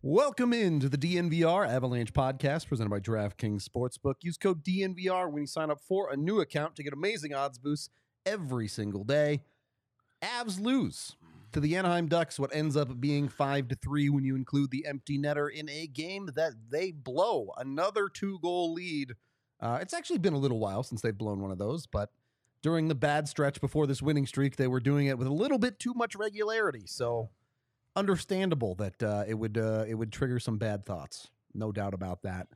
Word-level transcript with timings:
Welcome 0.00 0.52
into 0.52 0.88
the 0.88 0.96
DNVR 0.96 1.68
Avalanche 1.68 2.12
podcast 2.12 2.68
presented 2.68 2.88
by 2.88 3.00
DraftKings 3.00 3.68
Sportsbook. 3.68 4.14
Use 4.22 4.36
code 4.36 4.62
DNVR 4.62 5.28
when 5.28 5.42
you 5.42 5.46
sign 5.48 5.72
up 5.72 5.80
for 5.80 6.12
a 6.12 6.16
new 6.16 6.40
account 6.40 6.76
to 6.76 6.84
get 6.84 6.92
amazing 6.92 7.34
odds 7.34 7.58
boosts 7.58 7.90
every 8.24 8.68
single 8.68 9.02
day. 9.02 9.42
Avs 10.22 10.60
lose 10.60 11.16
to 11.50 11.58
the 11.58 11.74
Anaheim 11.74 12.06
Ducks, 12.06 12.38
what 12.38 12.54
ends 12.54 12.76
up 12.76 13.00
being 13.00 13.28
5 13.28 13.66
to 13.66 13.74
3 13.74 14.08
when 14.10 14.22
you 14.22 14.36
include 14.36 14.70
the 14.70 14.86
empty 14.86 15.18
netter 15.18 15.52
in 15.52 15.68
a 15.68 15.88
game 15.88 16.30
that 16.36 16.52
they 16.70 16.92
blow. 16.92 17.50
Another 17.56 18.08
two 18.08 18.38
goal 18.38 18.72
lead. 18.74 19.14
Uh, 19.58 19.80
it's 19.82 19.94
actually 19.94 20.20
been 20.20 20.32
a 20.32 20.38
little 20.38 20.60
while 20.60 20.84
since 20.84 21.00
they've 21.00 21.18
blown 21.18 21.40
one 21.42 21.50
of 21.50 21.58
those, 21.58 21.88
but 21.88 22.10
during 22.62 22.86
the 22.86 22.94
bad 22.94 23.26
stretch 23.26 23.60
before 23.60 23.88
this 23.88 24.00
winning 24.00 24.26
streak, 24.26 24.54
they 24.54 24.68
were 24.68 24.78
doing 24.78 25.08
it 25.08 25.18
with 25.18 25.26
a 25.26 25.32
little 25.32 25.58
bit 25.58 25.80
too 25.80 25.92
much 25.94 26.14
regularity. 26.14 26.84
So 26.86 27.30
understandable 27.98 28.74
that 28.76 29.02
uh, 29.02 29.24
it 29.26 29.34
would 29.34 29.58
uh, 29.58 29.84
it 29.86 29.94
would 29.94 30.12
trigger 30.12 30.38
some 30.38 30.56
bad 30.56 30.86
thoughts. 30.86 31.28
No 31.54 31.72
doubt 31.72 31.94
about 31.94 32.22
that. 32.22 32.46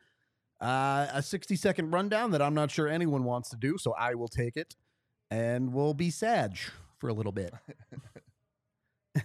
Uh, 0.61 1.09
a 1.13 1.23
60 1.23 1.57
second 1.57 1.91
rundown 1.91 2.31
that 2.31 2.41
I'm 2.41 2.55
not 2.55 2.71
sure 2.71 2.87
anyone 2.87 3.25
wants 3.25 3.51
to 3.51 3.57
do, 3.57 3.77
so 3.79 3.93
I 3.99 4.15
will 4.15 4.29
take 4.29 4.57
it, 4.57 4.77
and 5.31 5.73
we'll 5.73 5.95
be 5.95 6.11
sad 6.11 6.57
for 6.99 7.09
a 7.09 7.13
little 7.13 7.33
bit. 7.33 7.53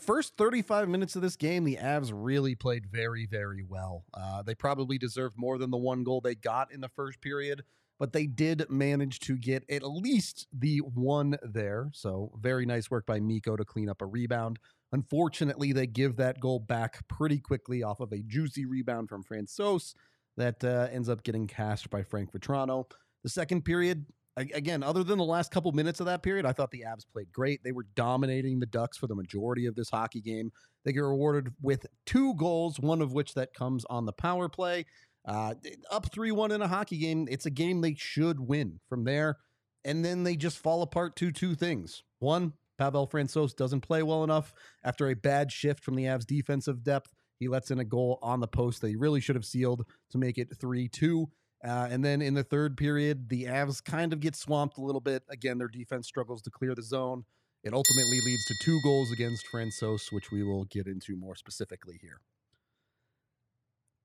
First 0.00 0.36
35 0.38 0.88
minutes 0.88 1.16
of 1.16 1.22
this 1.22 1.36
game, 1.36 1.64
the 1.64 1.76
Avs 1.76 2.10
really 2.14 2.54
played 2.54 2.86
very, 2.86 3.26
very 3.26 3.62
well. 3.62 4.04
Uh, 4.14 4.42
they 4.42 4.54
probably 4.54 4.98
deserved 4.98 5.36
more 5.36 5.58
than 5.58 5.70
the 5.70 5.76
one 5.76 6.04
goal 6.04 6.20
they 6.20 6.34
got 6.34 6.72
in 6.72 6.80
the 6.80 6.88
first 6.88 7.20
period, 7.20 7.64
but 7.98 8.12
they 8.12 8.26
did 8.26 8.68
manage 8.70 9.20
to 9.20 9.36
get 9.36 9.64
at 9.70 9.82
least 9.82 10.46
the 10.52 10.78
one 10.78 11.36
there. 11.42 11.90
So, 11.92 12.32
very 12.38 12.66
nice 12.66 12.90
work 12.90 13.06
by 13.06 13.20
Mikko 13.20 13.56
to 13.56 13.64
clean 13.64 13.88
up 13.88 14.02
a 14.02 14.06
rebound. 14.06 14.58
Unfortunately, 14.92 15.72
they 15.72 15.86
give 15.86 16.16
that 16.16 16.40
goal 16.40 16.60
back 16.60 17.06
pretty 17.08 17.38
quickly 17.38 17.82
off 17.82 18.00
of 18.00 18.12
a 18.12 18.22
juicy 18.22 18.66
rebound 18.66 19.08
from 19.08 19.24
Francouz 19.24 19.94
that 20.36 20.62
uh, 20.62 20.88
ends 20.92 21.08
up 21.08 21.22
getting 21.22 21.46
cashed 21.46 21.90
by 21.90 22.02
Frank 22.02 22.32
Vatrano. 22.32 22.84
The 23.22 23.30
second 23.30 23.64
period, 23.64 24.06
again, 24.36 24.82
other 24.82 25.02
than 25.02 25.18
the 25.18 25.24
last 25.24 25.50
couple 25.50 25.72
minutes 25.72 25.98
of 25.98 26.06
that 26.06 26.22
period, 26.22 26.46
I 26.46 26.52
thought 26.52 26.70
the 26.70 26.84
Avs 26.86 27.06
played 27.10 27.32
great. 27.32 27.60
They 27.64 27.72
were 27.72 27.86
dominating 27.94 28.60
the 28.60 28.66
Ducks 28.66 28.96
for 28.96 29.06
the 29.06 29.14
majority 29.14 29.66
of 29.66 29.74
this 29.74 29.90
hockey 29.90 30.20
game. 30.20 30.52
They 30.84 30.92
get 30.92 31.00
rewarded 31.00 31.52
with 31.60 31.86
two 32.04 32.34
goals, 32.34 32.78
one 32.78 33.02
of 33.02 33.12
which 33.12 33.34
that 33.34 33.54
comes 33.54 33.84
on 33.86 34.06
the 34.06 34.12
power 34.12 34.48
play. 34.48 34.86
Uh, 35.26 35.54
up 35.90 36.10
3 36.12 36.30
1 36.30 36.52
in 36.52 36.62
a 36.62 36.68
hockey 36.68 36.98
game, 36.98 37.26
it's 37.30 37.46
a 37.46 37.50
game 37.50 37.80
they 37.80 37.94
should 37.94 38.40
win 38.40 38.80
from 38.88 39.04
there. 39.04 39.38
And 39.84 40.04
then 40.04 40.24
they 40.24 40.36
just 40.36 40.58
fall 40.58 40.82
apart 40.82 41.16
to 41.16 41.30
two 41.30 41.54
things. 41.54 42.02
One, 42.18 42.54
Pavel 42.78 43.08
Francouz 43.08 43.54
doesn't 43.54 43.80
play 43.80 44.02
well 44.02 44.24
enough 44.24 44.52
after 44.84 45.08
a 45.08 45.14
bad 45.14 45.50
shift 45.52 45.84
from 45.84 45.94
the 45.94 46.04
Avs 46.04 46.26
defensive 46.26 46.82
depth. 46.82 47.12
He 47.38 47.48
lets 47.48 47.70
in 47.70 47.78
a 47.78 47.84
goal 47.84 48.18
on 48.22 48.40
the 48.40 48.48
post 48.48 48.80
that 48.80 48.88
he 48.88 48.96
really 48.96 49.20
should 49.20 49.36
have 49.36 49.44
sealed 49.44 49.84
to 50.10 50.18
make 50.18 50.38
it 50.38 50.48
3 50.58 50.88
2. 50.88 51.28
Uh, 51.64 51.88
and 51.90 52.04
then 52.04 52.22
in 52.22 52.34
the 52.34 52.44
third 52.44 52.76
period, 52.76 53.28
the 53.28 53.44
Avs 53.44 53.82
kind 53.82 54.12
of 54.12 54.20
get 54.20 54.36
swamped 54.36 54.78
a 54.78 54.82
little 54.82 55.00
bit. 55.00 55.22
Again, 55.30 55.58
their 55.58 55.68
defense 55.68 56.06
struggles 56.06 56.42
to 56.42 56.50
clear 56.50 56.74
the 56.74 56.82
zone. 56.82 57.24
It 57.64 57.72
ultimately 57.72 58.20
leads 58.24 58.44
to 58.46 58.54
two 58.62 58.80
goals 58.84 59.10
against 59.10 59.44
Francouz, 59.52 60.12
which 60.12 60.30
we 60.30 60.44
will 60.44 60.64
get 60.66 60.86
into 60.86 61.16
more 61.16 61.34
specifically 61.34 61.98
here. 62.00 62.20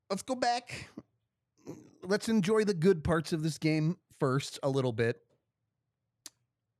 Let's 0.10 0.24
go 0.24 0.36
back. 0.36 0.90
Let's 2.04 2.30
enjoy 2.30 2.64
the 2.64 2.74
good 2.74 3.04
parts 3.04 3.32
of 3.34 3.44
this 3.44 3.58
game 3.58 3.98
first 4.20 4.60
a 4.64 4.70
little 4.70 4.92
bit. 4.92 5.22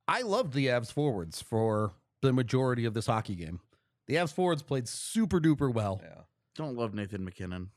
I 0.08 0.22
loved 0.22 0.52
the 0.52 0.66
Avs 0.66 0.92
forwards 0.92 1.40
for 1.40 1.92
the 2.20 2.32
majority 2.32 2.84
of 2.84 2.94
this 2.94 3.06
hockey 3.06 3.34
game. 3.34 3.60
The 4.06 4.16
Avs 4.16 4.32
forwards 4.32 4.62
played 4.62 4.88
super 4.88 5.40
duper 5.40 5.72
well. 5.72 6.00
Yeah. 6.02 6.22
Don't 6.56 6.76
love 6.76 6.92
Nathan 6.94 7.24
MacKinnon. 7.24 7.70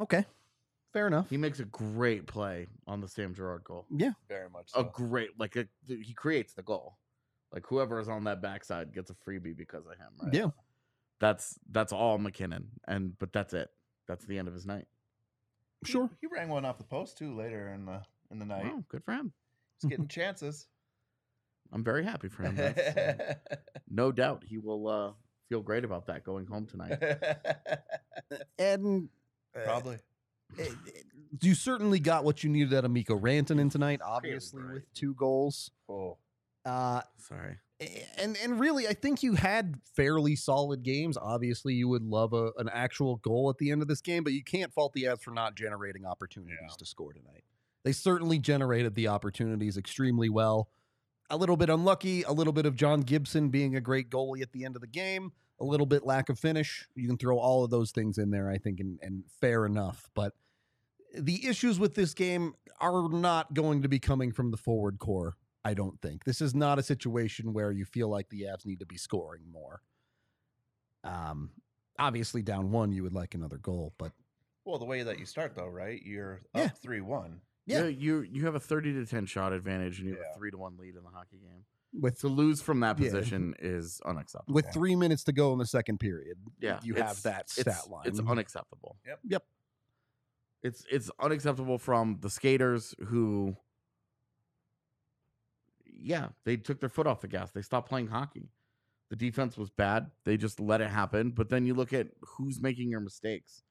Okay. 0.00 0.24
Fair 0.92 1.06
enough. 1.06 1.28
He 1.28 1.36
makes 1.36 1.60
a 1.60 1.64
great 1.66 2.26
play 2.26 2.66
on 2.86 3.00
the 3.00 3.08
Sam 3.08 3.34
Girard 3.34 3.62
goal. 3.64 3.86
Yeah. 3.94 4.12
Very 4.28 4.48
much 4.48 4.70
A 4.74 4.82
great, 4.84 5.38
like 5.38 5.56
a, 5.56 5.66
he 5.86 6.14
creates 6.14 6.54
the 6.54 6.62
goal. 6.62 6.96
Like 7.52 7.66
whoever 7.66 8.00
is 8.00 8.08
on 8.08 8.24
that 8.24 8.40
backside 8.42 8.92
gets 8.94 9.10
a 9.10 9.14
freebie 9.14 9.56
because 9.56 9.86
of 9.86 9.92
him. 9.92 10.08
Right? 10.22 10.34
Yeah. 10.34 10.50
That's 11.20 11.58
that's 11.70 11.92
all 11.92 12.18
MacKinnon, 12.18 12.68
and 12.86 13.18
but 13.18 13.32
that's 13.32 13.54
it. 13.54 13.70
That's 14.06 14.26
the 14.26 14.38
end 14.38 14.48
of 14.48 14.54
his 14.54 14.66
night. 14.66 14.86
He- 15.86 15.92
Sure. 15.92 16.10
He, 16.20 16.26
rang 16.26 16.48
one 16.48 16.64
off 16.64 16.78
the 16.78 16.84
post 16.84 17.16
too 17.18 17.34
later 17.36 17.68
in 17.68 17.86
the 17.86 18.02
in 18.30 18.38
the 18.38 18.44
night. 18.44 18.64
Wow, 18.64 18.84
good 18.88 19.04
for 19.04 19.12
him. 19.12 19.32
He's 19.80 19.88
getting 19.90 20.08
chances. 20.08 20.66
I'm 21.72 21.82
very 21.84 22.04
happy 22.04 22.28
for 22.28 22.42
him. 22.44 22.54
That's, 22.56 22.78
uh, 22.78 23.34
no 23.90 24.12
doubt 24.12 24.44
he 24.46 24.58
will 24.58 24.86
uh, 24.88 25.12
feel 25.48 25.62
great 25.62 25.84
about 25.84 26.06
that 26.06 26.22
going 26.24 26.46
home 26.46 26.66
tonight. 26.66 26.98
And 28.58 29.08
Probably. 29.64 29.98
it- 30.58 30.72
it- 30.86 31.04
you 31.42 31.54
certainly 31.54 32.00
got 32.00 32.24
what 32.24 32.42
you 32.42 32.48
needed 32.50 32.72
out 32.72 32.84
of 32.86 32.90
Mikko 32.90 33.18
Rantanen 33.18 33.70
tonight, 33.70 34.00
obviously 34.02 34.62
right. 34.62 34.74
with 34.74 34.94
two 34.94 35.12
goals. 35.14 35.70
Oh. 35.88 36.16
Uh, 36.64 37.02
Sorry. 37.18 37.58
And 38.16 38.38
and 38.42 38.58
really, 38.58 38.88
I 38.88 38.94
think 38.94 39.22
you 39.22 39.34
had 39.34 39.74
fairly 39.94 40.34
solid 40.34 40.82
games. 40.82 41.18
Obviously, 41.20 41.74
you 41.74 41.88
would 41.88 42.02
love 42.02 42.32
a, 42.32 42.50
an 42.56 42.70
actual 42.72 43.16
goal 43.16 43.50
at 43.50 43.58
the 43.58 43.70
end 43.70 43.82
of 43.82 43.88
this 43.88 44.00
game, 44.00 44.24
but 44.24 44.32
you 44.32 44.42
can't 44.42 44.72
fault 44.72 44.94
the 44.94 45.04
Avs 45.04 45.20
for 45.22 45.30
not 45.30 45.56
generating 45.56 46.06
opportunities 46.06 46.56
Yeah. 46.62 46.74
to 46.78 46.86
score 46.86 47.12
tonight. 47.12 47.44
They 47.84 47.92
certainly 47.92 48.38
generated 48.38 48.94
the 48.94 49.08
opportunities 49.08 49.76
extremely 49.76 50.30
well. 50.30 50.70
A 51.28 51.36
little 51.36 51.56
bit 51.56 51.68
unlucky, 51.68 52.22
a 52.22 52.32
little 52.32 52.52
bit 52.52 52.64
of 52.66 52.76
John 52.76 53.00
Gibson 53.02 53.50
being 53.50 53.76
a 53.76 53.80
great 53.80 54.10
goalie 54.10 54.42
at 54.42 54.52
the 54.52 54.64
end 54.64 54.74
of 54.76 54.80
the 54.80 54.88
game, 54.88 55.32
a 55.60 55.64
little 55.64 55.86
bit 55.86 56.04
lack 56.04 56.28
of 56.28 56.38
finish. 56.38 56.88
You 56.94 57.06
can 57.08 57.18
throw 57.18 57.38
all 57.38 57.62
of 57.62 57.70
those 57.70 57.90
things 57.90 58.16
in 58.16 58.30
there, 58.30 58.48
I 58.50 58.58
think, 58.58 58.80
and, 58.80 58.98
and 59.02 59.24
fair 59.40 59.66
enough. 59.66 60.08
But 60.14 60.32
the 61.16 61.46
issues 61.46 61.78
with 61.78 61.94
this 61.94 62.14
game 62.14 62.54
are 62.80 63.08
not 63.08 63.54
going 63.54 63.82
to 63.82 63.88
be 63.88 63.98
coming 63.98 64.32
from 64.32 64.50
the 64.50 64.56
forward 64.56 64.98
core. 64.98 65.34
I 65.66 65.74
don't 65.74 66.00
think 66.00 66.22
this 66.24 66.40
is 66.40 66.54
not 66.54 66.78
a 66.78 66.82
situation 66.82 67.52
where 67.52 67.72
you 67.72 67.84
feel 67.84 68.08
like 68.08 68.28
the 68.28 68.42
Avs 68.42 68.64
need 68.64 68.78
to 68.78 68.86
be 68.86 68.96
scoring 68.96 69.42
more. 69.50 69.82
Um, 71.02 71.50
obviously, 71.98 72.40
down 72.42 72.70
one, 72.70 72.92
you 72.92 73.02
would 73.02 73.12
like 73.12 73.34
another 73.34 73.58
goal, 73.58 73.92
but 73.98 74.12
Well, 74.64 74.78
the 74.78 74.84
way 74.84 75.02
that 75.02 75.18
you 75.18 75.26
start 75.26 75.56
though, 75.56 75.66
right? 75.66 76.00
You're 76.02 76.42
Yeah. 76.54 76.62
up 76.66 76.78
three 76.78 77.00
one. 77.00 77.40
Yeah. 77.66 77.80
Yeah, 77.82 77.86
you 77.88 78.20
you 78.20 78.44
have 78.44 78.54
a 78.54 78.60
thirty 78.60 78.92
to 78.92 79.04
ten 79.06 79.26
shot 79.26 79.52
advantage, 79.52 79.98
and 79.98 80.08
you 80.08 80.14
have 80.14 80.22
Yeah. 80.24 80.32
a 80.34 80.36
three 80.36 80.52
to 80.52 80.56
one 80.58 80.76
lead 80.76 80.94
in 80.94 81.02
the 81.02 81.10
hockey 81.10 81.38
game. 81.38 81.64
with 81.92 82.18
To 82.20 82.28
lose 82.28 82.60
from 82.62 82.78
that 82.80 82.98
Yeah. 82.98 83.06
position 83.06 83.54
is 83.58 84.00
unacceptable. 84.02 84.54
with 84.54 84.66
three 84.72 84.94
minutes 84.94 85.24
to 85.24 85.32
go 85.32 85.52
in 85.52 85.58
the 85.58 85.66
second 85.66 85.98
period, 85.98 86.36
yeah, 86.60 86.78
you 86.82 86.94
have 86.94 87.20
that 87.22 87.48
stat 87.50 87.66
it's, 87.66 87.88
line. 87.88 88.02
It's 88.06 88.20
unacceptable. 88.20 88.98
Yep. 89.06 89.20
Yep. 89.24 89.46
It's 90.62 90.84
it's 90.90 91.10
unacceptable 91.18 91.78
from 91.78 92.18
the 92.20 92.30
skaters 92.30 92.94
who, 93.06 93.56
yeah, 96.06 96.28
they 96.44 96.56
took 96.56 96.78
their 96.78 96.88
foot 96.88 97.08
off 97.08 97.20
the 97.20 97.28
gas. 97.28 97.50
They 97.50 97.62
stopped 97.62 97.88
playing 97.88 98.06
hockey. 98.06 98.48
The 99.10 99.16
defense 99.16 99.58
was 99.58 99.70
bad. 99.70 100.10
They 100.24 100.36
just 100.36 100.60
let 100.60 100.80
it 100.80 100.88
happen. 100.88 101.30
But 101.30 101.48
then 101.48 101.66
you 101.66 101.74
look 101.74 101.92
at 101.92 102.06
who's 102.20 102.60
making 102.60 102.90
your 102.90 103.00
mistakes. 103.00 103.62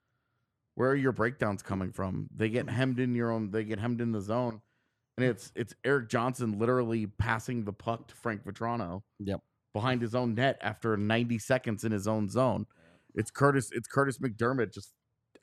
Where 0.76 0.90
are 0.90 0.96
your 0.96 1.14
breakdowns 1.14 1.64
coming 1.64 1.94
from? 1.94 2.28
They 2.36 2.50
get 2.50 2.66
mm-hmm. 2.66 2.76
hemmed 2.76 3.00
in 3.00 3.16
your 3.16 3.32
own. 3.32 3.52
They 3.52 3.64
get 3.64 3.80
hemmed 3.80 4.02
in 4.02 4.12
the 4.12 4.20
zone, 4.20 4.62
and 5.18 5.26
it's 5.26 5.54
it's 5.56 5.74
Erik 5.86 6.10
Johnson 6.10 6.60
literally 6.60 7.08
passing 7.08 7.64
the 7.64 7.72
puck 7.72 8.10
to 8.10 8.16
Frank 8.16 8.44
Vatrano. 8.44 9.04
Yep. 9.20 9.42
Behind 9.74 10.02
his 10.02 10.14
own 10.16 10.36
net 10.36 10.58
after 10.62 10.96
90 10.96 11.40
seconds 11.40 11.84
in 11.86 11.92
his 11.92 12.08
own 12.08 12.30
zone. 12.30 12.66
It's 13.14 13.32
Kurtis. 13.32 13.70
It's 13.72 13.88
Kurtis 13.88 14.20
MacDermid 14.20 14.74
just 14.74 14.92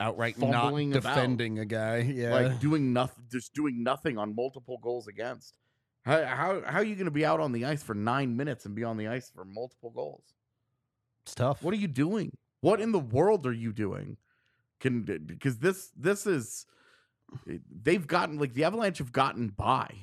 Outright 0.00 0.38
not 0.38 0.68
about. 0.68 0.92
defending 0.92 1.58
a 1.58 1.64
guy. 1.64 1.98
Yeah. 2.12 2.34
like 2.34 2.60
doing 2.60 2.92
nothing, 2.92 3.24
just 3.30 3.54
doing 3.54 3.82
nothing 3.82 4.18
on 4.18 4.34
multiple 4.34 4.78
goals 4.82 5.06
against. 5.06 5.56
How 6.04 6.25
how 6.25 6.62
how 6.66 6.78
are 6.78 6.84
you 6.84 6.94
going 6.94 7.06
to 7.06 7.12
be 7.12 7.25
out 7.25 7.40
on 7.40 7.52
the 7.52 7.64
ice 7.64 7.82
for 7.82 7.94
nine 7.94 8.37
minutes 8.37 8.66
and 8.66 8.75
be 8.75 8.84
on 8.84 8.96
the 8.96 9.08
ice 9.08 9.31
for 9.31 9.44
multiple 9.44 9.90
goals? 9.90 10.34
it's 11.25 11.34
tough. 11.34 11.62
What 11.62 11.72
are 11.75 11.78
you 11.78 11.88
doing? 11.88 12.37
What 12.60 12.81
in 12.81 12.93
the 12.93 12.99
world 12.99 13.46
are 13.46 13.52
you 13.52 13.72
doing? 13.72 14.16
Can 14.81 15.02
because 15.02 15.58
this 15.58 15.90
this 15.96 16.26
is 16.26 16.66
eh, 17.49 17.58
they've 17.70 18.06
gotten 18.06 18.38
like 18.38 18.54
the 18.54 18.64
Avalanche 18.64 18.99
have 18.99 19.12
gotten 19.12 19.49
by 19.49 19.94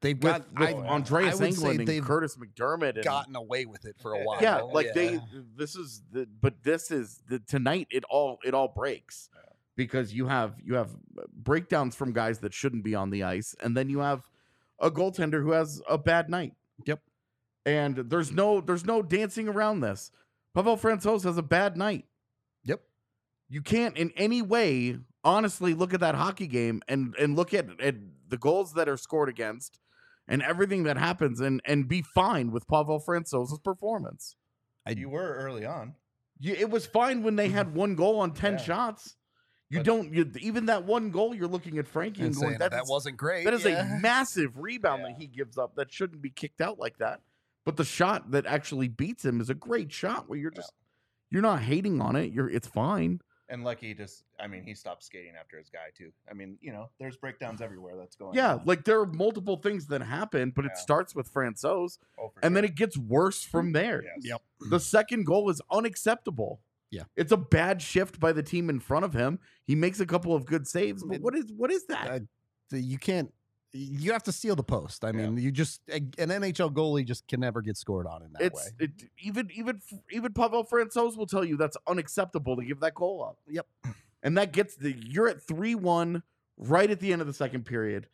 they've 0.00 0.22
with, 0.22 0.32
got 0.32 0.58
with 0.58 0.68
I- 0.68 0.88
Andreas 0.88 1.40
I 1.40 1.48
Englund 1.48 1.88
and 1.88 2.04
Kurtis 2.04 2.36
MacDermid 2.36 2.96
and 2.96 3.04
gotten 3.04 3.36
away 3.36 3.64
with 3.64 3.84
it 3.84 3.96
for 3.98 4.12
a 4.14 4.22
while. 4.22 4.38
yeah, 4.40 4.60
like 4.60 4.92
they 4.94 5.20
this 5.56 5.74
is 5.74 6.02
the 6.12 6.26
but 6.40 6.62
this 6.62 6.90
is 6.90 7.22
the 7.28 7.38
tonight 7.38 7.88
it 7.90 8.04
all 8.10 8.38
it 8.44 8.54
all 8.54 8.68
breaks 8.68 9.30
because 9.76 10.12
you 10.12 10.26
have 10.26 10.54
you 10.62 10.74
have 10.74 10.90
uh, 11.18 11.22
breakdowns 11.32 11.94
from 11.94 12.12
guys 12.12 12.40
that 12.40 12.52
shouldn't 12.52 12.84
be 12.84 12.94
on 12.94 13.10
the 13.10 13.22
ice 13.22 13.54
and 13.60 13.76
then 13.76 13.88
you 13.88 14.00
have 14.00 14.28
a 14.82 14.90
goaltender 14.90 15.42
who 15.42 15.52
has 15.52 15.80
a 15.88 15.96
bad 15.96 16.28
night. 16.28 16.52
Yep. 16.84 17.00
And 17.64 17.96
there's 17.96 18.32
no 18.32 18.60
there's 18.60 18.84
no 18.84 19.00
dancing 19.02 19.48
around 19.48 19.80
this. 19.80 20.10
Pavel 20.54 20.76
Francouz 20.76 21.24
has 21.24 21.38
a 21.38 21.42
bad 21.42 21.76
night. 21.76 22.04
Yep. 22.64 22.82
You 23.48 23.62
can't 23.62 23.96
in 23.96 24.10
any 24.16 24.42
way 24.42 24.98
honestly 25.24 25.72
look 25.72 25.94
at 25.94 26.00
that 26.00 26.16
hockey 26.16 26.46
game 26.48 26.82
and 26.88 27.14
and 27.18 27.36
look 27.36 27.54
at, 27.54 27.80
at 27.80 27.94
the 28.28 28.36
goals 28.38 28.74
that 28.74 28.88
are 28.88 28.96
scored 28.96 29.28
against 29.28 29.78
and 30.28 30.42
everything 30.42 30.82
that 30.82 30.96
happens 30.98 31.40
and 31.40 31.62
and 31.64 31.86
be 31.88 32.02
fine 32.02 32.50
with 32.50 32.66
Pavel 32.68 33.00
Francouz's 33.00 33.58
performance. 33.60 34.36
I- 34.86 34.90
you 34.90 35.08
were 35.08 35.36
early 35.36 35.64
on. 35.64 35.94
You, 36.40 36.54
it 36.54 36.70
was 36.70 36.86
fine 36.86 37.22
when 37.22 37.36
they 37.36 37.48
had 37.50 37.72
one 37.72 37.94
goal 37.94 38.18
on 38.18 38.32
10 38.32 38.54
Yeah. 38.54 38.58
shots. 38.58 39.14
You 39.72 39.78
But- 39.78 39.86
don't 39.86 40.12
you, 40.12 40.30
even 40.40 40.66
that 40.66 40.84
one 40.84 41.10
goal 41.10 41.34
you're 41.34 41.48
looking 41.48 41.78
at 41.78 41.88
Frankie 41.88 42.20
and, 42.22 42.34
and 42.34 42.36
going 42.42 42.58
that, 42.58 42.72
that 42.72 42.82
is- 42.82 42.90
wasn't 42.90 43.16
great. 43.16 43.44
that 43.46 43.54
is 43.54 43.64
yeah. 43.64 43.96
a 43.96 44.00
massive 44.02 44.58
rebound 44.58 45.00
Yeah. 45.02 45.08
that 45.14 45.18
he 45.18 45.26
gives 45.26 45.56
up 45.56 45.76
that 45.76 45.90
shouldn't 45.90 46.20
be 46.20 46.28
kicked 46.28 46.60
out 46.60 46.78
like 46.78 46.98
that. 46.98 47.22
But 47.64 47.76
the 47.78 47.84
shot 47.84 48.32
that 48.32 48.44
actually 48.44 48.88
beats 48.88 49.24
him 49.24 49.40
is 49.40 49.48
a 49.48 49.54
great 49.54 49.90
shot 49.90 50.28
where 50.28 50.38
you're 50.38 50.52
Yeah. 50.54 50.60
just 50.60 50.72
you're 51.30 51.40
not 51.40 51.62
hating 51.62 52.02
on 52.02 52.16
it. 52.16 52.32
You're 52.32 52.50
it's 52.50 52.68
fine. 52.68 53.20
And 53.48 53.64
Lucky 53.64 53.92
just, 53.94 54.24
I 54.40 54.46
mean, 54.46 54.62
he 54.64 54.74
stopped 54.74 55.02
skating 55.04 55.32
after 55.38 55.58
his 55.58 55.68
guy 55.70 55.90
too. 55.96 56.10
I 56.30 56.34
mean, 56.34 56.58
you 56.60 56.72
know, 56.72 56.90
there's 56.98 57.16
breakdowns 57.16 57.60
everywhere 57.68 57.96
that's 57.96 58.14
going. 58.16 58.34
Yeah, 58.34 58.56
on. 58.56 58.62
like 58.66 58.84
there 58.84 59.00
are 59.00 59.06
multiple 59.06 59.56
things 59.56 59.86
that 59.86 60.02
happen, 60.02 60.52
but 60.54 60.66
it 60.66 60.76
starts 60.76 61.14
with 61.14 61.32
Francouz 61.32 61.98
Oh, 62.18 62.28
for 62.28 62.44
and 62.44 62.54
then 62.54 62.64
it 62.66 62.74
gets 62.74 62.98
worse 62.98 63.42
from 63.42 63.72
there. 63.72 64.02
Yes. 64.04 64.16
Yep. 64.20 64.42
The 64.70 64.80
second 64.80 65.24
goal 65.24 65.48
is 65.48 65.62
unacceptable. 65.70 66.60
Yeah. 66.92 67.02
It's 67.16 67.32
a 67.32 67.36
bad 67.36 67.82
shift 67.82 68.20
by 68.20 68.32
the 68.32 68.42
team 68.42 68.70
in 68.70 68.78
front 68.78 69.04
of 69.04 69.12
him. 69.14 69.40
He 69.64 69.74
makes 69.74 69.98
a 69.98 70.06
couple 70.06 70.34
of 70.36 70.44
good 70.44 70.68
saves, 70.68 71.02
but 71.02 71.20
what 71.20 71.34
is 71.34 71.46
what 71.56 71.72
is 71.72 71.86
that? 71.86 72.22
Uh, 72.72 72.76
you 72.76 72.98
can't. 72.98 73.32
You 73.72 74.12
have 74.12 74.22
to 74.24 74.32
steal 74.32 74.54
the 74.54 74.62
post. 74.62 75.02
I 75.02 75.08
Yeah. 75.08 75.12
mean, 75.30 75.38
you 75.38 75.50
just 75.50 75.80
an 75.88 76.10
NHL 76.28 76.70
goalie 76.72 77.04
just 77.06 77.26
can 77.26 77.40
never 77.40 77.62
get 77.62 77.78
scored 77.78 78.06
on 78.06 78.22
in 78.22 78.32
that 78.34 78.42
it's 78.42 78.54
way. 78.56 78.70
it, 78.80 78.90
even 79.22 79.50
even 79.54 79.80
even 80.10 80.32
Pavel 80.34 80.64
Francouz 80.64 81.16
will 81.16 81.26
tell 81.26 81.44
you 81.44 81.56
that's 81.56 81.78
unacceptable 81.86 82.54
to 82.56 82.64
give 82.64 82.80
that 82.80 82.94
goal 82.94 83.24
up. 83.24 83.38
Yep. 83.48 83.66
And 84.22 84.36
that 84.36 84.52
gets 84.52 84.76
the 84.76 84.92
you're 84.92 85.26
at 85.28 85.42
three 85.42 85.74
one 85.74 86.22
right 86.58 86.90
at 86.90 87.00
the 87.00 87.12
end 87.12 87.22
of 87.22 87.26
the 87.26 87.32
second 87.32 87.64
period. 87.64 88.06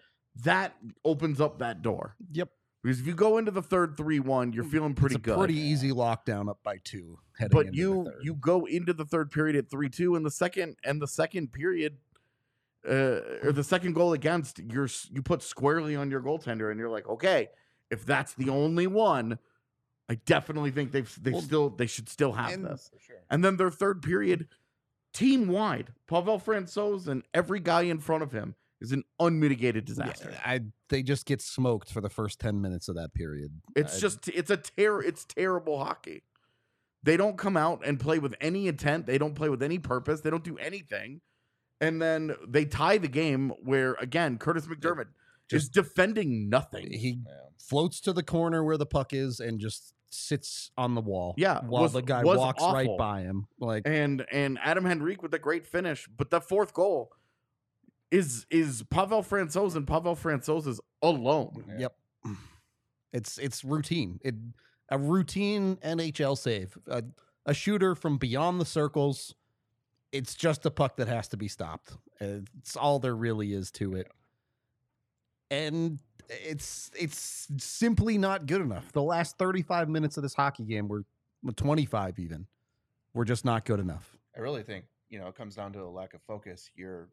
That 0.44 0.76
opens 1.04 1.40
up 1.40 1.58
that 1.58 1.82
door 1.82 2.14
Yep, 2.32 2.50
because 2.88 3.00
if 3.02 3.06
you 3.06 3.14
go 3.14 3.36
into 3.36 3.50
the 3.50 3.60
third 3.60 3.96
three 3.98 4.18
one, 4.18 4.52
you're 4.54 4.64
feeling 4.64 4.94
pretty 4.94 5.16
it's 5.16 5.22
a 5.22 5.24
good. 5.24 5.36
pretty 5.36 5.58
easy 5.58 5.90
lockdown 5.90 6.48
up 6.48 6.58
by 6.62 6.78
two. 6.84 7.18
Heading 7.38 7.54
but 7.54 7.66
into 7.66 7.78
you 7.78 8.04
the 8.04 8.10
third. 8.12 8.20
you 8.22 8.34
go 8.34 8.64
into 8.64 8.92
the 8.94 9.04
third 9.04 9.30
period 9.30 9.56
at 9.56 9.70
three 9.70 9.90
two, 9.90 10.16
and 10.16 10.24
the 10.24 10.30
second 10.30 10.76
and 10.84 11.00
the 11.02 11.06
second 11.06 11.52
period, 11.52 11.98
uh, 12.88 13.20
or 13.42 13.52
the 13.52 13.62
second 13.62 13.92
goal 13.92 14.14
against, 14.14 14.58
you're 14.60 14.88
you 15.10 15.20
put 15.20 15.42
squarely 15.42 15.96
on 15.96 16.10
your 16.10 16.22
goaltender, 16.22 16.70
and 16.70 16.80
you're 16.80 16.88
like, 16.88 17.06
okay, 17.06 17.48
if 17.90 18.06
that's 18.06 18.32
the 18.32 18.48
only 18.48 18.86
one, 18.86 19.38
I 20.08 20.14
definitely 20.14 20.70
think 20.70 20.92
they've 20.92 21.14
they 21.22 21.32
Well, 21.32 21.42
still 21.42 21.68
they 21.68 21.86
should 21.86 22.08
still 22.08 22.32
have 22.32 22.52
and- 22.52 22.64
this. 22.64 22.90
For 22.94 23.00
sure. 23.00 23.16
And 23.28 23.44
then 23.44 23.58
their 23.58 23.70
third 23.70 24.00
period, 24.02 24.48
team 25.12 25.48
wide, 25.48 25.92
Pavel 26.08 26.40
Francouz 26.40 27.06
and 27.06 27.22
every 27.34 27.60
guy 27.60 27.82
in 27.82 27.98
front 27.98 28.22
of 28.22 28.32
him 28.32 28.54
is 28.80 28.92
an 28.92 29.04
unmitigated 29.20 29.88
Yeah, 29.88 29.94
disaster. 29.94 30.38
I 30.44 30.60
they 30.88 31.02
just 31.02 31.26
get 31.26 31.40
smoked 31.42 31.90
for 31.92 32.00
the 32.00 32.08
first 32.10 32.38
ten 32.40 32.60
minutes 32.60 32.88
of 32.88 32.94
that 32.96 33.12
period. 33.14 33.60
It's 33.76 33.96
I- 33.96 34.00
just 34.00 34.28
it's 34.28 34.50
a 34.50 34.56
ter- 34.56 35.02
it's 35.02 35.24
terrible 35.24 35.78
hockey. 35.84 36.22
They 37.02 37.16
don't 37.16 37.38
come 37.38 37.56
out 37.56 37.82
and 37.86 37.98
play 38.00 38.18
with 38.18 38.34
any 38.40 38.66
intent. 38.68 39.06
They 39.06 39.18
don't 39.18 39.34
play 39.34 39.48
with 39.48 39.62
any 39.62 39.78
purpose. 39.78 40.20
They 40.20 40.30
don't 40.30 40.44
do 40.44 40.58
anything. 40.58 41.20
And 41.80 42.02
then 42.02 42.34
they 42.46 42.64
tie 42.64 42.98
the 42.98 43.08
game 43.08 43.50
where 43.62 43.94
again 44.00 44.38
Kurtis 44.38 44.66
MacDermid 44.66 45.06
is 45.52 45.68
defending 45.68 46.48
nothing. 46.48 46.92
he 46.92 47.20
Yeah. 47.24 47.32
floats 47.58 48.00
to 48.02 48.12
the 48.12 48.22
corner 48.22 48.64
where 48.64 48.76
the 48.76 48.86
puck 48.86 49.12
is 49.12 49.38
and 49.40 49.60
just 49.60 49.94
sits 50.10 50.70
on 50.76 50.94
the 50.94 51.00
wall. 51.00 51.34
Yeah, 51.36 51.60
while 51.64 51.82
was- 51.84 51.92
the 51.92 52.02
guy 52.02 52.22
was 52.24 52.38
walks 52.38 52.62
right 52.62 52.88
by 52.98 53.22
him. 53.22 53.46
Like 53.60 53.82
and 53.86 54.26
and 54.32 54.58
Adam 54.62 54.86
Henrique 54.86 55.22
with 55.22 55.32
a 55.34 55.38
great 55.38 55.66
finish, 55.66 56.08
but 56.08 56.30
the 56.30 56.40
fourth 56.40 56.74
goal 56.74 57.12
is 58.10 58.46
is 58.50 58.82
Pavel 58.90 59.22
Francouz 59.22 59.76
and 59.76 59.86
Pavel 59.86 60.16
Francouz 60.16 60.66
is 60.66 60.80
alone. 61.02 61.64
Yeah. 61.68 61.74
Yep. 61.78 61.96
It's 63.12 63.38
it's 63.38 63.64
routine. 63.64 64.20
It 64.22 64.34
a 64.90 64.98
routine 64.98 65.76
NHL 65.76 66.36
save. 66.36 66.76
A, 66.86 67.02
a 67.46 67.54
shooter 67.54 67.94
from 67.94 68.18
beyond 68.18 68.60
the 68.60 68.64
circles. 68.64 69.34
It's 70.12 70.34
just 70.34 70.64
a 70.64 70.70
puck 70.70 70.96
that 70.96 71.08
has 71.08 71.28
to 71.28 71.36
be 71.36 71.48
stopped. 71.48 71.92
It's 72.20 72.76
all 72.76 72.98
there 72.98 73.14
really 73.14 73.52
is 73.52 73.70
to 73.72 73.94
it. 73.94 74.10
And 75.50 75.98
it's 76.28 76.90
it's 76.98 77.48
simply 77.58 78.18
not 78.18 78.46
good 78.46 78.60
enough. 78.60 78.92
The 78.92 79.02
last 79.02 79.38
35 79.38 79.88
minutes 79.88 80.16
of 80.16 80.22
this 80.22 80.34
hockey 80.34 80.64
game 80.64 80.88
were 80.88 81.04
well, 81.42 81.54
25 81.54 82.18
even. 82.18 82.46
We're 83.14 83.24
just 83.24 83.44
not 83.44 83.64
good 83.64 83.80
enough. 83.80 84.16
I 84.36 84.40
really 84.40 84.62
think 84.62 84.84
you 85.08 85.18
know 85.18 85.28
it 85.28 85.34
comes 85.34 85.54
down 85.54 85.72
to 85.72 85.82
a 85.82 85.88
lack 85.88 86.14
of 86.14 86.22
focus. 86.22 86.70
You're 86.74 87.08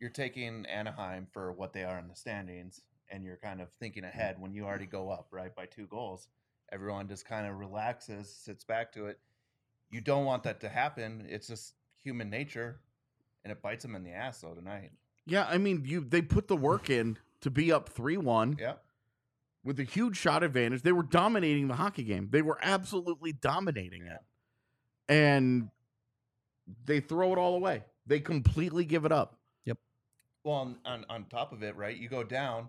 you're 0.00 0.10
taking 0.10 0.64
Anaheim 0.66 1.26
for 1.30 1.52
what 1.52 1.72
they 1.72 1.84
are 1.84 1.98
in 1.98 2.08
the 2.08 2.16
standings, 2.16 2.80
and 3.10 3.22
you're 3.22 3.36
kind 3.36 3.60
of 3.60 3.68
thinking 3.78 4.04
ahead 4.04 4.40
when 4.40 4.52
you 4.52 4.64
already 4.64 4.86
go 4.86 5.10
up 5.10 5.28
right 5.30 5.54
by 5.54 5.66
two 5.66 5.86
goals. 5.86 6.28
Everyone 6.72 7.06
just 7.06 7.26
kind 7.26 7.46
of 7.46 7.58
relaxes, 7.58 8.32
sits 8.32 8.64
back 8.64 8.92
to 8.92 9.06
it. 9.06 9.18
You 9.90 10.00
don't 10.00 10.24
want 10.24 10.44
that 10.44 10.60
to 10.60 10.68
happen. 10.68 11.26
It's 11.28 11.48
just 11.48 11.74
human 12.02 12.30
nature, 12.30 12.80
and 13.44 13.52
it 13.52 13.60
bites 13.60 13.82
them 13.82 13.94
in 13.94 14.04
the 14.04 14.12
ass 14.12 14.40
though 14.40 14.54
tonight. 14.54 14.92
Yeah, 15.26 15.46
I 15.48 15.58
mean, 15.58 15.82
you 15.84 16.00
they 16.00 16.22
put 16.22 16.48
the 16.48 16.56
work 16.56 16.88
in 16.88 17.18
to 17.42 17.50
be 17.50 17.72
up 17.72 17.88
three 17.88 18.16
one 18.16 18.56
Yeah, 18.58 18.74
with 19.64 19.80
a 19.80 19.84
huge 19.84 20.16
shot 20.16 20.42
advantage. 20.42 20.82
They 20.82 20.92
were 20.92 21.02
dominating 21.02 21.68
the 21.68 21.74
hockey 21.74 22.04
game. 22.04 22.28
They 22.30 22.42
were 22.42 22.58
absolutely 22.62 23.32
dominating 23.32 24.06
it, 24.06 24.20
and 25.08 25.68
they 26.84 27.00
throw 27.00 27.32
it 27.32 27.38
all 27.38 27.56
away. 27.56 27.84
They 28.06 28.20
completely 28.20 28.84
give 28.84 29.04
it 29.04 29.12
up. 29.12 29.39
Well, 30.44 30.54
on, 30.56 30.76
on 30.84 31.04
on 31.10 31.24
top 31.26 31.52
of 31.52 31.62
it, 31.62 31.76
right? 31.76 31.96
You 31.96 32.08
go 32.08 32.22
down, 32.24 32.68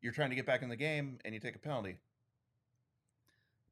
you're 0.00 0.12
trying 0.12 0.30
to 0.30 0.36
get 0.36 0.46
back 0.46 0.62
in 0.62 0.68
the 0.68 0.76
game, 0.76 1.18
and 1.24 1.34
you 1.34 1.40
take 1.40 1.54
a 1.56 1.58
penalty. 1.58 1.96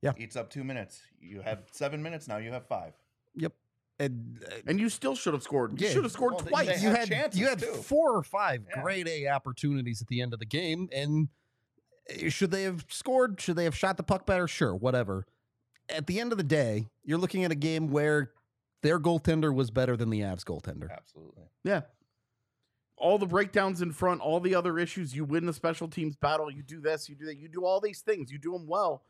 Yeah. 0.02 0.12
eats 0.18 0.34
up 0.34 0.50
two 0.50 0.64
minutes. 0.64 1.00
You 1.20 1.42
have 1.42 1.60
seven 1.70 2.02
minutes. 2.02 2.26
Now 2.26 2.38
you 2.38 2.50
have 2.50 2.66
five. 2.66 2.92
Yep. 3.36 3.52
And 4.00 4.42
uh, 4.44 4.54
And 4.66 4.80
you 4.80 4.88
still 4.88 5.14
should 5.14 5.32
have 5.32 5.44
scored. 5.44 5.80
You 5.80 5.86
Yeah, 5.86 5.92
should 5.92 6.02
have 6.02 6.12
scored 6.12 6.34
well, 6.34 6.44
twice. 6.46 6.66
they 6.66 6.82
you 6.82 6.90
had 6.92 7.08
had 7.08 7.34
you 7.36 7.46
had 7.48 7.60
too. 7.60 7.66
four 7.66 8.16
or 8.16 8.22
five 8.24 8.64
Yeah. 8.68 8.82
grade 8.82 9.06
A 9.06 9.28
opportunities 9.28 10.02
at 10.02 10.08
the 10.08 10.20
end 10.20 10.32
of 10.32 10.40
the 10.40 10.44
game, 10.46 10.88
and 10.92 11.28
uh, 12.10 12.28
should 12.30 12.50
they 12.50 12.64
have 12.64 12.84
scored? 12.88 13.40
Should 13.40 13.54
they 13.54 13.62
have 13.64 13.76
shot 13.76 13.96
the 13.96 14.02
puck 14.02 14.26
better? 14.26 14.48
Sure, 14.48 14.74
whatever. 14.74 15.24
At 15.88 16.08
the 16.08 16.18
end 16.18 16.32
of 16.32 16.38
the 16.38 16.44
day, 16.44 16.88
you're 17.04 17.18
looking 17.18 17.44
at 17.44 17.52
a 17.52 17.56
game 17.56 17.88
where 17.88 18.32
their 18.82 18.98
goaltender 18.98 19.54
was 19.54 19.70
better 19.70 19.96
than 19.96 20.10
the 20.10 20.20
Avs 20.22 20.42
goaltender. 20.42 20.90
Absolutely. 20.90 21.44
Yeah. 21.62 21.82
All 23.02 23.18
the 23.18 23.26
breakdowns 23.26 23.82
in 23.82 23.90
front, 23.92 24.20
all 24.20 24.38
the 24.38 24.54
other 24.54 24.78
issues, 24.78 25.12
you 25.14 25.24
win 25.24 25.44
the 25.44 25.52
special 25.52 25.88
teams 25.88 26.14
battle, 26.14 26.50
you 26.52 26.62
do 26.62 26.80
this, 26.80 27.08
you 27.08 27.16
do 27.16 27.24
that, 27.26 27.36
you 27.36 27.48
do 27.48 27.64
all 27.64 27.80
these 27.80 28.00
things, 28.00 28.30
you 28.30 28.38
do 28.38 28.52
them 28.52 28.66
well. 28.68 29.02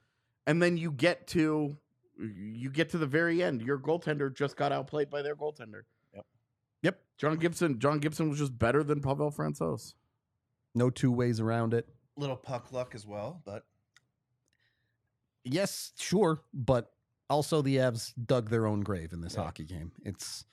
And 0.47 0.63
then 0.63 0.79
you 0.79 0.91
get 0.91 1.27
to 1.29 1.77
you 2.19 2.71
get 2.71 2.89
to 2.91 2.99
the 2.99 3.07
very 3.07 3.43
end. 3.43 3.61
Your 3.63 3.79
goaltender 3.79 4.35
just 4.35 4.57
got 4.57 4.73
outplayed 4.73 5.11
by 5.11 5.21
their 5.23 5.35
goaltender. 5.37 5.83
Yep. 6.15 6.27
Yep. 6.83 7.01
John 7.19 7.37
Gibson, 7.37 7.79
John 7.79 7.99
Gibson 7.99 8.29
was 8.31 8.39
just 8.39 8.59
better 8.59 8.83
than 8.83 9.01
Pavel 9.03 9.31
Francouz. 9.31 9.95
No 10.75 10.89
two 10.89 11.13
ways 11.13 11.39
around 11.41 11.75
it. 11.75 11.87
Little 12.17 12.37
puck 12.37 12.73
luck 12.73 12.95
as 12.95 13.07
well, 13.07 13.43
but 13.45 13.65
Yes, 15.45 15.93
sure, 15.99 16.41
but 16.55 16.93
also 17.29 17.63
the 17.63 17.77
Avs 17.77 18.13
dug 18.27 18.49
their 18.51 18.67
own 18.67 18.81
grave 18.83 19.13
in 19.13 19.21
this 19.21 19.35
Yeah. 19.35 19.43
hockey 19.45 19.65
game. 19.65 19.93
It's 20.05 20.45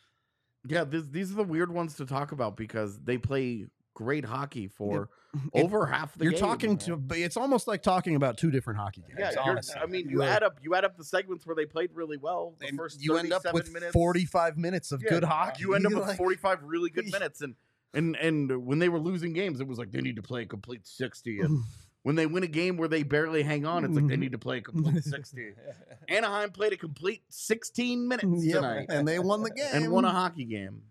Yeah, 0.68 0.84
this, 0.84 1.06
these 1.08 1.32
are 1.32 1.36
the 1.36 1.44
weird 1.44 1.72
ones 1.72 1.96
to 1.96 2.06
talk 2.06 2.32
about 2.32 2.58
because 2.58 3.00
they 3.00 3.18
play 3.18 3.66
great 3.94 4.26
hockey 4.26 4.68
for 4.68 5.10
It- 5.54 5.64
over 5.64 5.86
half 5.86 6.16
the 6.18 6.24
You're 6.24 6.32
game. 6.34 6.40
talking 6.42 6.78
to, 6.80 6.98
but 6.98 7.18
it's 7.20 7.38
almost 7.38 7.68
like 7.68 7.84
talking 7.84 8.16
about 8.16 8.38
two 8.38 8.50
different 8.50 8.80
hockey 8.80 9.02
games. 9.08 9.20
Yeah, 9.20 9.32
honestly. 9.42 9.76
I 9.80 9.86
mean, 9.86 10.10
you 10.10 10.18
You're- 10.22 10.26
add 10.28 10.42
up 10.44 10.58
you 10.62 10.74
add 10.76 10.84
up 10.86 10.98
the 10.98 11.04
segments 11.04 11.46
where 11.46 11.56
they 11.56 11.66
played 11.66 11.92
really 11.94 12.18
well. 12.18 12.56
The 12.60 12.68
and 12.68 12.78
first 12.78 13.04
you 13.04 13.16
end 13.18 13.32
up 13.32 13.44
with 13.54 13.72
minutes, 13.72 13.94
45 13.94 14.58
minutes 14.58 14.92
of 14.92 15.04
Yeah, 15.04 15.10
good 15.12 15.24
hockey. 15.24 15.62
You 15.62 15.76
end 15.76 15.86
up 15.86 15.92
with 15.96 16.08
like- 16.08 16.18
45 16.18 16.64
really 16.64 16.90
good 16.90 17.06
minutes, 17.12 17.42
and 17.42 17.54
and 17.94 18.16
and 18.16 18.66
when 18.66 18.80
they 18.80 18.90
were 18.90 19.00
losing 19.00 19.34
games, 19.34 19.60
it 19.62 19.68
was 19.68 19.78
like 19.78 19.92
they 19.92 20.02
need 20.02 20.16
to 20.16 20.22
play 20.24 20.42
a 20.42 20.46
complete 20.46 20.88
60. 20.88 21.40
And 21.42 21.64
when 22.04 22.16
they 22.16 22.26
win 22.26 22.44
a 22.44 22.48
game 22.48 22.78
where 22.78 22.88
they 22.88 23.04
barely 23.04 23.44
hang 23.44 23.66
on, 23.66 23.84
it's 23.84 23.94
like 23.96 24.08
they 24.08 24.18
need 24.18 24.32
to 24.32 24.38
play 24.38 24.58
a 24.60 24.62
complete 24.62 25.04
60. 25.04 25.54
Anaheim 26.10 26.52
played 26.52 26.74
a 26.74 26.78
complete 26.78 27.24
16 27.30 28.08
minutes 28.08 28.46
Yep, 28.46 28.56
tonight 28.56 28.86
and 28.90 29.08
they 29.08 29.20
won 29.20 29.44
the 29.44 29.52
game 29.52 29.68
and 29.74 29.92
won 29.92 30.06
a 30.06 30.12
hockey 30.12 30.46
game. 30.46 30.82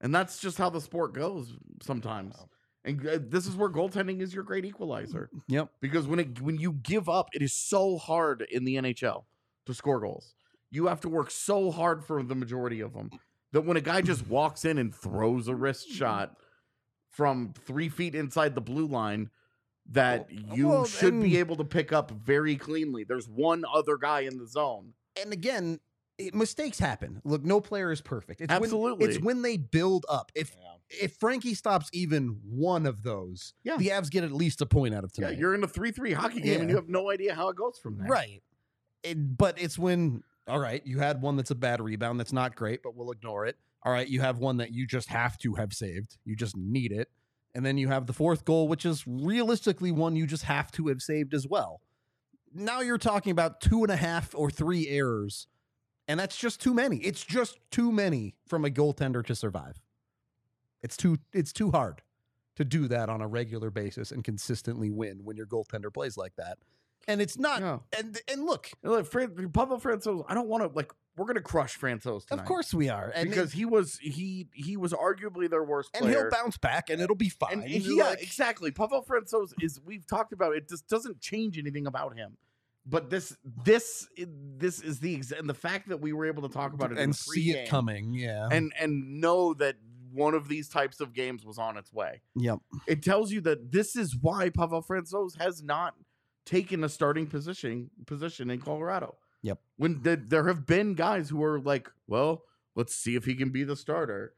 and 0.00 0.14
that's 0.14 0.38
just 0.38 0.58
how 0.58 0.70
the 0.70 0.80
sport 0.80 1.14
goes 1.14 1.54
sometimes. 1.82 2.36
And 2.84 3.06
uh, 3.06 3.18
this 3.22 3.46
is 3.46 3.56
where 3.56 3.70
goaltending 3.70 4.20
is 4.20 4.34
your 4.34 4.42
great 4.44 4.64
equalizer 4.66 5.30
Yep. 5.48 5.70
because 5.80 6.06
when 6.06 6.18
it 6.18 6.40
when 6.40 6.58
you 6.58 6.72
give 6.72 7.08
up, 7.08 7.28
it 7.32 7.42
is 7.42 7.52
so 7.52 7.96
hard 7.98 8.46
in 8.50 8.64
the 8.64 8.76
NHL 8.76 9.24
to 9.66 9.74
score 9.74 10.00
goals. 10.00 10.34
You 10.70 10.86
have 10.88 11.00
to 11.02 11.08
work 11.08 11.30
so 11.30 11.70
hard 11.70 12.04
for 12.04 12.22
the 12.22 12.34
majority 12.34 12.80
of 12.80 12.92
them 12.92 13.10
that 13.52 13.62
when 13.64 13.76
a 13.76 13.80
guy 13.80 14.02
just 14.02 14.26
walks 14.26 14.64
in 14.64 14.76
and 14.78 14.94
throws 14.94 15.46
a 15.48 15.54
wrist 15.54 15.88
shot 15.88 16.36
from 17.10 17.54
three 17.64 17.88
feet 17.88 18.14
inside 18.14 18.54
the 18.54 18.60
blue 18.60 18.86
line, 18.86 19.30
that 19.90 20.28
oh, 20.30 20.54
you 20.54 20.68
well, 20.68 20.84
should 20.86 21.20
be 21.20 21.38
able 21.38 21.56
to 21.56 21.64
pick 21.64 21.92
up 21.92 22.10
very 22.10 22.56
cleanly. 22.56 23.04
There's 23.04 23.28
one 23.28 23.64
other 23.72 23.96
guy 23.96 24.20
in 24.20 24.38
the 24.38 24.46
zone. 24.46 24.94
And 25.20 25.32
again, 25.32 25.80
it, 26.18 26.34
mistakes 26.34 26.78
happen. 26.78 27.20
Look, 27.24 27.44
no 27.44 27.60
player 27.60 27.92
is 27.92 28.00
perfect. 28.00 28.40
It's 28.40 28.52
Absolutely. 28.52 29.06
When, 29.06 29.16
it's 29.16 29.22
when 29.24 29.42
they 29.42 29.56
build 29.56 30.06
up. 30.08 30.32
If 30.34 30.56
Yeah. 30.58 31.04
if 31.04 31.16
Frankie 31.16 31.54
stops 31.54 31.88
even 31.92 32.40
one 32.44 32.86
of 32.86 33.02
those, 33.02 33.52
Yeah. 33.64 33.76
the 33.76 33.88
Avs 33.88 34.10
get 34.10 34.24
at 34.24 34.32
least 34.32 34.60
a 34.60 34.66
point 34.66 34.94
out 34.94 35.04
of 35.04 35.10
Yeah, 35.16 35.26
tonight. 35.28 35.38
you're 35.40 35.54
in 35.54 35.64
a 35.64 35.68
three-three 35.68 36.12
hockey 36.12 36.40
game 36.40 36.62
and 36.62 36.70
you 36.70 36.76
have 36.76 36.88
no 36.88 37.10
idea 37.10 37.34
how 37.34 37.48
it 37.48 37.56
goes 37.56 37.78
from 37.78 37.98
there. 37.98 38.06
right. 38.06 38.42
It- 39.02 39.36
but 39.36 39.60
it's 39.60 39.78
when 39.78 40.22
all 40.46 40.58
right, 40.60 40.86
you 40.86 40.98
had 40.98 41.22
one 41.22 41.36
that's 41.36 41.50
a 41.50 41.54
bad 41.54 41.80
rebound 41.80 42.20
that's 42.20 42.32
not 42.32 42.54
great, 42.54 42.82
but 42.82 42.94
we'll 42.94 43.10
ignore 43.10 43.46
it. 43.46 43.56
All 43.82 43.90
right, 43.92 44.06
you 44.06 44.20
have 44.20 44.38
one 44.38 44.58
that 44.58 44.72
you 44.72 44.86
just 44.86 45.08
have 45.08 45.38
to 45.38 45.54
have 45.54 45.72
saved. 45.72 46.18
You 46.24 46.36
just 46.36 46.54
need 46.56 46.92
it. 46.92 47.08
And 47.54 47.64
then 47.64 47.78
you 47.78 47.88
have 47.88 48.06
the 48.06 48.12
fourth 48.12 48.44
goal, 48.44 48.66
which 48.66 48.84
is 48.84 49.04
realistically 49.06 49.92
one 49.92 50.16
you 50.16 50.26
just 50.26 50.44
have 50.44 50.72
to 50.72 50.88
have 50.88 51.00
saved 51.00 51.34
as 51.34 51.46
well. 51.46 51.80
Now 52.52 52.80
you're 52.80 52.98
talking 52.98 53.30
about 53.30 53.60
two 53.60 53.82
and 53.84 53.90
a 53.92 53.96
half 53.96 54.34
or 54.34 54.50
three 54.50 54.88
errors, 54.88 55.46
and 56.08 56.18
that's 56.18 56.36
just 56.36 56.60
too 56.60 56.74
many. 56.74 56.96
It's 56.98 57.24
just 57.24 57.58
too 57.70 57.90
many 57.92 58.34
from 58.46 58.64
a 58.64 58.70
goaltender 58.70 59.24
to 59.26 59.34
survive. 59.34 59.80
It's 60.82 60.96
too 60.96 61.18
it's 61.32 61.52
too 61.52 61.70
hard 61.70 62.02
to 62.56 62.64
do 62.64 62.86
that 62.88 63.08
on 63.08 63.20
a 63.20 63.26
regular 63.26 63.70
basis 63.70 64.12
and 64.12 64.22
consistently 64.22 64.90
win 64.90 65.24
when 65.24 65.36
your 65.36 65.46
goaltender 65.46 65.92
plays 65.92 66.16
like 66.16 66.34
that. 66.36 66.58
And 67.08 67.20
it's 67.20 67.38
not 67.38 67.60
Yeah. 67.60 67.78
and 67.98 68.20
and 68.28 68.44
look, 68.44 68.70
Look, 68.82 69.06
Fran- 69.06 69.50
Pavel 69.52 69.78
Francouz, 69.80 70.24
I 70.28 70.34
don't 70.34 70.48
want 70.48 70.62
to 70.64 70.68
like. 70.76 70.92
We're 71.16 71.26
gonna 71.26 71.40
crush 71.40 71.78
Francouz 71.78 72.26
tonight. 72.26 72.42
of 72.42 72.44
course 72.46 72.74
we 72.74 72.88
are. 72.88 73.12
And 73.14 73.30
because 73.30 73.52
he 73.52 73.64
was 73.64 73.98
he 73.98 74.48
he 74.52 74.76
was 74.76 74.92
arguably 74.92 75.48
their 75.48 75.62
worst 75.62 75.90
and 75.94 76.08
he'll 76.08 76.28
bounce 76.30 76.56
back 76.56 76.90
and 76.90 77.00
it'll 77.00 77.14
be 77.16 77.28
fine. 77.28 77.60
And 77.60 77.64
he, 77.64 77.96
yeah, 77.96 78.10
like- 78.10 78.22
exactly. 78.22 78.70
Pavel 78.70 79.04
Francouz 79.04 79.52
is 79.60 79.80
we've 79.84 80.06
talked 80.06 80.32
about 80.32 80.56
it. 80.56 80.68
Just 80.68 80.88
doesn't 80.88 81.20
change 81.20 81.58
anything 81.58 81.86
about 81.86 82.16
him. 82.16 82.36
But 82.86 83.10
this 83.10 83.36
this 83.64 84.08
this 84.16 84.82
is 84.82 85.00
the 85.00 85.22
and 85.38 85.48
the 85.48 85.54
fact 85.54 85.88
that 85.88 86.00
we 86.00 86.12
were 86.12 86.26
able 86.26 86.42
to 86.42 86.52
talk 86.52 86.72
about 86.72 86.92
it 86.92 86.98
and 86.98 87.14
see 87.14 87.52
it 87.52 87.68
coming. 87.68 88.12
Yeah. 88.12 88.48
and 88.50 88.72
and 88.78 89.20
know 89.20 89.54
that 89.54 89.76
one 90.12 90.34
of 90.34 90.48
these 90.48 90.68
types 90.68 91.00
of 91.00 91.12
games 91.12 91.44
was 91.44 91.58
on 91.58 91.76
its 91.76 91.92
way. 91.92 92.20
yep. 92.36 92.58
It 92.86 93.02
tells 93.02 93.32
you 93.32 93.40
that 93.42 93.72
this 93.72 93.96
is 93.96 94.16
why 94.20 94.48
Pavel 94.50 94.82
Francouz 94.82 95.38
has 95.40 95.62
not 95.62 95.94
taken 96.44 96.84
a 96.84 96.88
starting 96.88 97.26
position 97.26 97.90
position 98.06 98.50
in 98.50 98.60
Colorado. 98.60 99.16
Yep. 99.44 99.60
When 99.76 100.02
the, 100.02 100.16
there 100.16 100.48
have 100.48 100.66
been 100.66 100.94
guys 100.94 101.28
who 101.28 101.44
are 101.44 101.60
like, 101.60 101.90
well, 102.06 102.44
let's 102.74 102.94
see 102.94 103.14
if 103.14 103.26
he 103.26 103.34
can 103.34 103.50
be 103.50 103.62
the 103.62 103.76
starter. 103.76 104.32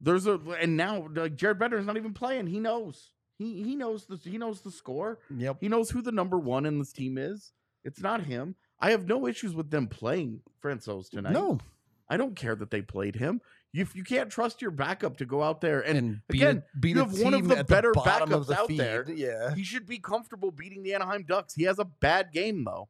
There's 0.00 0.26
a 0.26 0.40
and 0.58 0.78
now 0.78 1.06
like 1.14 1.36
Jared 1.36 1.74
is 1.74 1.84
not 1.84 1.98
even 1.98 2.14
playing. 2.14 2.46
He 2.46 2.58
knows. 2.58 3.10
He 3.36 3.62
he 3.62 3.76
knows 3.76 4.06
the 4.06 4.16
he 4.16 4.38
knows 4.38 4.62
the 4.62 4.70
score. 4.70 5.18
Yep. 5.36 5.58
He 5.60 5.68
knows 5.68 5.90
who 5.90 6.00
the 6.00 6.12
number 6.12 6.38
one 6.38 6.64
in 6.64 6.78
this 6.78 6.94
team 6.94 7.18
is. 7.18 7.52
It's 7.84 8.00
not 8.00 8.24
him. 8.24 8.54
I 8.80 8.92
have 8.92 9.06
no 9.06 9.26
issues 9.26 9.54
with 9.54 9.70
them 9.70 9.86
playing 9.86 10.40
Francouz 10.64 11.10
tonight. 11.10 11.34
No. 11.34 11.58
I 12.08 12.16
don't 12.16 12.34
care 12.34 12.56
that 12.56 12.70
they 12.70 12.80
played 12.80 13.16
him. 13.16 13.42
If 13.72 13.94
you 13.94 14.02
can't 14.02 14.30
trust 14.30 14.60
your 14.60 14.72
backup 14.72 15.18
to 15.18 15.24
go 15.24 15.42
out 15.42 15.60
there 15.60 15.80
and, 15.80 15.96
And, 15.96 16.20
beat 16.28 16.42
again, 16.42 16.64
a, 16.74 16.78
beat 16.78 16.96
you 16.96 17.04
have 17.04 17.20
one 17.20 17.34
of 17.34 17.46
the 17.46 17.62
better 17.62 17.90
of 17.90 17.96
backups 17.96 18.46
the 18.48 18.58
out 18.58 18.68
there. 18.68 19.04
Yeah. 19.08 19.54
he 19.54 19.62
should 19.62 19.86
be 19.86 19.98
comfortable 19.98 20.50
beating 20.50 20.82
the 20.82 20.94
Anaheim 20.94 21.22
Ducks. 21.22 21.54
He 21.54 21.64
has 21.64 21.78
a 21.78 21.84
bad 21.84 22.32
game 22.32 22.64
though. 22.64 22.88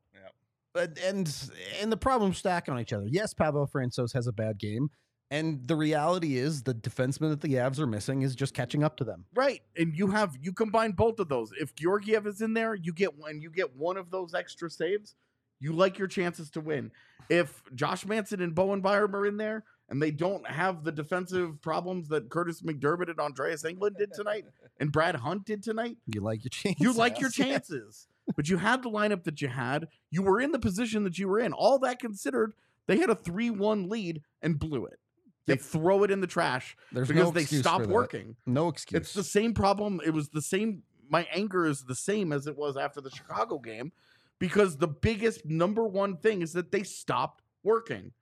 But 0.72 0.98
and 1.04 1.32
and 1.80 1.90
the 1.90 1.96
problems 1.96 2.38
stack 2.38 2.68
on 2.68 2.78
each 2.78 2.92
other. 2.92 3.06
Yes, 3.08 3.34
Pavel 3.34 3.68
Francouz 3.72 4.12
has 4.14 4.26
a 4.26 4.32
bad 4.32 4.58
game, 4.58 4.88
and 5.30 5.66
the 5.66 5.74
reality 5.74 6.36
is 6.36 6.62
the 6.62 6.74
defenseman 6.74 7.30
that 7.30 7.40
the 7.40 7.54
Avs 7.54 7.78
are 7.78 7.86
missing 7.86 8.22
is 8.22 8.34
just 8.36 8.54
catching 8.54 8.84
up 8.84 8.96
to 8.98 9.04
them. 9.04 9.24
Right. 9.34 9.62
And 9.76 9.96
you 9.96 10.08
have 10.08 10.36
you 10.40 10.52
combine 10.52 10.92
both 10.92 11.18
of 11.18 11.28
those. 11.28 11.50
If 11.60 11.74
Georgiev 11.74 12.26
is 12.26 12.40
in 12.40 12.54
there, 12.54 12.74
you 12.74 12.92
get 12.92 13.16
one 13.18 13.40
you 13.40 13.50
get 13.50 13.74
one 13.76 13.96
of 13.96 14.10
those 14.10 14.32
extra 14.34 14.70
saves, 14.70 15.16
you 15.58 15.72
like 15.72 15.98
your 15.98 16.08
chances 16.08 16.50
to 16.50 16.60
win. 16.60 16.92
If 17.28 17.62
Josh 17.74 18.06
Manson 18.06 18.40
and 18.40 18.54
Bowen 18.54 18.80
Byram 18.80 19.14
are 19.14 19.26
in 19.26 19.36
there 19.36 19.64
and 19.88 20.00
they 20.00 20.10
don't 20.12 20.46
have 20.48 20.84
the 20.84 20.92
defensive 20.92 21.60
problems 21.62 22.08
that 22.08 22.28
Kurtis 22.28 22.62
MacDermid 22.62 23.10
and 23.10 23.18
Andreas 23.20 23.64
Englund 23.64 23.98
did 23.98 24.12
tonight 24.12 24.44
and 24.80 24.90
Brad 24.92 25.16
Hunt 25.16 25.44
did 25.46 25.62
tonight, 25.62 25.96
You 26.06 26.20
like 26.20 26.44
your 26.44 26.50
chances. 26.50 26.80
you 26.80 26.92
like 26.92 27.20
your 27.20 27.30
chances. 27.30 28.06
But 28.36 28.48
you 28.48 28.56
had 28.58 28.82
the 28.82 28.90
lineup 28.90 29.24
that 29.24 29.40
you 29.42 29.48
had. 29.48 29.88
You 30.10 30.22
were 30.22 30.40
in 30.40 30.52
the 30.52 30.58
position 30.58 31.04
that 31.04 31.18
you 31.18 31.28
were 31.28 31.38
in. 31.40 31.52
All 31.52 31.78
that 31.80 31.98
considered, 31.98 32.54
they 32.86 32.98
had 32.98 33.10
a 33.10 33.14
3-1 33.14 33.88
lead 33.90 34.22
and 34.42 34.58
blew 34.58 34.86
it. 34.86 34.98
They 35.46 35.54
Yep. 35.54 35.62
throw 35.62 36.04
it 36.04 36.10
in 36.10 36.20
the 36.20 36.26
trash 36.26 36.76
There's 36.92 37.08
because 37.08 37.24
no 37.24 37.30
they 37.32 37.44
stopped 37.44 37.86
working. 37.86 38.36
No 38.46 38.68
excuse. 38.68 39.00
It's 39.00 39.14
the 39.14 39.24
same 39.24 39.52
problem. 39.54 40.00
It 40.04 40.10
was 40.10 40.28
the 40.28 40.42
same. 40.42 40.82
My 41.08 41.26
anger 41.32 41.66
is 41.66 41.82
the 41.84 41.94
same 41.94 42.32
as 42.32 42.46
it 42.46 42.56
was 42.56 42.76
after 42.76 43.00
the 43.00 43.10
Chicago 43.10 43.58
game 43.58 43.90
because 44.38 44.76
the 44.76 44.86
biggest 44.86 45.44
number 45.44 45.84
one 45.86 46.16
thing 46.18 46.40
is 46.42 46.52
that 46.52 46.70
they 46.70 46.84
stopped 46.84 47.42
working. 47.64 48.12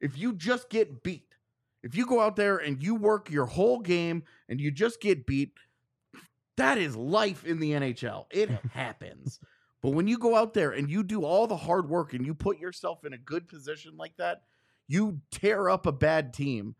If 0.00 0.18
you 0.18 0.34
just 0.34 0.68
get 0.68 1.02
beat, 1.02 1.36
if 1.82 1.96
you 1.96 2.04
go 2.04 2.20
out 2.20 2.36
there 2.36 2.58
and 2.58 2.82
you 2.82 2.94
work 2.96 3.30
your 3.30 3.46
whole 3.46 3.80
game 3.80 4.24
and 4.50 4.60
you 4.60 4.70
just 4.70 5.00
get 5.00 5.24
beat, 5.26 5.52
that 6.56 6.76
is 6.76 6.94
life 6.96 7.44
in 7.46 7.60
the 7.60 7.72
NHL. 7.72 8.26
It 8.30 8.50
happens. 8.72 9.40
But 9.84 9.90
when 9.90 10.08
you 10.08 10.16
go 10.16 10.34
out 10.34 10.54
there 10.54 10.70
and 10.70 10.88
you 10.88 11.02
do 11.02 11.24
all 11.24 11.46
the 11.46 11.58
hard 11.58 11.90
work 11.90 12.14
and 12.14 12.24
you 12.24 12.32
put 12.32 12.58
yourself 12.58 13.04
in 13.04 13.12
a 13.12 13.18
good 13.18 13.46
position 13.46 13.98
like 13.98 14.16
that, 14.16 14.40
you 14.88 15.20
tear 15.30 15.68
up 15.68 15.84
a 15.84 15.92
bad 15.92 16.32
team 16.32 16.74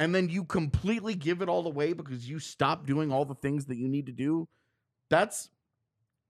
and 0.00 0.12
then 0.12 0.28
you 0.28 0.42
completely 0.42 1.14
give 1.14 1.42
it 1.42 1.48
all 1.48 1.64
away 1.64 1.92
because 1.92 2.28
you 2.28 2.40
stop 2.40 2.86
doing 2.86 3.12
all 3.12 3.24
the 3.24 3.36
things 3.36 3.66
that 3.66 3.76
you 3.76 3.86
need 3.86 4.06
to 4.06 4.12
do. 4.12 4.48
That's 5.10 5.48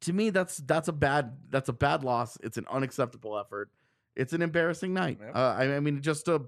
to 0.03 0.12
me 0.12 0.29
that's 0.29 0.59
that's 0.59 0.89
a 0.89 0.93
bad 0.93 1.39
that's 1.49 1.71
a 1.71 1.73
bad 1.73 2.05
loss. 2.05 2.37
It's 2.43 2.59
an 2.59 2.67
unacceptable 2.71 3.39
effort. 3.39 3.71
It's 4.15 4.35
an 4.35 4.43
embarrassing 4.43 4.93
night. 4.93 5.17
Yep. 5.23 5.35
Uh, 5.35 5.55
I, 5.59 5.77
I 5.77 5.81
mean, 5.81 6.03
just 6.03 6.29
uh, 6.29 6.41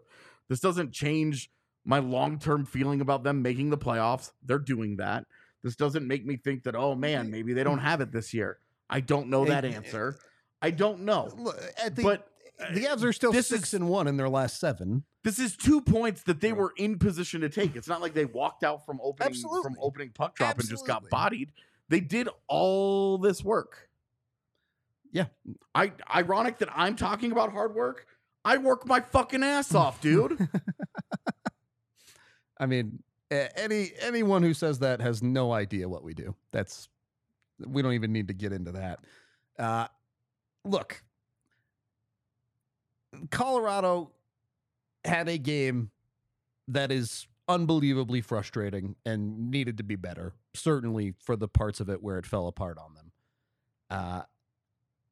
this 0.50 0.60
doesn't 0.60 0.92
change 0.92 1.50
my 1.86 1.98
long 1.98 2.38
term 2.38 2.66
feeling 2.66 3.00
about 3.00 3.24
them 3.24 3.40
making 3.40 3.70
the 3.70 3.78
playoffs. 3.78 4.32
They're 4.44 4.58
doing 4.58 4.96
that. 4.96 5.24
This 5.62 5.76
doesn't 5.76 6.06
make 6.06 6.26
me 6.26 6.36
think 6.36 6.64
that 6.64 6.74
oh 6.74 6.94
man, 6.94 7.30
maybe 7.30 7.54
they 7.54 7.64
don't 7.64 7.78
have 7.78 8.02
it 8.02 8.12
this 8.12 8.34
year. 8.34 8.58
I 8.90 9.00
don't 9.00 9.28
know 9.28 9.44
that 9.46 9.64
It- 9.64 9.74
answer. 9.74 10.16
Eh, 10.18 10.22
I 10.62 10.70
don't 10.70 11.00
know. 11.00 11.30
Look, 11.36 11.58
at 11.82 11.96
the, 11.96 12.02
But 12.02 12.28
eh, 12.60 12.64
eh, 12.66 12.74
the 12.74 12.84
Avs 12.84 13.04
are 13.04 13.12
still 13.12 13.32
this 13.32 13.48
six 13.48 13.68
is- 13.68 13.74
and 13.74 13.88
one 13.88 14.06
in 14.06 14.16
their 14.16 14.28
last 14.28 14.60
seven. 14.60 15.04
This 15.24 15.38
is 15.38 15.56
two 15.56 15.80
points 15.80 16.22
that 16.24 16.40
they 16.40 16.52
were 16.52 16.72
in 16.76 16.98
position 16.98 17.40
to 17.42 17.48
take. 17.48 17.76
It's 17.76 17.86
not 17.88 18.00
like 18.00 18.12
they 18.12 18.24
walked 18.24 18.64
out 18.64 18.84
from 18.84 18.98
opening 19.02 19.34
from 19.34 19.46
Absolutely. 19.46 19.74
opening 19.80 20.10
puck 20.10 20.34
drop 20.34 20.58
and 20.58 20.68
just 20.68 20.86
got 20.86 21.08
bodied. 21.10 21.52
They 21.88 22.00
did 22.00 22.28
all 22.48 23.18
this 23.18 23.44
work. 23.44 23.88
Yeah. 25.12 25.26
I 25.74 25.92
ironic 26.12 26.58
that 26.58 26.70
I'm 26.74 26.96
talking 26.96 27.30
about 27.32 27.52
hard 27.52 27.74
work. 27.74 28.06
I 28.44 28.56
work 28.58 28.84
my 28.86 29.00
fucking 29.00 29.42
ass 29.44 29.74
off, 29.74 30.00
dude. 30.00 30.48
I 32.58 32.66
mean, 32.66 33.02
any 33.30 33.92
anyone 34.00 34.42
who 34.42 34.54
says 34.54 34.80
that 34.80 35.00
has 35.00 35.22
no 35.22 35.52
idea 35.52 35.88
what 35.88 36.02
we 36.02 36.14
do. 36.14 36.34
That's 36.52 36.88
we 37.66 37.82
don't 37.82 37.94
even 37.94 38.12
need 38.12 38.28
to 38.28 38.34
get 38.34 38.52
into 38.52 38.72
that. 38.72 39.00
Uh, 39.58 39.86
look, 40.64 41.02
Colorado 43.30 44.10
had 45.04 45.28
a 45.28 45.38
game 45.38 45.90
that 46.68 46.90
is 46.90 47.26
unbelievably 47.48 48.20
frustrating 48.20 48.96
and 49.04 49.50
needed 49.50 49.76
to 49.78 49.82
be 49.82 49.96
better. 49.96 50.32
Certainly 50.54 51.14
for 51.18 51.36
the 51.36 51.48
parts 51.48 51.80
of 51.80 51.88
it 51.88 52.02
where 52.02 52.18
it 52.18 52.26
fell 52.26 52.46
apart 52.46 52.78
on 52.78 52.94
them. 52.94 53.12
Uh, 53.90 54.22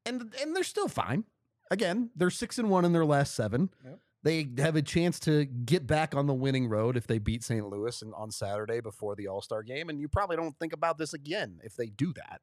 and 0.07 0.35
and 0.41 0.57
they're 0.57 0.63
still 0.63 0.89
fine. 0.89 1.25
Again, 1.71 2.11
they're 2.17 2.31
six 2.31 2.59
and 2.59 2.71
one 2.71 2.85
in 2.85 2.93
their 2.93 3.05
last 3.05 3.35
seven. 3.35 3.71
Yep. 3.85 3.99
They 4.23 4.49
have 4.59 4.77
a 4.77 4.83
chance 4.83 5.19
to 5.21 5.47
get 5.47 5.87
back 5.87 6.15
on 6.15 6.27
the 6.27 6.35
winning 6.35 6.69
road 6.69 6.97
if 6.97 7.07
they 7.07 7.19
beat 7.19 7.43
St. 7.43 7.67
Louis 7.67 8.03
and 8.03 8.13
on 8.15 8.31
Saturday 8.31 8.81
before 8.81 9.17
the 9.17 9.29
All 9.29 9.41
Star 9.41 9.63
game. 9.63 9.89
And 9.89 9.99
you 9.99 10.09
probably 10.09 10.37
don't 10.37 10.59
think 10.59 10.75
about 10.75 10.99
this 10.99 11.15
again 11.15 11.59
if 11.65 11.75
they 11.75 11.87
do 11.87 12.13
that. 12.15 12.41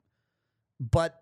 But 0.80 1.22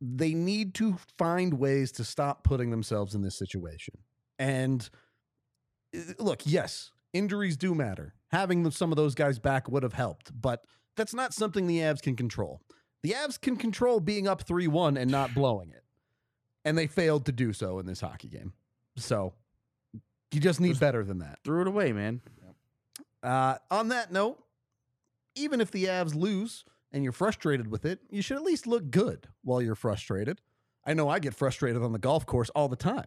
they 0.00 0.34
need 0.34 0.74
to 0.74 0.96
find 1.18 1.54
ways 1.54 1.92
to 1.92 2.04
stop 2.04 2.42
putting 2.42 2.70
themselves 2.70 3.14
in 3.14 3.22
this 3.22 3.38
situation. 3.38 3.94
And 4.38 4.88
uh, 5.94 6.14
look, 6.18 6.42
yes, 6.44 6.90
injuries 7.12 7.56
do 7.56 7.74
matter. 7.74 8.14
Having 8.32 8.70
some 8.70 8.90
of 8.90 8.96
those 8.96 9.14
guys 9.14 9.38
back 9.38 9.68
would 9.68 9.82
have 9.82 9.92
helped, 9.92 10.30
but 10.40 10.64
that's 10.96 11.14
not 11.14 11.34
something 11.34 11.66
the 11.66 11.78
Avs 11.78 12.02
can 12.02 12.16
control. 12.16 12.60
The 13.02 13.10
Avs 13.10 13.40
can 13.40 13.56
control 13.56 14.00
being 14.00 14.26
up 14.26 14.42
3 14.42 14.66
1 14.66 14.96
and 14.96 15.10
not 15.10 15.34
blowing 15.34 15.70
it. 15.70 15.84
And 16.64 16.76
they 16.76 16.86
failed 16.86 17.24
to 17.26 17.32
do 17.32 17.52
so 17.52 17.78
in 17.78 17.86
this 17.86 18.00
hockey 18.00 18.28
game. 18.28 18.52
So 18.96 19.34
you 20.32 20.40
just 20.40 20.60
need 20.60 20.70
Just- 20.70 20.80
better 20.80 21.04
than 21.04 21.18
that. 21.18 21.38
Threw 21.44 21.62
it 21.62 21.66
away, 21.68 21.92
man. 21.92 22.20
Uh, 23.22 23.56
on 23.70 23.88
that 23.88 24.10
note, 24.12 24.42
even 25.34 25.60
if 25.60 25.70
the 25.70 25.84
Avs 25.84 26.14
lose 26.14 26.64
and 26.92 27.04
you're 27.04 27.12
frustrated 27.12 27.70
with 27.70 27.84
it, 27.84 28.00
you 28.10 28.22
should 28.22 28.36
at 28.36 28.42
least 28.42 28.66
look 28.66 28.90
good 28.90 29.28
while 29.42 29.60
you're 29.60 29.74
frustrated. 29.74 30.40
I 30.86 30.94
know 30.94 31.08
I 31.08 31.18
get 31.18 31.34
frustrated 31.34 31.82
on 31.82 31.92
the 31.92 31.98
golf 31.98 32.24
course 32.24 32.48
all 32.50 32.68
the 32.68 32.76
time. 32.76 33.04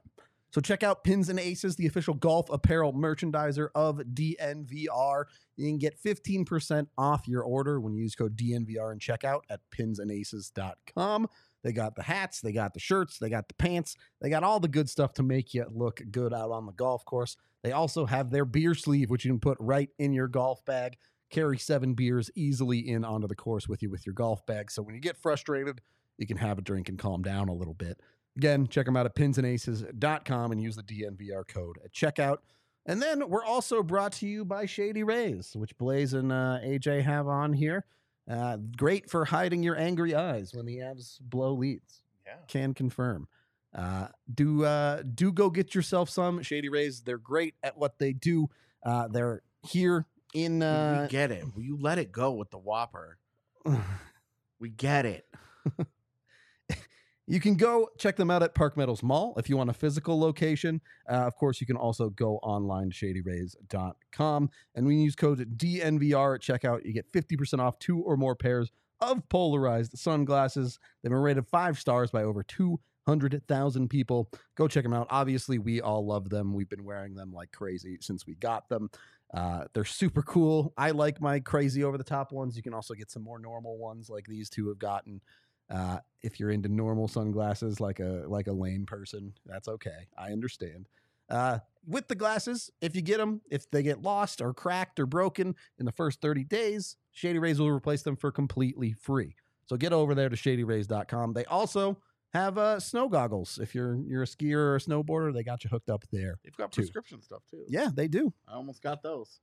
So 0.51 0.61
check 0.61 0.83
out 0.83 1.03
Pins 1.03 1.29
and 1.29 1.39
Aces, 1.39 1.75
the 1.77 1.87
official 1.87 2.13
golf 2.13 2.47
apparel 2.51 2.93
merchandiser 2.93 3.69
of 3.73 3.97
DNVR. 3.97 5.25
You 5.55 5.67
can 5.67 5.79
get 5.79 5.97
15% 5.99 6.87
off 6.95 7.27
your 7.27 7.41
order 7.41 7.79
when 7.81 7.95
you 7.95 8.03
use 8.03 8.13
code 8.13 8.35
DNVR 8.37 8.91
and 8.91 9.01
checkout 9.01 9.41
at 9.49 9.61
pinsandaces.com. 9.71 11.27
They 11.63 11.71
got 11.71 11.95
the 11.95 12.03
hats, 12.03 12.41
they 12.41 12.51
got 12.51 12.73
the 12.73 12.79
shirts, 12.79 13.17
they 13.17 13.29
got 13.29 13.47
the 13.47 13.53
pants, 13.55 13.95
they 14.21 14.29
got 14.29 14.43
all 14.43 14.59
the 14.59 14.67
good 14.67 14.89
stuff 14.89 15.13
to 15.13 15.23
make 15.23 15.53
you 15.53 15.65
look 15.71 16.01
good 16.11 16.33
out 16.33 16.51
on 16.51 16.65
the 16.65 16.73
golf 16.73 17.05
course. 17.05 17.37
They 17.63 17.71
also 17.71 18.05
have 18.05 18.29
their 18.29 18.45
beer 18.45 18.75
sleeve, 18.75 19.09
which 19.09 19.23
you 19.23 19.31
can 19.31 19.39
put 19.39 19.57
right 19.59 19.89
in 19.97 20.13
your 20.13 20.27
golf 20.27 20.63
bag. 20.65 20.97
Carry 21.29 21.57
seven 21.57 21.93
beers 21.93 22.29
easily 22.35 22.79
in 22.79 23.05
onto 23.05 23.27
the 23.27 23.35
course 23.35 23.67
with 23.67 23.81
you 23.81 23.89
with 23.89 24.05
your 24.05 24.13
golf 24.13 24.45
bag. 24.45 24.69
So 24.69 24.83
when 24.83 24.93
you 24.93 25.01
get 25.01 25.17
frustrated, 25.17 25.81
you 26.17 26.27
can 26.27 26.37
have 26.37 26.57
a 26.57 26.61
drink 26.61 26.89
and 26.89 26.99
calm 26.99 27.23
down 27.23 27.49
a 27.49 27.53
little 27.53 27.73
bit. 27.73 27.99
Again, 28.37 28.67
check 28.67 28.85
them 28.85 28.97
out 28.97 29.05
at 29.05 29.15
pinsandaces.com 29.15 30.51
and 30.51 30.61
use 30.61 30.75
the 30.75 30.83
DNVR 30.83 31.47
code 31.47 31.77
at 31.83 31.93
checkout. 31.93 32.37
And 32.85 33.01
then 33.01 33.29
we're 33.29 33.45
also 33.45 33.81
brought 33.81 34.11
to 34.13 34.27
you 34.27 34.43
by 34.43 34.65
Shady 34.65 35.03
Rays, 35.03 35.55
which 35.55 35.77
Blaze 35.77 36.13
and 36.13 36.31
uh, 36.31 36.59
AJ 36.63 37.03
have 37.03 37.27
on 37.27 37.53
here. 37.53 37.85
Uh, 38.29 38.57
great 38.77 39.09
for 39.09 39.25
hiding 39.25 39.63
your 39.63 39.77
angry 39.77 40.15
eyes 40.15 40.53
when 40.53 40.65
the 40.65 40.77
Avs 40.77 41.19
blow 41.19 41.53
leads 41.53 42.03
Yeah. 42.25 42.35
can 42.47 42.73
confirm. 42.73 43.27
Uh, 43.75 44.07
do 44.33 44.63
uh, 44.63 45.01
do 45.01 45.31
go 45.31 45.49
get 45.49 45.73
yourself 45.75 46.09
some 46.09 46.41
Shady 46.43 46.69
Rays. 46.69 47.01
They're 47.01 47.17
great 47.17 47.55
at 47.63 47.77
what 47.77 47.97
they 47.99 48.13
do. 48.13 48.49
Uh, 48.83 49.07
they're 49.07 49.41
here 49.67 50.05
in. 50.33 50.59
we 50.59 50.65
Uh, 50.65 51.07
get 51.07 51.31
it. 51.31 51.43
Will 51.55 51.63
you 51.63 51.77
let 51.81 51.97
it 51.97 52.11
go 52.11 52.31
with 52.33 52.49
the 52.51 52.57
Whopper? 52.59 53.17
We 54.59 54.69
get 54.69 55.05
it. 55.05 55.25
you 57.25 57.39
can 57.39 57.55
go 57.55 57.89
check 57.97 58.15
them 58.17 58.29
out 58.29 58.43
at 58.43 58.53
Park 58.53 58.75
Meadows 58.75 59.01
Mall 59.01 59.33
if 59.37 59.49
you 59.49 59.55
want 59.55 59.69
a 59.69 59.73
physical 59.73 60.19
location. 60.19 60.81
Uh, 61.09 61.13
of 61.13 61.35
course, 61.35 61.61
you 61.61 61.67
can 61.67 61.77
also 61.77 62.09
go 62.09 62.37
online 62.37 62.89
to 62.89 62.95
shadyrays.com. 62.95 64.49
And 64.75 64.85
when 64.85 64.97
you 64.97 65.05
use 65.05 65.15
code 65.15 65.57
DNVR 65.57 66.35
at 66.35 66.41
checkout, 66.41 66.85
you 66.85 66.93
get 66.93 67.11
50% 67.11 67.59
off 67.59 67.79
two 67.79 67.99
or 67.99 68.17
more 68.17 68.35
pairs 68.35 68.71
of 68.99 69.27
polarized 69.29 69.97
sunglasses. 69.97 70.79
They've 71.01 71.11
been 71.11 71.19
rated 71.19 71.47
five 71.47 71.79
stars 71.79 72.11
by 72.11 72.23
over 72.23 72.43
200,000 72.43 73.89
people. 73.89 74.29
Go 74.55 74.67
check 74.67 74.83
them 74.83 74.93
out. 74.93 75.07
Obviously, 75.09 75.59
we 75.59 75.79
all 75.79 76.05
love 76.05 76.29
them. 76.29 76.53
We've 76.53 76.69
been 76.69 76.83
wearing 76.83 77.15
them 77.15 77.31
like 77.33 77.51
crazy 77.51 77.97
since 78.01 78.27
we 78.27 78.35
got 78.35 78.67
them. 78.67 78.89
Uh, 79.33 79.65
they're 79.73 79.85
super 79.85 80.21
cool. 80.21 80.73
I 80.77 80.91
like 80.91 81.19
my 81.19 81.39
crazy 81.39 81.83
over 81.83 81.97
the 81.97 82.03
top 82.03 82.31
ones. 82.31 82.55
You 82.55 82.63
can 82.63 82.73
also 82.73 82.93
get 82.93 83.09
some 83.09 83.23
more 83.23 83.39
normal 83.39 83.77
ones 83.77 84.09
like 84.09 84.25
these 84.27 84.49
two 84.49 84.67
have 84.67 84.79
gotten. 84.79 85.21
Uh, 85.69 85.99
if 86.21 86.39
you're 86.39 86.51
into 86.51 86.69
normal 86.69 87.07
sunglasses 87.07 87.79
like 87.79 87.99
a 87.99 88.23
like 88.27 88.47
a 88.47 88.51
lame 88.51 88.85
person, 88.85 89.33
that's 89.45 89.67
okay. 89.67 90.07
I 90.17 90.31
understand. 90.31 90.87
Uh, 91.29 91.59
with 91.87 92.07
the 92.07 92.15
glasses, 92.15 92.69
if 92.81 92.95
you 92.95 93.01
get 93.01 93.17
them, 93.17 93.41
if 93.49 93.69
they 93.71 93.83
get 93.83 94.01
lost 94.01 94.41
or 94.41 94.53
cracked 94.53 94.99
or 94.99 95.05
broken 95.05 95.55
in 95.79 95.85
the 95.85 95.91
first 95.91 96.21
30 96.21 96.43
days, 96.43 96.95
Shady 97.11 97.39
Rays 97.39 97.59
will 97.59 97.71
replace 97.71 98.03
them 98.03 98.15
for 98.15 98.31
completely 98.31 98.93
free. 98.93 99.35
So 99.65 99.77
get 99.77 99.93
over 99.93 100.13
there 100.13 100.29
to 100.29 100.35
shadyrays.com. 100.35 101.33
They 101.33 101.45
also 101.45 101.97
have 102.33 102.57
uh, 102.57 102.79
snow 102.79 103.07
goggles. 103.09 103.59
If 103.61 103.75
you're 103.75 103.95
you're 104.07 104.23
a 104.23 104.27
skier 104.27 104.57
or 104.57 104.75
a 104.75 104.79
snowboarder, 104.79 105.33
they 105.33 105.43
got 105.43 105.63
you 105.63 105.69
hooked 105.69 105.89
up 105.89 106.03
there. 106.11 106.39
They've 106.43 106.55
got 106.55 106.71
Two. 106.71 106.81
prescription 106.81 107.21
stuff 107.21 107.43
too. 107.49 107.63
Yeah, 107.67 107.89
they 107.93 108.07
do. 108.07 108.33
I 108.47 108.53
almost 108.53 108.81
got 108.81 109.03
those. 109.03 109.39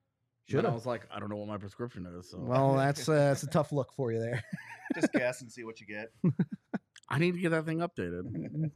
Should 0.51 0.67
I 0.67 0.71
was 0.71 0.87
like, 0.87 1.07
I 1.15 1.21
don't 1.21 1.29
know 1.29 1.37
what 1.37 1.49
my 1.49 1.59
prescription 1.59 2.07
is. 2.19 2.31
So 2.31 2.39
Well, 2.39 2.75
that's 2.77 3.09
uh, 3.09 3.15
that's 3.15 3.43
a 3.45 3.47
tough 3.47 3.73
look 3.73 3.93
for 3.93 4.13
you 4.13 4.19
there. 4.19 4.43
Just 4.95 5.13
guess 5.13 5.41
and 5.41 5.51
see 5.51 5.65
what 5.65 5.81
you 5.81 5.87
get. 5.87 6.11
I 7.09 7.19
need 7.19 7.35
to 7.35 7.41
get 7.41 7.51
that 7.51 7.65
thing 7.65 7.79
updated. 7.79 8.71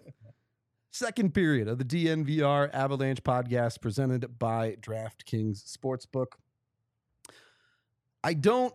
Second 0.93 1.35
period 1.35 1.67
of 1.67 1.79
the 1.79 1.85
DNVR 1.85 2.73
Avalanche 2.73 3.23
podcast 3.25 3.81
presented 3.81 4.39
by 4.39 4.77
DraftKings 4.77 5.77
Sportsbook. 5.77 6.27
I 8.23 8.35
don't 8.35 8.73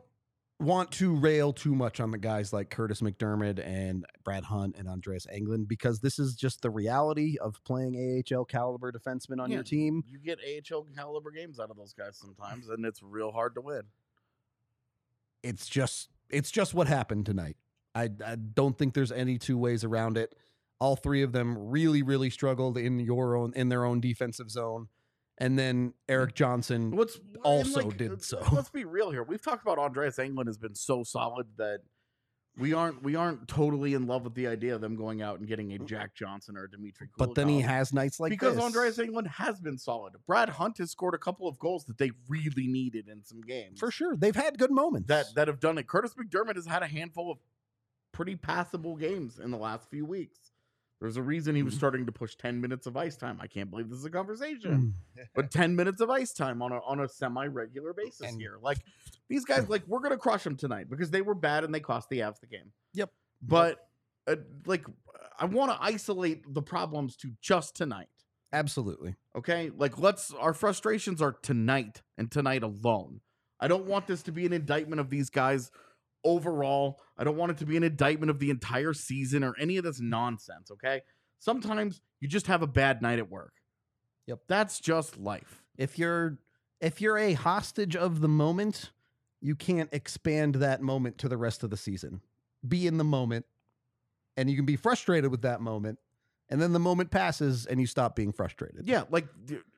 want 0.60 0.92
to 0.92 1.16
rail 1.16 1.54
too 1.54 1.74
much 1.74 2.00
on 2.02 2.12
the 2.12 2.18
guys 2.18 2.52
like 2.52 2.70
Kurtis 2.70 3.02
MacDermid 3.02 3.66
and 3.66 4.06
Brad 4.26 4.44
Hunt 4.44 4.76
and 4.78 4.90
Andreas 4.90 5.26
Englund 5.34 5.68
because 5.70 6.02
this 6.02 6.20
is 6.20 6.36
just 6.36 6.62
the 6.62 6.70
reality 6.70 7.38
of 7.40 7.64
playing 7.64 7.96
AHL 8.30 8.44
caliber 8.46 8.92
defensemen 8.92 9.40
on 9.42 9.50
Yeah. 9.50 9.56
your 9.56 9.64
team. 9.64 10.04
You 10.08 10.20
get 10.20 10.40
AHL 10.40 10.86
caliber 10.96 11.32
games 11.32 11.60
out 11.60 11.70
of 11.70 11.78
those 11.78 11.94
guys 11.94 12.18
sometimes, 12.18 12.68
and 12.68 12.86
it's 12.86 13.02
real 13.02 13.32
hard 13.32 13.56
to 13.56 13.62
win. 13.62 13.84
It's 15.44 15.68
just 15.68 16.10
it's 16.30 16.52
just 16.52 16.74
what 16.74 16.88
happened 16.88 17.26
tonight. 17.26 17.56
I, 17.96 18.10
I 18.26 18.36
don't 18.36 18.78
think 18.78 18.94
there's 18.94 19.12
any 19.12 19.38
two 19.38 19.58
ways 19.58 19.84
around 19.84 20.18
it. 20.18 20.36
All 20.80 20.96
three 20.96 21.24
of 21.24 21.32
them 21.32 21.58
really, 21.70 22.04
really 22.04 22.30
struggled 22.30 22.78
in 22.78 23.00
your 23.00 23.36
own 23.36 23.54
in 23.56 23.70
their 23.70 23.86
own 23.86 24.00
defensive 24.02 24.52
zone. 24.52 24.90
And 25.40 25.58
then 25.58 25.94
Erik 26.08 26.36
Johnson 26.36 26.92
What's 26.92 27.20
also 27.44 27.90
did 27.92 28.12
uh, 28.12 28.18
so. 28.20 28.44
Let's 28.52 28.70
be 28.70 28.86
real 28.86 29.10
here. 29.12 29.24
We've 29.24 29.42
talked 29.42 29.62
about 29.62 29.80
Andreas 29.80 30.18
Englund 30.18 30.48
has 30.48 30.58
been 30.58 30.76
so 30.76 31.04
solid 31.04 31.48
that 31.58 31.80
we 32.58 32.74
aren't 32.74 33.02
we 33.04 33.16
aren't 33.16 33.48
totally 33.48 33.94
in 33.94 34.06
love 34.06 34.24
with 34.24 34.36
the 34.36 34.48
idea 34.48 34.76
of 34.76 34.82
them 34.82 34.96
going 34.96 35.22
out 35.22 35.40
and 35.40 35.48
getting 35.48 35.72
a 35.74 35.80
Jack 35.80 36.14
Johnson 36.14 36.58
or 36.58 36.66
a 36.66 36.70
Dimitri. 36.72 37.08
But 37.18 37.36
then 37.36 37.48
he 37.48 37.62
has 37.62 37.94
nights 37.94 38.20
like 38.20 38.32
because 38.32 38.56
this. 38.56 38.64
Andreas 38.64 38.98
Englund 38.98 39.28
has 39.28 39.60
been 39.62 39.78
solid. 39.78 40.14
Brad 40.28 40.50
Hunt 40.50 40.78
has 40.80 40.92
scored 40.92 41.14
a 41.14 41.18
couple 41.18 41.48
of 41.48 41.58
goals 41.58 41.86
that 41.86 41.98
they 41.98 42.12
really 42.28 42.68
needed 42.68 43.08
in 43.08 43.24
some 43.24 43.42
games. 43.42 43.80
for 43.80 43.92
sure, 43.92 44.18
they've 44.18 44.36
had 44.36 44.58
good 44.58 44.72
moments. 44.72 45.08
that 45.08 45.28
that 45.36 45.48
have 45.48 45.60
done 45.60 45.78
it. 45.78 45.88
Kurtis 45.88 46.16
MacDermid 46.16 46.56
has 46.56 46.66
had 46.66 46.84
a 46.84 46.88
handful 46.88 47.32
of 47.32 47.38
pretty 48.12 48.36
passable 48.36 48.98
games 48.98 49.40
in 49.40 49.52
the 49.52 49.58
last 49.58 49.90
few 49.90 50.06
weeks. 50.06 50.52
There's 51.00 51.16
a 51.18 51.22
reason 51.24 51.56
he 51.56 51.64
was 51.64 51.76
Mhm. 51.76 51.78
starting 51.78 52.06
to 52.08 52.12
push 52.12 52.36
10 52.36 52.60
minutes 52.60 52.86
of 52.86 52.98
ice 52.98 53.16
time. 53.16 53.40
I 53.42 53.48
can't 53.48 53.70
believe 53.72 53.90
this 53.90 54.00
is 54.00 54.06
a 54.06 54.10
conversation. 54.10 54.94
Mm. 55.18 55.28
But 55.34 55.50
10 55.50 55.76
minutes 55.76 56.02
of 56.02 56.10
ice 56.10 56.34
time 56.34 56.62
on 56.62 56.72
a 56.74 56.80
on 56.82 57.00
a 57.00 57.08
semi-regular 57.08 57.94
basis 57.94 58.28
And- 58.28 58.40
here. 58.40 58.58
Like 58.62 58.80
these 59.30 59.46
guys 59.46 59.70
like 59.70 59.88
we're 59.88 60.00
going 60.00 60.12
to 60.12 60.18
crush 60.18 60.44
them 60.44 60.56
tonight 60.58 60.90
because 60.90 61.10
they 61.12 61.22
were 61.22 61.36
bad 61.36 61.64
and 61.64 61.74
they 61.74 61.80
cost 61.80 62.10
the 62.10 62.20
Avs 62.20 62.40
the 62.42 62.48
game. 62.48 62.74
Yep. 62.94 63.14
But 63.42 63.80
uh, 64.28 64.36
like 64.66 64.86
I 65.40 65.46
want 65.46 65.72
to 65.72 65.82
isolate 65.82 66.44
the 66.54 66.62
problems 66.62 67.16
to 67.18 67.32
just 67.42 67.76
tonight. 67.76 68.10
absolutely. 68.52 69.16
Okay? 69.36 69.70
Like 69.70 69.98
let's 70.00 70.34
our 70.34 70.54
frustrations 70.54 71.22
are 71.22 71.32
tonight 71.32 72.02
and 72.18 72.30
tonight 72.32 72.64
alone. 72.64 73.22
I 73.62 73.68
don't 73.70 73.86
want 73.86 74.08
this 74.08 74.24
to 74.24 74.32
be 74.34 74.46
an 74.46 74.54
indictment 74.54 75.00
of 75.00 75.10
these 75.10 75.30
guys 75.30 75.72
overall. 76.24 77.00
I 77.18 77.24
don't 77.24 77.38
want 77.38 77.52
it 77.52 77.58
to 77.60 77.66
be 77.66 77.78
an 77.78 77.84
indictment 77.84 78.30
of 78.30 78.40
the 78.40 78.50
entire 78.50 78.94
season 78.94 79.44
or 79.44 79.56
any 79.60 79.78
of 79.78 79.84
this 79.84 80.00
nonsense, 80.00 80.72
okay? 80.72 81.02
Sometimes 81.40 82.02
you 82.20 82.28
just 82.28 82.48
have 82.48 82.62
a 82.62 82.68
bad 82.68 83.02
night 83.02 83.20
at 83.20 83.30
work. 83.30 83.54
Yep. 84.28 84.42
That's 84.48 84.80
just 84.80 85.18
life. 85.18 85.64
If 85.78 85.98
you're 85.98 86.38
if 86.82 87.02
you're 87.02 87.18
a 87.18 87.34
hostage 87.34 87.96
of 87.96 88.22
the 88.22 88.28
moment, 88.28 88.92
you 89.42 89.56
can't 89.56 89.90
expand 89.92 90.56
that 90.56 90.82
moment 90.82 91.18
to 91.20 91.28
the 91.28 91.38
rest 91.38 91.64
of 91.64 91.70
the 91.70 91.78
season. 91.78 92.22
Be 92.68 92.88
in 92.88 92.98
the 92.98 93.04
moment, 93.04 93.46
and 94.38 94.50
you 94.50 94.56
can 94.56 94.66
be 94.66 94.76
frustrated 94.76 95.32
with 95.32 95.42
that 95.42 95.62
moment, 95.62 95.98
and 96.50 96.62
then 96.62 96.74
the 96.74 96.80
moment 96.80 97.12
passes, 97.12 97.66
and 97.66 97.80
you 97.80 97.88
stop 97.88 98.16
being 98.16 98.32
frustrated. 98.32 98.88
Yeah, 98.88 99.04
like 99.10 99.28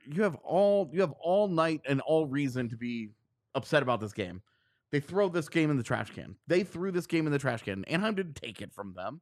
you 0.05 0.23
have 0.23 0.35
all 0.43 0.89
you 0.91 1.01
have 1.01 1.11
all 1.11 1.47
night 1.47 1.81
and 1.87 2.01
all 2.01 2.25
reason 2.25 2.69
to 2.69 2.77
be 2.77 3.09
upset 3.55 3.83
about 3.83 3.99
this 4.01 4.13
game. 4.13 4.41
They 4.91 4.99
throw 4.99 5.29
this 5.29 5.47
game 5.47 5.71
in 5.71 5.77
the 5.77 5.83
trash 5.83 6.11
can. 6.11 6.35
They 6.47 6.63
threw 6.63 6.91
this 6.91 7.07
game 7.07 7.25
in 7.25 7.31
the 7.31 7.39
trash 7.39 7.63
can. 7.63 7.85
Anaheim 7.85 8.15
didn't 8.15 8.35
take 8.35 8.61
it 8.61 8.73
from 8.73 8.93
them. 8.93 9.21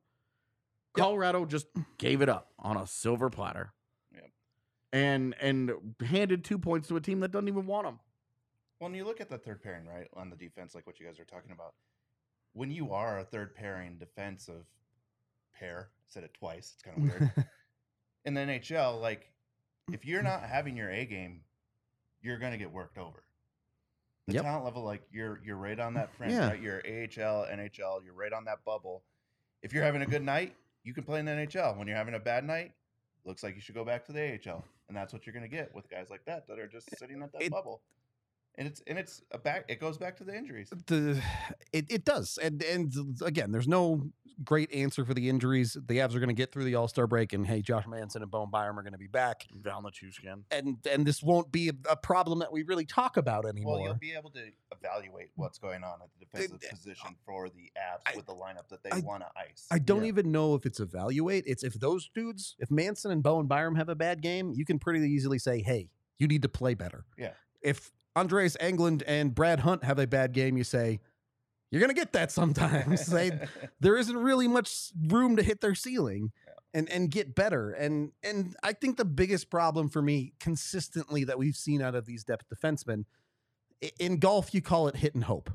Yep. 0.98 1.04
Colorado 1.06 1.46
just 1.46 1.68
gave 1.98 2.22
it 2.22 2.30
up 2.30 2.52
on 2.58 2.76
a 2.76 2.88
silver 2.88 3.30
platter. 3.30 3.74
Yep. 4.14 4.32
And 4.92 5.36
and 5.40 5.72
handed 6.04 6.44
two 6.44 6.58
points 6.58 6.88
to 6.88 6.96
a 6.96 7.02
team 7.02 7.20
that 7.20 7.32
doesn't 7.32 7.48
even 7.48 7.68
want 7.68 7.86
them. 7.86 8.00
Well, 8.80 8.88
and 8.88 8.96
you 8.96 9.06
look 9.06 9.22
at 9.22 9.30
the 9.30 9.38
third 9.38 9.62
pairing, 9.62 9.86
right, 9.86 10.08
on 10.16 10.30
the 10.30 10.36
defense, 10.36 10.74
like 10.74 10.88
what 10.88 11.00
you 11.00 11.06
guys 11.06 11.20
are 11.20 11.26
talking 11.26 11.52
about. 11.52 11.74
When 12.54 12.72
you 12.72 12.94
are 12.94 13.20
a 13.20 13.24
third 13.24 13.54
pairing 13.54 13.98
defensive 13.98 14.66
pair, 15.54 15.90
I 15.92 16.06
said 16.08 16.24
it 16.24 16.34
twice, 16.34 16.74
it's 16.74 16.82
kind 16.82 16.98
of 16.98 17.04
weird. 17.04 17.32
In 18.26 18.34
the 18.34 18.42
NHL, 18.42 19.00
like 19.00 19.32
if 19.92 20.06
you're 20.06 20.24
not 20.24 20.42
having 20.42 20.76
your 20.76 20.90
A 20.90 21.06
game, 21.06 21.42
you're 22.22 22.40
gonna 22.40 22.58
get 22.58 22.72
worked 22.72 22.98
over. 22.98 23.24
The 24.30 24.36
Yep. 24.36 24.44
talent 24.44 24.66
level, 24.66 24.84
like 24.84 25.02
you're 25.12 25.40
you're 25.44 25.58
right 25.58 25.80
on 25.80 25.94
that 25.96 26.14
fringe, 26.14 26.34
Yeah. 26.34 26.50
right? 26.50 26.62
You're 26.62 26.82
AHL, 26.86 27.46
NHL, 27.48 28.04
you're 28.04 28.14
right 28.14 28.32
on 28.32 28.46
that 28.46 28.64
bubble. 28.64 29.04
If 29.62 29.74
you're 29.74 29.84
having 29.84 30.02
a 30.04 30.06
good 30.06 30.22
night, 30.24 30.56
you 30.84 30.94
can 30.94 31.04
play 31.04 31.20
in 31.20 31.26
the 31.26 31.32
NHL. 31.32 31.76
When 31.78 31.88
you're 31.88 31.98
having 31.98 32.14
a 32.14 32.20
bad 32.20 32.44
night, 32.46 32.74
looks 33.26 33.44
like 33.44 33.56
you 33.56 33.62
should 33.62 33.76
go 33.76 33.84
back 33.84 34.06
to 34.06 34.12
the 34.14 34.22
AHL. 34.22 34.64
And 34.88 34.96
that's 34.96 35.12
what 35.14 35.26
you're 35.26 35.34
gonna 35.34 35.48
get 35.48 35.74
with 35.74 35.90
guys 35.90 36.10
like 36.10 36.24
that 36.26 36.48
that 36.48 36.60
are 36.60 36.68
just 36.68 36.92
eh, 36.94 36.96
sitting 36.98 37.22
at 37.24 37.32
that 37.34 37.42
It- 37.42 37.52
bubble. 37.52 37.82
And 38.60 38.68
it's 38.68 38.82
and 38.88 39.00
it's 39.00 39.22
a 39.32 39.38
back 39.40 39.64
it 39.70 39.80
goes 39.80 39.98
back 39.98 40.18
to 40.18 40.24
the 40.26 40.36
injuries. 40.36 40.70
the 40.88 41.20
it, 41.72 41.86
it 41.90 42.04
does 42.06 42.38
and 42.44 42.62
and 42.62 42.94
again 43.24 43.52
there's 43.54 43.68
no 43.70 44.12
great 44.44 44.72
answer 44.74 45.04
for 45.06 45.14
the 45.14 45.28
injuries 45.30 45.76
the 45.88 45.98
avs 45.98 46.14
are 46.16 46.20
going 46.20 46.28
to 46.30 46.34
get 46.34 46.52
through 46.52 46.64
the 46.66 46.76
all-star 46.76 47.08
break 47.08 47.34
and 47.34 47.46
hey 47.48 47.62
josh 47.62 47.86
manson 47.88 48.22
and 48.22 48.30
Bowen 48.32 48.50
Byram 48.50 48.78
are 48.80 48.84
going 48.84 48.94
to 48.94 48.98
be 49.00 49.08
back 49.08 49.46
Val 49.54 49.82
Nichushkin. 49.82 50.44
and 50.52 50.78
and 50.90 51.06
this 51.06 51.22
won't 51.24 51.52
be 51.54 51.70
a, 51.70 51.74
a 51.90 51.96
problem 51.98 52.40
that 52.40 52.52
we 52.52 52.64
really 52.64 52.86
talk 52.86 53.16
about 53.18 53.46
anymore 53.46 53.76
Well, 53.76 53.84
you'll 53.86 53.94
be 53.96 54.14
able 54.14 54.30
to 54.32 54.44
evaluate 54.78 55.30
what's 55.36 55.58
going 55.58 55.84
on 55.84 56.00
at 56.04 56.10
the 56.20 56.26
defensive 56.26 56.62
uh, 56.66 56.76
position 56.76 57.16
for 57.26 57.50
the 57.50 57.72
Avs 57.78 58.02
I- 58.14 58.16
with 58.18 58.26
the 58.28 58.36
lineup 58.36 58.68
that 58.70 58.84
they 58.84 59.02
want 59.02 59.24
to 59.24 59.30
ice. 59.40 59.68
I 59.72 59.80
don't 59.80 60.04
Yeah. 60.04 60.10
even 60.10 60.32
know 60.34 60.56
if 60.56 60.66
it's 60.66 60.80
evaluate. 60.82 61.44
It's 61.48 61.64
if 61.64 61.74
those 61.74 62.10
dudes, 62.14 62.56
if 62.60 62.70
Manson 62.72 63.12
and 63.12 63.24
Bowen 63.24 63.48
Byram 63.48 63.76
have 63.76 63.90
a 63.90 63.96
bad 63.96 64.22
game, 64.22 64.52
you 64.54 64.66
can 64.66 64.80
pretty 64.80 65.00
easily 65.10 65.40
say, 65.40 65.62
hey, 65.62 65.90
you 66.18 66.28
need 66.28 66.42
to 66.44 66.50
play 66.50 66.74
better. 66.76 67.06
Yeah. 67.18 67.32
If 67.62 67.92
Andreas 68.16 68.58
Englund 68.60 69.04
and 69.08 69.34
Brad 69.34 69.62
Hunt 69.62 69.84
have 69.84 70.00
a 70.00 70.08
bad 70.08 70.34
game, 70.34 70.58
you 70.58 70.64
say, 70.64 71.00
you're 71.72 71.80
going 71.80 71.94
to 71.94 72.00
get 72.00 72.14
that 72.14 72.32
sometimes. 72.32 73.06
they, 73.06 73.32
there 73.80 73.98
isn't 73.98 74.18
really 74.18 74.48
much 74.48 74.92
room 75.08 75.36
to 75.36 75.44
hit 75.44 75.62
their 75.62 75.76
ceiling 75.76 76.32
and, 76.74 76.90
and 76.90 77.12
get 77.12 77.36
better. 77.36 77.72
And, 77.72 78.12
and 78.24 78.56
I 78.64 78.74
think 78.74 78.98
the 78.98 79.06
biggest 79.06 79.50
problem 79.50 79.90
for 79.90 80.02
me 80.02 80.34
consistently 80.40 81.24
that 81.26 81.38
we've 81.38 81.56
seen 81.56 81.82
out 81.82 81.96
of 81.96 82.06
these 82.06 82.24
depth 82.24 82.46
defensemen, 82.54 83.06
in 84.00 84.18
golf, 84.18 84.54
you 84.54 84.62
call 84.62 84.88
it 84.88 84.98
hit 84.98 85.16
and 85.16 85.24
hope. 85.24 85.50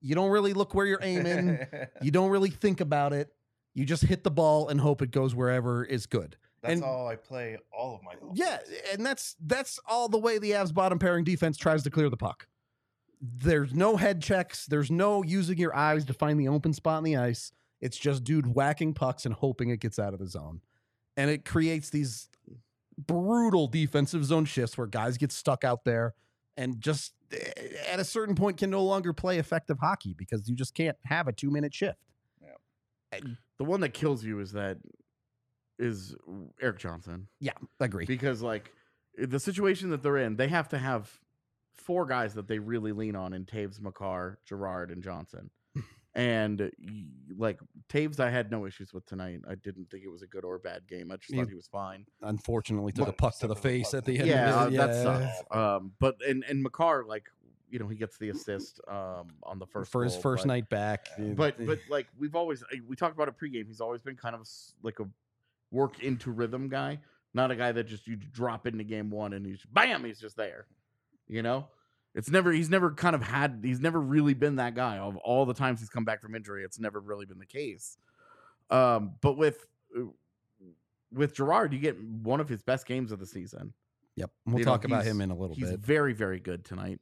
You 0.00 0.14
don't 0.14 0.30
really 0.30 0.52
look 0.52 0.74
where 0.74 0.86
you're 0.86 1.02
aiming. 1.02 1.58
You 2.00 2.12
don't 2.12 2.30
really 2.30 2.50
think 2.50 2.80
about 2.80 3.12
it. 3.12 3.32
You 3.74 3.84
just 3.84 4.04
hit 4.04 4.22
the 4.22 4.30
ball 4.30 4.68
and 4.68 4.80
hope 4.80 5.02
it 5.02 5.10
goes 5.10 5.34
wherever 5.34 5.84
is 5.84 6.06
good. 6.06 6.36
That's 6.62 6.74
and- 6.74 6.84
all 6.84 7.06
I 7.06 7.16
play 7.16 7.56
all 7.72 7.94
of 7.94 8.02
my 8.02 8.14
golf. 8.14 8.32
Yeah, 8.36 8.58
and 8.92 9.04
that's 9.04 9.36
that's 9.46 9.78
all 9.86 10.08
the 10.08 10.18
way 10.18 10.38
the 10.38 10.52
Avs 10.52 10.74
bottom 10.74 10.98
pairing 10.98 11.24
defense 11.24 11.56
tries 11.56 11.82
to 11.84 11.90
clear 11.90 12.10
the 12.10 12.16
puck. 12.16 12.46
There's 13.20 13.74
no 13.74 13.96
head 13.96 14.22
checks. 14.22 14.66
There's 14.66 14.90
no 14.90 15.22
using 15.22 15.58
your 15.58 15.74
eyes 15.74 16.04
to 16.06 16.12
find 16.12 16.38
the 16.38 16.48
open 16.48 16.72
spot 16.72 16.98
in 16.98 17.04
the 17.04 17.16
ice. 17.16 17.52
It's 17.80 17.96
just 17.96 18.24
dude 18.24 18.54
whacking 18.54 18.94
pucks 18.94 19.24
and 19.24 19.34
hoping 19.34 19.70
it 19.70 19.80
gets 19.80 19.98
out 19.98 20.12
of 20.12 20.20
the 20.20 20.26
zone. 20.26 20.60
And 21.16 21.30
it 21.30 21.44
creates 21.44 21.90
these 21.90 22.28
brutal 22.96 23.66
defensive 23.66 24.24
zone 24.24 24.44
shifts 24.44 24.76
where 24.76 24.86
guys 24.86 25.16
get 25.16 25.32
stuck 25.32 25.64
out 25.64 25.84
there 25.84 26.14
and 26.56 26.80
just 26.80 27.12
eh, 27.32 27.36
at 27.90 28.00
a 28.00 28.04
certain 28.04 28.34
point 28.34 28.56
can 28.56 28.70
no 28.70 28.82
longer 28.84 29.12
play 29.12 29.38
effective 29.38 29.78
hockey 29.80 30.14
because 30.14 30.48
you 30.48 30.56
just 30.56 30.74
can't 30.74 30.96
have 31.04 31.28
a 31.28 31.32
two 31.32 31.50
minute 31.50 31.74
shift. 31.74 31.98
Yeah, 32.42 33.20
The 33.58 33.64
one 33.64 33.80
that 33.80 33.94
kills 33.94 34.24
you 34.24 34.40
is 34.40 34.52
that 34.52 34.78
is 35.78 36.14
Erik 36.60 36.78
Johnson. 36.78 37.28
Yeah, 37.40 37.52
I 37.80 37.84
agree. 37.84 38.04
because 38.06 38.42
like 38.42 38.72
the 39.16 39.40
situation 39.40 39.90
that 39.90 40.02
they're 40.02 40.16
in, 40.18 40.36
they 40.36 40.48
have 40.48 40.68
to 40.70 40.78
have 40.78 41.10
four 41.74 42.06
guys 42.06 42.34
that 42.34 42.46
they 42.48 42.58
really 42.58 42.92
lean 42.92 43.16
on 43.16 43.32
in 43.32 43.44
Toews, 43.44 43.80
Makar, 43.80 44.38
Girard, 44.44 44.90
and 44.90 45.02
Johnson. 45.02 45.50
and 46.14 46.70
like 47.36 47.60
Toews, 47.88 48.20
I 48.20 48.30
had 48.30 48.50
no 48.50 48.66
issues 48.66 48.92
with 48.92 49.06
tonight. 49.06 49.40
I 49.48 49.54
didn't 49.54 49.90
think 49.90 50.04
it 50.04 50.10
was 50.10 50.22
a 50.22 50.26
good 50.26 50.44
or 50.44 50.58
bad 50.58 50.86
game. 50.88 51.10
I 51.12 51.16
just 51.16 51.30
You- 51.30 51.38
thought 51.40 51.48
he 51.48 51.54
was 51.54 51.68
fine. 51.68 52.06
Unfortunately, 52.22 52.92
took 52.92 53.08
a 53.08 53.12
puck 53.12 53.38
to 53.38 53.46
the 53.46 53.52
except 53.52 53.62
for 53.62 53.68
the 53.68 53.78
face 53.80 53.94
at 53.94 54.04
the 54.04 54.18
end. 54.18 54.28
Yeah, 54.28 54.64
of 54.66 54.74
it. 54.74 54.76
that 54.76 54.94
sucks. 55.02 55.56
Um, 55.56 55.92
but 56.00 56.16
and 56.26 56.44
and 56.48 56.62
Makar, 56.62 57.04
like 57.06 57.26
you 57.70 57.78
know, 57.78 57.86
he 57.88 57.96
gets 57.96 58.16
the 58.18 58.30
assist 58.30 58.80
um 58.88 59.28
on 59.42 59.58
the 59.58 59.66
first 59.66 59.92
for 59.92 60.02
his 60.02 60.14
goal, 60.14 60.22
first 60.22 60.44
but- 60.44 60.48
night 60.48 60.68
back. 60.68 61.06
But 61.18 61.64
but 61.64 61.78
like 61.88 62.06
we've 62.18 62.34
always 62.34 62.62
we 62.86 62.96
talked 62.96 63.14
about 63.14 63.28
it 63.28 63.34
pregame. 63.40 63.66
He's 63.66 63.80
always 63.80 64.00
been 64.02 64.16
kind 64.16 64.34
of 64.34 64.48
like 64.82 65.00
a 65.00 65.04
work 65.70 66.02
into 66.02 66.30
rhythm 66.30 66.68
guy, 66.68 66.98
not 67.34 67.50
a 67.50 67.56
guy 67.56 67.72
that 67.72 67.84
just 67.84 68.06
you 68.06 68.16
drop 68.16 68.66
into 68.66 68.84
game 68.84 69.10
one 69.10 69.32
and 69.32 69.44
he's 69.46 69.62
bam, 69.72 70.04
he's 70.04 70.20
just 70.20 70.36
there. 70.36 70.66
You 71.26 71.42
know, 71.42 71.68
it's 72.14 72.30
never 72.30 72.52
he's 72.52 72.70
never 72.70 72.90
kind 72.92 73.14
of 73.14 73.22
had 73.22 73.60
he's 73.62 73.80
never 73.80 74.00
really 74.00 74.34
been 74.34 74.56
that 74.56 74.74
guy. 74.74 74.98
Of 74.98 75.16
all 75.18 75.44
the 75.46 75.54
times 75.54 75.80
he's 75.80 75.90
come 75.90 76.04
back 76.04 76.22
from 76.22 76.34
injury, 76.34 76.64
it's 76.64 76.78
never 76.78 77.00
really 77.00 77.26
been 77.26 77.38
the 77.38 77.46
case. 77.46 77.96
Um, 78.70 79.12
but 79.20 79.36
with 79.36 79.66
uh, 79.96 80.04
with 81.12 81.34
Girard, 81.34 81.72
you 81.72 81.78
get 81.78 82.02
one 82.02 82.40
of 82.40 82.48
his 82.48 82.62
best 82.62 82.86
games 82.86 83.12
of 83.12 83.18
the 83.18 83.26
season. 83.26 83.72
yep, 84.14 84.30
we'll 84.46 84.58
you 84.58 84.64
know, 84.64 84.72
talk 84.72 84.84
about 84.84 85.04
him 85.04 85.20
in 85.20 85.30
a 85.30 85.34
little 85.36 85.56
He's 85.56 85.70
bit. 85.70 85.80
very, 85.80 86.12
very 86.12 86.40
good 86.40 86.64
tonight. 86.64 87.00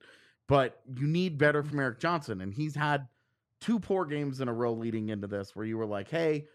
But 0.48 0.81
you 0.96 1.09
need 1.09 1.38
better 1.38 1.64
from 1.64 1.81
Erik 1.81 1.98
Johnson. 1.98 2.40
And 2.40 2.55
he's 2.55 2.76
had 2.76 3.09
two 3.61 3.81
poor 3.81 4.05
games 4.05 4.40
in 4.40 4.46
a 4.48 4.52
row 4.52 4.72
leading 4.72 5.09
into 5.09 5.26
this 5.26 5.57
where 5.57 5.66
you 5.66 5.76
were 5.76 5.87
like, 5.87 6.09
hey, 6.09 6.46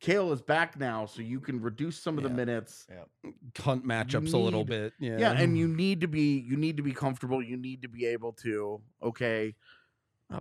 Cale 0.00 0.32
is 0.32 0.40
back 0.40 0.78
now, 0.78 1.06
so 1.06 1.22
you 1.22 1.40
can 1.40 1.60
reduce 1.60 1.98
some 2.00 2.16
of 2.16 2.22
the 2.22 2.30
Yeah. 2.30 2.36
minutes. 2.36 2.86
Hunt 3.58 3.84
matchups 3.84 4.32
a 4.32 4.36
little 4.38 4.64
bit. 4.64 4.92
Yeah, 4.98 5.18
Yeah. 5.18 5.32
and 5.32 5.58
you 5.58 5.66
need 5.68 6.00
to 6.02 6.08
be 6.08 6.38
you 6.38 6.56
need 6.56 6.76
to 6.76 6.82
be 6.82 6.92
comfortable. 6.92 7.42
You 7.42 7.56
need 7.56 7.82
to 7.82 7.88
be 7.88 8.06
able 8.06 8.32
to, 8.34 8.80
okay, 9.02 9.54
uh, 10.30 10.40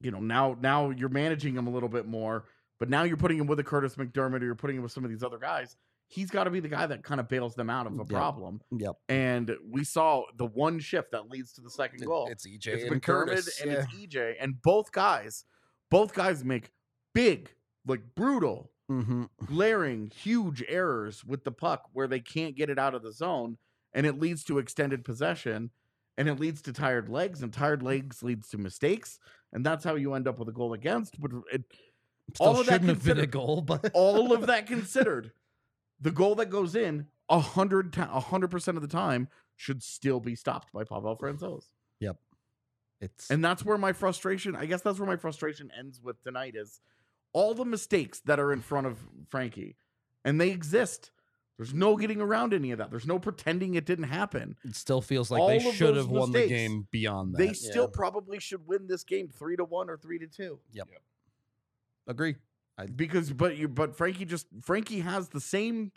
you 0.00 0.10
know, 0.10 0.20
now 0.20 0.56
now 0.60 0.90
you're 0.90 1.08
managing 1.08 1.56
him 1.56 1.66
a 1.66 1.70
little 1.70 1.88
bit 1.88 2.06
more, 2.06 2.44
but 2.78 2.88
now 2.88 3.02
you're 3.02 3.16
putting 3.16 3.38
him 3.38 3.46
with 3.46 3.58
a 3.58 3.64
Kurtis 3.64 3.96
MacDermid 3.96 4.42
or 4.42 4.44
you're 4.44 4.54
putting 4.54 4.76
him 4.76 4.82
with 4.82 4.92
some 4.92 5.04
of 5.04 5.10
these 5.10 5.22
other 5.24 5.38
guys. 5.38 5.76
He's 6.08 6.30
got 6.30 6.44
to 6.44 6.50
be 6.50 6.60
the 6.60 6.68
guy 6.68 6.86
that 6.86 7.02
kind 7.02 7.18
of 7.18 7.28
bails 7.28 7.56
them 7.56 7.68
out 7.68 7.88
of 7.88 7.94
a 7.94 7.96
Yep. 7.96 8.06
problem. 8.08 8.60
Yep. 8.70 8.94
And 9.08 9.56
we 9.68 9.82
saw 9.82 10.22
the 10.36 10.46
one 10.46 10.78
shift 10.78 11.10
that 11.10 11.28
leads 11.30 11.52
to 11.54 11.60
the 11.60 11.70
second 11.70 12.00
It- 12.00 12.06
goal. 12.06 12.28
It's 12.30 12.46
EJ 12.46 12.74
It's 12.74 12.84
and 12.84 13.02
MacDermid 13.02 13.28
Kurtis. 13.28 13.60
and 13.60 13.72
yeah. 13.72 13.78
it's 13.82 13.92
EJ, 13.92 14.36
and 14.38 14.62
both 14.62 14.92
guys, 14.92 15.44
both 15.90 16.14
guys 16.14 16.44
make 16.44 16.70
big, 17.16 17.50
like 17.86 18.14
brutal, 18.14 18.70
Mhm. 18.90 19.28
glaring, 19.46 20.10
huge 20.10 20.62
errors 20.68 21.24
with 21.24 21.42
the 21.44 21.50
puck 21.50 21.88
where 21.92 22.06
they 22.06 22.20
can't 22.20 22.54
get 22.54 22.70
it 22.70 22.78
out 22.78 22.94
of 22.94 23.02
the 23.02 23.12
zone, 23.12 23.58
and 23.92 24.06
it 24.06 24.18
leads 24.20 24.44
to 24.44 24.58
extended 24.58 25.04
possession, 25.04 25.70
and 26.16 26.28
it 26.28 26.34
leads 26.38 26.62
to 26.62 26.72
tired 26.72 27.08
legs, 27.08 27.42
and 27.42 27.52
tired 27.52 27.82
legs 27.82 28.22
leads 28.22 28.48
to 28.50 28.58
mistakes, 28.58 29.18
and 29.52 29.64
that's 29.66 29.82
how 29.84 29.94
you 29.94 30.14
end 30.14 30.28
up 30.28 30.38
with 30.38 30.48
a 30.48 30.52
goal 30.52 30.72
against. 30.72 31.20
But 31.20 31.32
it, 31.52 31.64
all 32.38 32.60
of 32.60 32.66
that 32.66 32.82
have 32.82 33.04
been 33.04 33.18
a 33.18 33.26
goal, 33.26 33.62
but 33.62 33.90
all 33.94 34.32
of 34.32 34.46
that 34.46 34.66
considered, 34.66 35.32
the 36.00 36.10
goal 36.12 36.34
that 36.36 36.46
goes 36.50 36.74
in 36.76 37.08
a 37.28 37.40
hundred 37.40 37.96
a 37.96 38.20
hundred 38.20 38.50
percent 38.50 38.76
of 38.76 38.82
the 38.82 38.88
time 38.88 39.28
should 39.56 39.82
still 39.82 40.20
be 40.20 40.36
stopped 40.36 40.70
by 40.72 40.84
Pavel 40.84 41.16
Francouz. 41.16 41.70
Yep, 42.00 42.20
it's 43.00 43.30
And 43.30 43.44
that's 43.44 43.64
where 43.64 43.78
my 43.78 43.92
frustration, 43.92 44.54
I 44.54 44.66
guess 44.66 44.82
that's 44.82 44.98
where 44.98 45.08
my 45.08 45.16
frustration 45.16 45.72
ends 45.76 46.00
with 46.00 46.22
tonight 46.22 46.54
is 46.54 46.80
all 47.36 47.52
the 47.52 47.66
mistakes 47.66 48.20
that 48.20 48.40
are 48.40 48.50
in 48.50 48.62
front 48.62 48.86
of 48.86 48.96
Frankie. 49.28 49.76
And 50.24 50.40
they 50.40 50.48
exist. 50.50 51.10
There's 51.58 51.74
no 51.74 51.96
getting 51.96 52.20
around 52.20 52.54
any 52.54 52.70
of 52.70 52.78
that. 52.78 52.90
There's 52.90 53.06
no 53.06 53.18
pretending 53.18 53.74
it 53.74 53.84
didn't 53.84 54.06
happen. 54.06 54.56
it 54.64 54.74
still 54.74 55.02
feels 55.02 55.30
like 55.30 55.40
all 55.42 55.48
they 55.48 55.58
should 55.58 55.94
those 55.94 56.04
have 56.04 56.08
won 56.10 56.32
the 56.32 56.46
game 56.48 56.88
beyond 56.90 57.34
that. 57.34 57.38
they 57.38 57.52
still 57.52 57.84
Yeah. 57.84 57.90
probably 57.92 58.40
should 58.40 58.66
win 58.66 58.86
this 58.86 59.04
game 59.04 59.28
3 59.28 59.56
to 59.56 59.64
1 59.64 59.90
or 59.90 59.98
3 59.98 60.18
to 60.18 60.26
2. 60.26 60.58
Yep, 60.72 60.88
agree. 62.06 62.36
I, 62.78 62.86
Because 62.86 63.32
but 63.32 63.56
you 63.56 63.68
but 63.68 63.96
Frankie 63.96 64.24
just 64.24 64.46
Frankie 64.62 65.00
has 65.00 65.28
the 65.28 65.40
same 65.40 65.92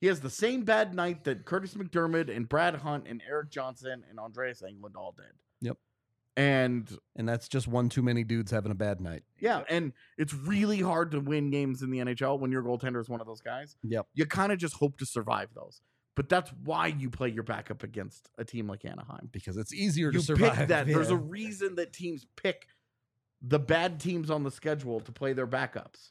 he 0.00 0.06
has 0.08 0.20
the 0.20 0.30
same 0.30 0.62
bad 0.64 0.94
night 0.94 1.24
that 1.24 1.44
Kurtis 1.46 1.74
MacDermid 1.74 2.34
and 2.34 2.48
Brad 2.48 2.74
Hunt 2.76 3.06
and 3.06 3.22
Erik 3.28 3.50
Johnson 3.50 4.04
and 4.10 4.18
Andreas 4.18 4.62
Englund 4.62 4.96
all 4.96 5.12
did. 5.12 5.32
And 6.36 6.90
And 7.14 7.28
that's 7.28 7.48
just 7.48 7.68
one 7.68 7.88
too 7.88 8.02
many 8.02 8.24
dudes 8.24 8.50
having 8.50 8.72
a 8.72 8.74
bad 8.74 9.00
night. 9.00 9.22
Yeah, 9.38 9.64
and 9.68 9.92
it's 10.16 10.32
really 10.32 10.80
hard 10.80 11.10
to 11.10 11.20
win 11.20 11.50
games 11.50 11.82
in 11.82 11.90
the 11.90 11.98
NHL 11.98 12.38
when 12.38 12.50
your 12.50 12.62
goaltender 12.62 13.00
is 13.00 13.08
one 13.08 13.20
of 13.20 13.26
those 13.26 13.42
guys. 13.42 13.76
Yep. 13.82 14.06
You 14.14 14.26
kind 14.26 14.50
of 14.50 14.58
just 14.58 14.74
hope 14.76 14.98
to 14.98 15.06
survive 15.06 15.50
those. 15.54 15.82
But 16.14 16.28
that's 16.28 16.50
why 16.64 16.88
you 16.88 17.08
play 17.10 17.28
your 17.28 17.42
backup 17.42 17.82
against 17.82 18.28
a 18.36 18.44
team 18.44 18.66
like 18.68 18.84
Anaheim. 18.84 19.28
Because 19.32 19.56
it's 19.56 19.72
easier 19.72 20.06
You 20.06 20.18
to 20.18 20.24
survive. 20.24 20.56
pick 20.56 20.68
that. 20.68 20.86
There's 20.86 21.10
a 21.10 21.16
reason 21.16 21.76
that 21.76 21.92
teams 21.92 22.26
pick 22.36 22.66
the 23.40 23.58
bad 23.58 23.98
teams 23.98 24.30
on 24.30 24.42
the 24.42 24.50
schedule 24.50 25.00
to 25.00 25.12
play 25.12 25.32
their 25.32 25.46
backups. 25.46 26.10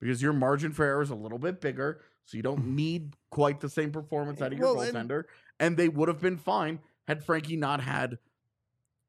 Because 0.00 0.20
your 0.20 0.32
margin 0.32 0.72
for 0.72 0.84
error 0.84 1.00
is 1.00 1.10
a 1.10 1.14
little 1.14 1.38
bit 1.38 1.60
bigger, 1.60 2.02
so 2.24 2.36
you 2.36 2.42
don't 2.42 2.60
mm-hmm. 2.60 2.76
need 2.76 3.16
quite 3.30 3.60
the 3.60 3.68
same 3.70 3.90
performance 3.90 4.42
out 4.42 4.52
of 4.52 4.58
your 4.58 4.74
Well, 4.74 4.82
and- 4.82 4.94
goaltender. 4.94 5.24
And 5.58 5.76
they 5.76 5.88
would 5.88 6.08
have 6.08 6.20
been 6.20 6.36
fine 6.36 6.80
had 7.08 7.24
Frankie 7.24 7.56
not 7.56 7.80
had 7.80 8.18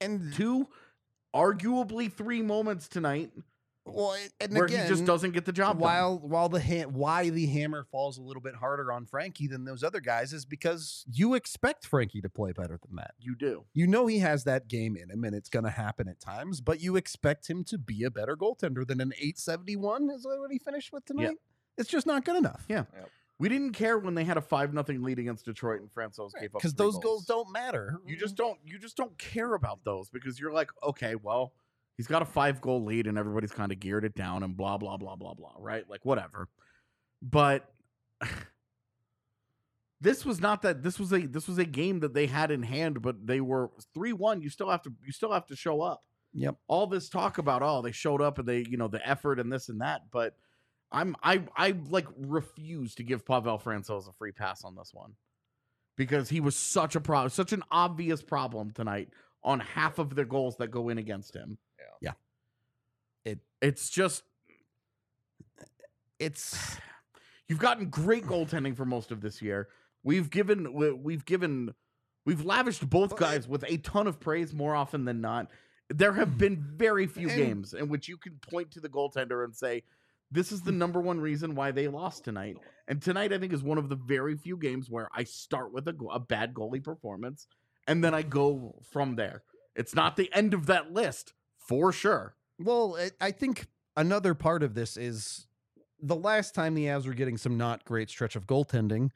and 0.01 0.33
two, 0.33 0.67
arguably 1.35 2.11
three 2.11 2.41
moments 2.41 2.87
tonight 2.87 3.31
well, 3.93 4.15
and 4.41 4.53
where 4.53 4.65
again, 4.65 4.83
he 4.83 4.89
just 4.89 5.05
doesn't 5.05 5.31
get 5.31 5.45
the 5.45 5.51
job 5.51 5.75
done. 5.75 5.81
while 5.81 6.19
while 6.19 6.49
the 6.49 6.61
ha- 6.61 6.89
why 6.89 7.29
the 7.29 7.45
hammer 7.47 7.85
falls 7.89 8.17
a 8.17 8.21
little 8.21 8.41
bit 8.41 8.55
harder 8.55 8.91
on 8.91 9.05
Frankie 9.05 9.47
than 9.47 9.65
those 9.65 9.83
other 9.83 9.99
guys 9.99 10.33
is 10.33 10.45
because 10.45 11.05
you 11.11 11.33
expect 11.33 11.85
Frankie 11.85 12.21
to 12.21 12.29
play 12.29 12.51
better 12.51 12.79
than 12.85 12.95
that. 12.97 13.11
You 13.19 13.35
do. 13.35 13.65
You 13.73 13.87
know 13.87 14.07
he 14.07 14.19
has 14.19 14.43
that 14.43 14.67
game 14.67 14.97
in 14.97 15.09
him 15.09 15.23
and 15.23 15.35
it's 15.35 15.49
going 15.49 15.65
to 15.65 15.71
happen 15.71 16.07
at 16.07 16.19
times, 16.19 16.61
but 16.61 16.81
you 16.81 16.95
expect 16.95 17.49
him 17.49 17.63
to 17.65 17.77
be 17.77 18.03
a 18.03 18.11
better 18.11 18.35
goaltender 18.35 18.85
than 18.85 18.99
an 19.01 19.13
871 19.17 20.09
is 20.09 20.23
that 20.23 20.37
what 20.39 20.51
he 20.51 20.59
finished 20.59 20.91
with 20.91 21.05
tonight. 21.05 21.37
It's 21.77 21.89
just 21.89 22.07
not 22.07 22.25
good 22.25 22.35
enough. 22.35 22.65
Yeah. 22.67 22.85
Yep. 22.93 23.09
We 23.39 23.49
didn't 23.49 23.73
care 23.73 23.99
when 23.99 24.15
they 24.15 24.23
had 24.23 24.37
a 24.37 24.41
five 24.41 24.73
nothing 24.73 25.03
lead 25.03 25.19
against 25.19 25.45
Detroit 25.45 25.81
and 25.81 25.89
Francouz 25.91 26.31
gave 26.39 26.55
up 26.55 26.61
because 26.61 26.73
those 26.73 26.97
goals 26.97 27.25
don't 27.25 27.51
matter. 27.51 27.99
You 28.05 28.15
mm-hmm. 28.15 28.19
just 28.19 28.35
don't. 28.35 28.57
You 28.65 28.79
just 28.79 28.97
don't 28.97 29.15
care 29.17 29.53
about 29.53 29.83
those 29.83 30.09
because 30.09 30.39
you're 30.39 30.51
like, 30.51 30.71
okay, 30.83 31.15
well, 31.15 31.53
he's 31.97 32.07
got 32.07 32.23
a 32.23 32.25
five 32.25 32.61
goal 32.61 32.83
lead 32.83 33.05
and 33.05 33.17
everybody's 33.17 33.51
kind 33.51 33.71
of 33.71 33.79
geared 33.79 34.05
it 34.05 34.15
down 34.15 34.41
and 34.41 34.57
blah 34.57 34.77
blah 34.77 34.97
blah 34.97 35.15
blah 35.15 35.35
blah. 35.35 35.53
Right? 35.59 35.87
Like 35.87 36.03
whatever. 36.03 36.47
But 37.21 37.69
this 40.01 40.25
was 40.25 40.41
not 40.41 40.63
that. 40.63 40.81
This 40.81 40.99
was 40.99 41.13
a 41.13 41.27
this 41.27 41.47
was 41.47 41.59
a 41.59 41.65
game 41.65 41.99
that 41.99 42.15
they 42.15 42.25
had 42.25 42.49
in 42.49 42.63
hand, 42.63 43.03
but 43.03 43.27
they 43.27 43.39
were 43.39 43.69
three 43.93 44.13
one. 44.13 44.41
You 44.41 44.49
still 44.49 44.71
have 44.71 44.81
to. 44.83 44.93
You 45.05 45.11
still 45.11 45.31
have 45.31 45.45
to 45.47 45.55
show 45.55 45.81
up. 45.81 46.01
Yep. 46.33 46.55
All 46.67 46.87
this 46.87 47.07
talk 47.07 47.37
about 47.37 47.61
oh 47.61 47.81
they 47.81 47.91
showed 47.91 48.21
up 48.21 48.39
and 48.39 48.47
they 48.47 48.65
you 48.67 48.77
know 48.77 48.87
the 48.87 49.07
effort 49.07 49.39
and 49.39 49.51
this 49.51 49.69
and 49.69 49.81
that, 49.81 50.01
but 50.11 50.35
I'm 50.91 51.15
I 51.21 51.43
I 51.55 51.75
like 51.89 52.07
refuse 52.17 52.95
to 52.95 53.03
give 53.03 53.25
Pavel 53.25 53.59
Francouz 53.59 54.07
a 54.07 54.13
free 54.13 54.31
pass 54.31 54.63
on 54.63 54.75
this 54.75 54.91
one 54.93 55.13
because 55.97 56.29
he 56.29 56.39
was 56.39 56.55
such 56.55 56.95
a 56.95 57.01
problem, 57.01 57.29
such 57.29 57.51
an 57.53 57.63
obvious 57.71 58.21
problem 58.21 58.71
tonight 58.71 59.09
on 59.43 59.59
half 59.59 59.99
of 59.99 60.15
the 60.15 60.23
goals 60.25 60.57
that 60.57 60.69
go 60.71 60.89
in 60.89 60.97
against 60.97 61.35
him. 61.35 61.57
Yeah. 61.79 62.11
yeah. 63.25 63.31
It- 63.31 63.39
it's 63.61 63.89
just 63.89 64.23
It's 66.19 66.77
you've 67.49 67.59
gotten 67.59 67.89
great 67.89 68.25
goaltending 68.25 68.75
for 68.75 68.85
most 68.85 69.11
of 69.11 69.21
this 69.21 69.41
year. 69.41 69.69
We've 70.03 70.29
given 70.29 70.73
we- 70.73 70.91
we've 70.93 71.25
given 71.25 71.73
we've 72.25 72.43
lavished 72.45 72.89
both 72.89 73.15
guys 73.17 73.47
with 73.47 73.63
a 73.67 73.77
ton 73.77 74.07
of 74.07 74.19
praise 74.19 74.53
more 74.53 74.75
often 74.75 75.05
than 75.05 75.21
not. 75.21 75.51
There 75.89 76.13
have 76.13 76.37
been 76.37 76.57
very 76.61 77.07
few 77.07 77.29
And- 77.29 77.37
games 77.37 77.73
in 77.73 77.89
which 77.89 78.07
you 78.07 78.17
can 78.17 78.39
point 78.49 78.71
to 78.71 78.79
the 78.79 78.89
goaltender 78.89 79.43
and 79.43 79.55
say 79.55 79.83
this 80.31 80.51
is 80.51 80.61
the 80.61 80.71
hmm. 80.71 80.77
number 80.77 80.99
one 80.99 81.19
reason 81.19 81.55
why 81.55 81.71
they 81.71 81.87
lost 81.87 82.23
tonight. 82.23 82.57
And 82.87 83.01
tonight 83.01 83.33
I 83.33 83.37
think 83.37 83.53
is 83.53 83.63
one 83.63 83.77
of 83.77 83.89
the 83.89 83.95
very 83.95 84.35
few 84.35 84.57
games 84.57 84.89
where 84.89 85.09
I 85.13 85.23
start 85.23 85.73
with 85.73 85.87
a, 85.87 85.95
a 86.11 86.19
bad 86.19 86.53
goalie 86.53 86.83
performance 86.83 87.47
and 87.87 88.03
then 88.03 88.13
I 88.13 88.21
go 88.21 88.75
from 88.91 89.15
there. 89.15 89.43
It's 89.75 89.95
not 89.95 90.17
the 90.17 90.29
end 90.33 90.53
of 90.53 90.65
that 90.65 90.91
list 90.91 91.33
for 91.57 91.91
sure. 91.91 92.35
well. 92.59 92.95
It, 92.95 93.13
I 93.21 93.31
think 93.31 93.67
another 93.95 94.33
part 94.33 94.63
of 94.63 94.73
this 94.73 94.97
is 94.97 95.47
the 96.01 96.15
last 96.15 96.53
time 96.53 96.73
the 96.73 96.85
Avs 96.85 97.05
were 97.05 97.13
getting 97.13 97.37
some 97.37 97.57
not 97.57 97.85
great 97.85 98.09
stretch 98.09 98.35
of 98.35 98.47
goaltending, 98.47 99.11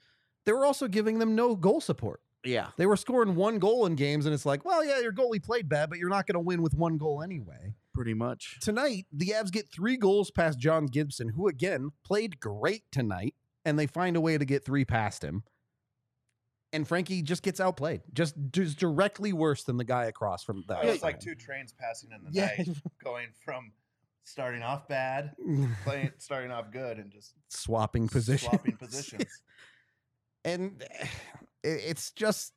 they 0.45 0.51
were 0.51 0.65
also 0.65 0.87
giving 0.87 1.19
them 1.19 1.35
no 1.35 1.55
goal 1.55 1.81
support. 1.81 2.21
Yeah. 2.43 2.69
They 2.77 2.87
were 2.87 2.97
scoring 2.97 3.35
one 3.35 3.59
goal 3.59 3.85
in 3.85 3.95
games, 3.95 4.25
and 4.25 4.33
it's 4.33 4.45
like, 4.45 4.65
well, 4.65 4.83
yeah, 4.83 4.99
your 4.99 5.13
goalie 5.13 5.43
played 5.43 5.69
bad, 5.69 5.89
but 5.89 5.99
you're 5.99 6.09
not 6.09 6.25
going 6.25 6.33
to 6.33 6.39
win 6.39 6.61
with 6.61 6.73
one 6.73 6.97
goal 6.97 7.21
anyway. 7.21 7.75
Pretty 7.93 8.13
much. 8.13 8.57
Tonight, 8.61 9.05
the 9.11 9.29
Avs 9.29 9.51
get 9.51 9.71
three 9.71 9.97
goals 9.97 10.31
past 10.31 10.57
John 10.59 10.85
Gibson, 10.85 11.29
who 11.29 11.47
again 11.47 11.89
played 12.05 12.39
great 12.39 12.83
tonight, 12.91 13.35
and 13.65 13.77
they 13.77 13.85
find 13.87 14.15
a 14.15 14.21
way 14.21 14.37
to 14.37 14.45
get 14.45 14.63
three 14.65 14.85
past 14.85 15.23
him. 15.23 15.43
And 16.73 16.87
Frankie 16.87 17.21
just 17.21 17.43
gets 17.43 17.59
outplayed, 17.59 18.01
just 18.13 18.33
just 18.51 18.79
directly 18.79 19.33
worse 19.33 19.63
than 19.63 19.75
the 19.75 19.83
guy 19.83 20.05
across 20.05 20.41
from 20.43 20.63
that. 20.69 20.85
It 20.85 20.89
was 20.91 21.03
like 21.03 21.19
two 21.19 21.35
trains 21.35 21.73
passing 21.77 22.11
in 22.15 22.23
the 22.23 22.29
Yeah. 22.31 22.45
night, 22.57 22.69
going 23.03 23.27
from 23.43 23.73
starting 24.23 24.61
off 24.63 24.87
bad, 24.87 25.35
playing 25.83 26.11
starting 26.17 26.49
off 26.51 26.71
good, 26.71 26.97
and 26.97 27.11
just 27.11 27.33
swapping 27.49 28.07
positions. 28.07 28.49
swapping 28.49 28.77
positions. 28.77 29.41
and 30.45 30.81
eh, 31.01 31.07
it- 31.63 31.81
it's 31.87 32.11
just 32.11 32.53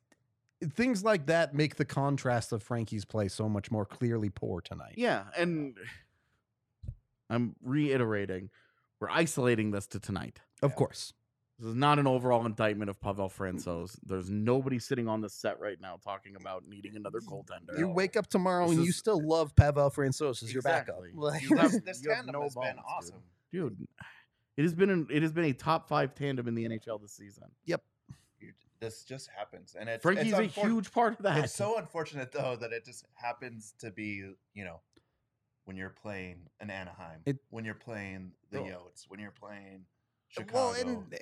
things 0.73 1.03
like 1.03 1.25
that 1.27 1.53
make 1.53 1.75
the 1.75 1.85
contrast 1.85 2.51
of 2.51 2.63
Frankie's 2.63 3.05
play 3.05 3.27
so 3.27 3.47
much 3.49 3.71
more 3.71 3.85
clearly 3.85 4.29
poor 4.29 4.61
tonight. 4.61 4.95
Yeah, 4.97 5.23
and 5.37 5.75
I'm 7.29 7.55
reiterating, 7.63 8.49
we're 8.99 9.09
isolating 9.09 9.71
this 9.71 9.87
to 9.87 9.99
tonight. 9.99 10.39
Of 10.61 10.71
Yeah. 10.71 10.75
course. 10.75 11.13
This 11.57 11.69
is 11.69 11.75
not 11.75 11.99
an 11.99 12.07
overall 12.07 12.45
indictment 12.45 12.89
of 12.89 12.99
Pavel 12.99 13.29
Francouz. 13.29 13.97
There's 14.05 14.29
nobody 14.29 14.77
sitting 14.77 15.07
on 15.07 15.21
the 15.21 15.29
set 15.29 15.57
right 15.61 15.79
now 15.79 15.97
talking 16.03 16.35
about 16.35 16.67
needing 16.67 16.97
another 16.97 17.21
goaltender. 17.21 17.77
You 17.77 17.87
wake 17.87 18.17
up 18.17 18.27
tomorrow 18.27 18.67
This 18.67 18.75
and 18.77 18.85
you 18.85 18.91
still 18.91 19.25
love 19.25 19.55
Pavel 19.55 19.89
Francouz 19.89 20.43
as 20.43 20.53
your 20.53 20.61
backup. 20.63 20.99
Like- 21.15 21.41
You 21.49 21.55
have- 21.55 21.71
this 21.85 22.03
you 22.03 22.09
tandem 22.13 22.33
no 22.33 22.41
has 22.41 22.55
been 22.55 22.75
awesome. 22.79 23.21
dude. 23.53 23.77
Dude, 23.77 23.87
it 24.57 24.63
has 24.63 24.73
been 24.73 24.89
an, 24.89 25.07
it 25.09 25.21
has 25.21 25.31
been 25.31 25.45
a 25.45 25.53
top 25.53 25.87
five 25.87 26.13
tandem 26.13 26.49
in 26.49 26.55
the 26.55 26.65
NHL 26.67 27.01
this 27.01 27.13
season. 27.13 27.45
You- 27.63 27.77
this 28.79 29.03
just 29.03 29.29
happens, 29.29 29.75
and 29.79 29.89
it's 29.89 30.01
Frankie's 30.01 30.33
it's 30.33 30.57
a 30.57 30.59
unfor- 30.61 30.63
huge 30.63 30.91
part 30.91 31.13
of 31.13 31.23
that. 31.23 31.45
It's 31.45 31.53
so 31.53 31.77
unfortunate 31.77 32.31
though 32.31 32.55
that 32.57 32.71
it 32.73 32.85
just 32.85 33.05
happens 33.13 33.73
to 33.79 33.91
be 33.91 34.23
you 34.53 34.63
know 34.65 34.81
when 35.65 35.75
you're 35.77 35.89
playing 35.89 36.47
an 36.59 36.69
Anaheim, 36.69 37.21
It- 37.25 37.39
when 37.49 37.65
you're 37.65 37.73
playing 37.73 38.31
the 38.51 38.61
Well- 38.61 38.71
Yotes, 38.71 39.05
when 39.07 39.19
you're 39.19 39.31
playing 39.31 39.85
Chicago. 40.27 40.53
Well, 40.53 40.73
and 40.73 41.13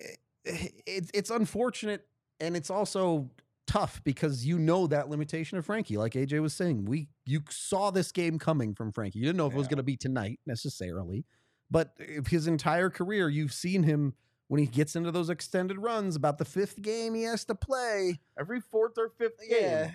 eh, 0.45 0.67
it's 0.85 1.11
it's 1.13 1.29
unfortunate 1.29 2.07
and 2.39 2.57
it's 2.57 2.69
also 2.69 3.29
tough 3.65 4.03
because 4.03 4.45
you 4.45 4.59
know 4.59 4.87
that 4.87 5.09
limitation 5.09 5.57
of 5.57 5.65
Frankie. 5.65 5.97
Like 5.97 6.13
AJ 6.13 6.41
was 6.41 6.53
saying, 6.53 6.85
we 6.85 7.07
you 7.25 7.41
saw 7.49 7.91
this 7.91 8.11
game 8.11 8.37
coming 8.39 8.75
from 8.75 8.91
Frankie. 8.91 9.19
You 9.19 9.25
didn't 9.25 9.37
know 9.37 9.47
if 9.47 9.53
it 9.53 9.57
was 9.57 9.67
going 9.67 9.77
to 9.77 9.83
be 9.83 9.95
tonight 9.95 10.39
necessarily, 10.45 11.25
but 11.71 11.93
if 11.97 12.27
his 12.27 12.47
entire 12.47 12.89
career, 12.89 13.29
you've 13.29 13.53
seen 13.53 13.83
him 13.83 14.15
when 14.53 14.59
he 14.59 14.67
gets 14.67 14.95
into 14.95 15.09
those 15.09 15.31
extended 15.31 15.79
runs. 15.79 16.15
About 16.15 16.37
the 16.37 16.45
fifth 16.45 16.79
game 16.79 17.15
he 17.15 17.23
has 17.23 17.43
to 17.45 17.55
play. 17.55 18.19
Every 18.39 18.61
fourth 18.61 18.99
or 18.99 19.09
fifth 19.09 19.39
game, 19.49 19.91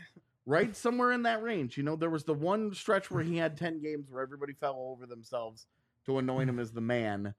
right 0.46 0.74
somewhere 0.74 1.12
in 1.12 1.22
that 1.22 1.44
range. 1.44 1.76
You 1.76 1.84
know, 1.84 1.94
there 1.94 2.10
was 2.10 2.24
the 2.24 2.34
one 2.34 2.74
stretch 2.74 3.08
where 3.08 3.22
he 3.22 3.36
had 3.36 3.56
10 3.56 3.80
games 3.80 4.10
where 4.10 4.20
everybody 4.20 4.52
fell 4.52 4.74
over 4.90 5.06
themselves 5.06 5.68
to 6.06 6.18
anoint 6.18 6.50
him 6.50 6.58
as 6.58 6.72
the 6.72 6.80
man 6.80 7.34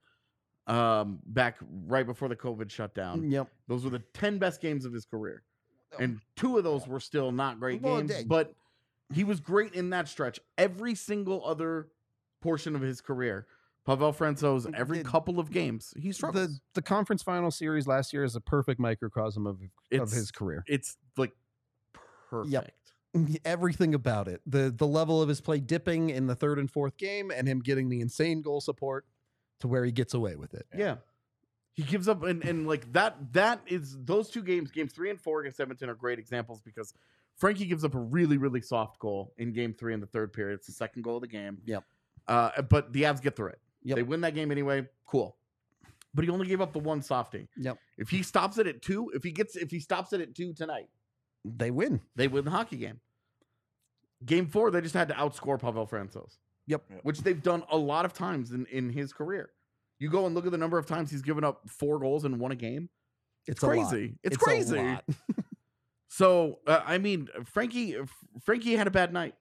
um 0.67 1.19
back 1.25 1.58
right 1.88 2.05
before 2.05 2.29
the 2.29 2.38
COVID 2.38 2.71
shutdown. 2.71 3.29
Yep. 3.29 3.49
Those 3.67 3.84
were 3.84 3.89
the 3.89 4.03
10 4.13 4.38
best 4.38 4.62
games 4.62 4.86
of 4.86 4.93
his 4.93 5.03
career. 5.03 5.43
And 5.99 6.21
two 6.38 6.58
of 6.58 6.63
those 6.63 6.88
were 6.88 7.01
still 7.01 7.34
not 7.34 7.60
great 7.60 7.82
Well, 7.82 8.01
games, 8.01 8.23
but 8.23 8.53
he 9.13 9.25
was 9.25 9.41
great 9.41 9.73
in 9.73 9.89
that 9.89 10.08
stretch. 10.08 10.39
Every 10.58 10.95
single 10.95 11.45
other 11.45 11.89
portion 12.39 12.77
of 12.77 12.82
his 12.82 13.01
career, 13.01 13.45
Pavel 13.86 14.13
Francouz, 14.13 14.72
every 14.76 15.00
The- 15.00 15.04
couple 15.10 15.39
of 15.39 15.52
games, 15.52 15.94
he 15.98 16.12
struggles. 16.12 16.48
The 16.48 16.60
the 16.76 16.82
conference 16.82 17.24
final 17.24 17.50
series 17.52 17.88
last 17.88 18.13
year 18.13 18.24
is 18.24 18.36
a 18.36 18.42
perfect 18.42 18.80
microcosm 18.80 19.48
of 19.48 19.60
of 19.92 20.12
his 20.12 20.32
career. 20.32 20.63
it's 20.68 20.98
like 21.18 21.32
perfect. 22.30 22.74
Everything 23.44 23.96
about 23.96 24.28
it. 24.28 24.42
The 24.46 24.70
the 24.76 24.86
level 24.86 25.22
of 25.22 25.30
his 25.30 25.42
play 25.42 25.60
dipping 25.60 26.12
in 26.12 26.28
the 26.28 26.36
third 26.36 26.60
and 26.60 26.70
fourth 26.70 26.96
game 26.98 27.32
and 27.32 27.48
him 27.48 27.60
getting 27.60 27.89
the 27.89 28.02
insane 28.02 28.42
goal 28.44 28.62
support 28.62 29.06
to 29.62 29.68
where 29.68 29.84
he 29.84 29.92
gets 29.92 30.13
away 30.13 30.36
with 30.36 30.54
it. 30.54 30.68
Yeah. 30.78 30.98
He 31.74 31.84
gives 31.84 32.08
up 32.08 32.22
and, 32.24 32.44
and 32.44 32.68
like 32.68 32.92
that 32.94 33.34
that 33.34 33.62
is 33.65 33.98
those 34.04 34.30
two 34.30 34.44
games, 34.44 34.70
games 34.70 34.94
three 34.94 35.10
and 35.10 35.20
four 35.20 35.39
against 35.42 35.60
Edmonton 35.60 35.89
are 35.89 35.96
great 35.96 36.20
examples 36.20 36.62
because 36.62 36.94
Frankie 37.38 37.65
gives 37.65 37.84
up 37.84 37.96
a 37.96 38.00
really, 38.00 38.38
really 38.38 38.62
soft 38.62 39.00
goal 39.00 39.34
in 39.38 39.54
game 39.54 39.74
three 39.74 39.94
in 39.96 40.02
the 40.02 40.06
third 40.08 40.32
period. 40.32 40.56
It's 40.56 40.68
the 40.68 40.74
second 40.74 41.02
goal 41.04 41.15
of 41.15 41.22
the 41.22 41.28
game. 41.28 41.58
Yep. 41.65 41.84
Uh, 42.28 42.62
but 42.63 42.94
the 42.94 43.04
Avs 43.04 43.22
get 43.22 43.36
through 43.36 43.50
it. 43.50 43.60
Yep. 43.84 43.96
They 43.96 44.04
win 44.04 44.22
that 44.22 44.36
game 44.36 44.52
anyway. 44.52 44.88
Cool. 45.08 45.36
But 46.13 46.26
he 46.26 46.32
only 46.32 46.48
gave 46.48 46.60
up 46.62 46.74
the 46.74 46.80
one 46.80 47.02
softie. 47.02 47.48
Yep. 47.58 47.78
If 47.98 48.10
he 48.10 48.24
stops 48.24 48.58
it 48.58 48.68
at 48.68 48.82
two, 48.82 49.12
if 49.13 49.24
he 49.24 49.32
gets 49.32 49.56
if 49.56 49.70
he 49.72 49.80
stops 49.80 50.12
it 50.13 50.22
at 50.22 50.34
two 50.36 50.54
tonight, 50.54 50.88
They 51.46 51.72
win. 51.72 52.02
they 52.15 52.28
win 52.28 52.46
the 52.46 52.52
hockey 52.52 52.78
game. 52.78 53.00
Game 54.26 54.48
four, 54.48 54.70
they 54.72 54.82
just 54.82 54.96
had 54.96 55.08
to 55.10 55.13
outscore 55.13 55.60
Pavel 55.60 55.88
Francouz. 55.88 56.38
Yep. 56.68 56.84
Yep. 56.89 57.00
Which 57.04 57.20
they've 57.22 57.42
done 57.42 57.63
a 57.72 57.78
lot 57.78 58.06
of 58.06 58.13
times 58.13 58.52
in, 58.52 58.65
in 58.68 58.89
his 58.89 59.13
career. 59.13 59.52
You 60.00 60.10
go 60.10 60.26
and 60.26 60.36
look 60.36 60.46
at 60.46 60.52
the 60.52 60.58
number 60.58 60.78
of 60.78 60.86
times 60.86 61.10
he's 61.12 61.22
given 61.22 61.44
up 61.44 61.70
four 61.70 62.00
goals 62.00 62.26
and 62.26 62.39
won 62.39 62.52
a 62.52 62.56
game. 62.56 62.89
It's, 63.48 63.56
It's 63.58 63.63
a 63.63 63.68
lot. 63.68 63.89
crazy. 63.89 64.15
It's, 64.24 64.36
a 64.36 64.39
crazy. 64.39 64.78
lot. 64.78 65.04
So 66.12 66.58
uh, 66.65 66.82
I 66.86 66.98
mean, 66.98 67.28
Frankie 67.46 67.96
Frankie 68.44 68.76
had 68.76 68.88
a 68.88 68.92
bad 68.92 69.13
night. 69.13 69.36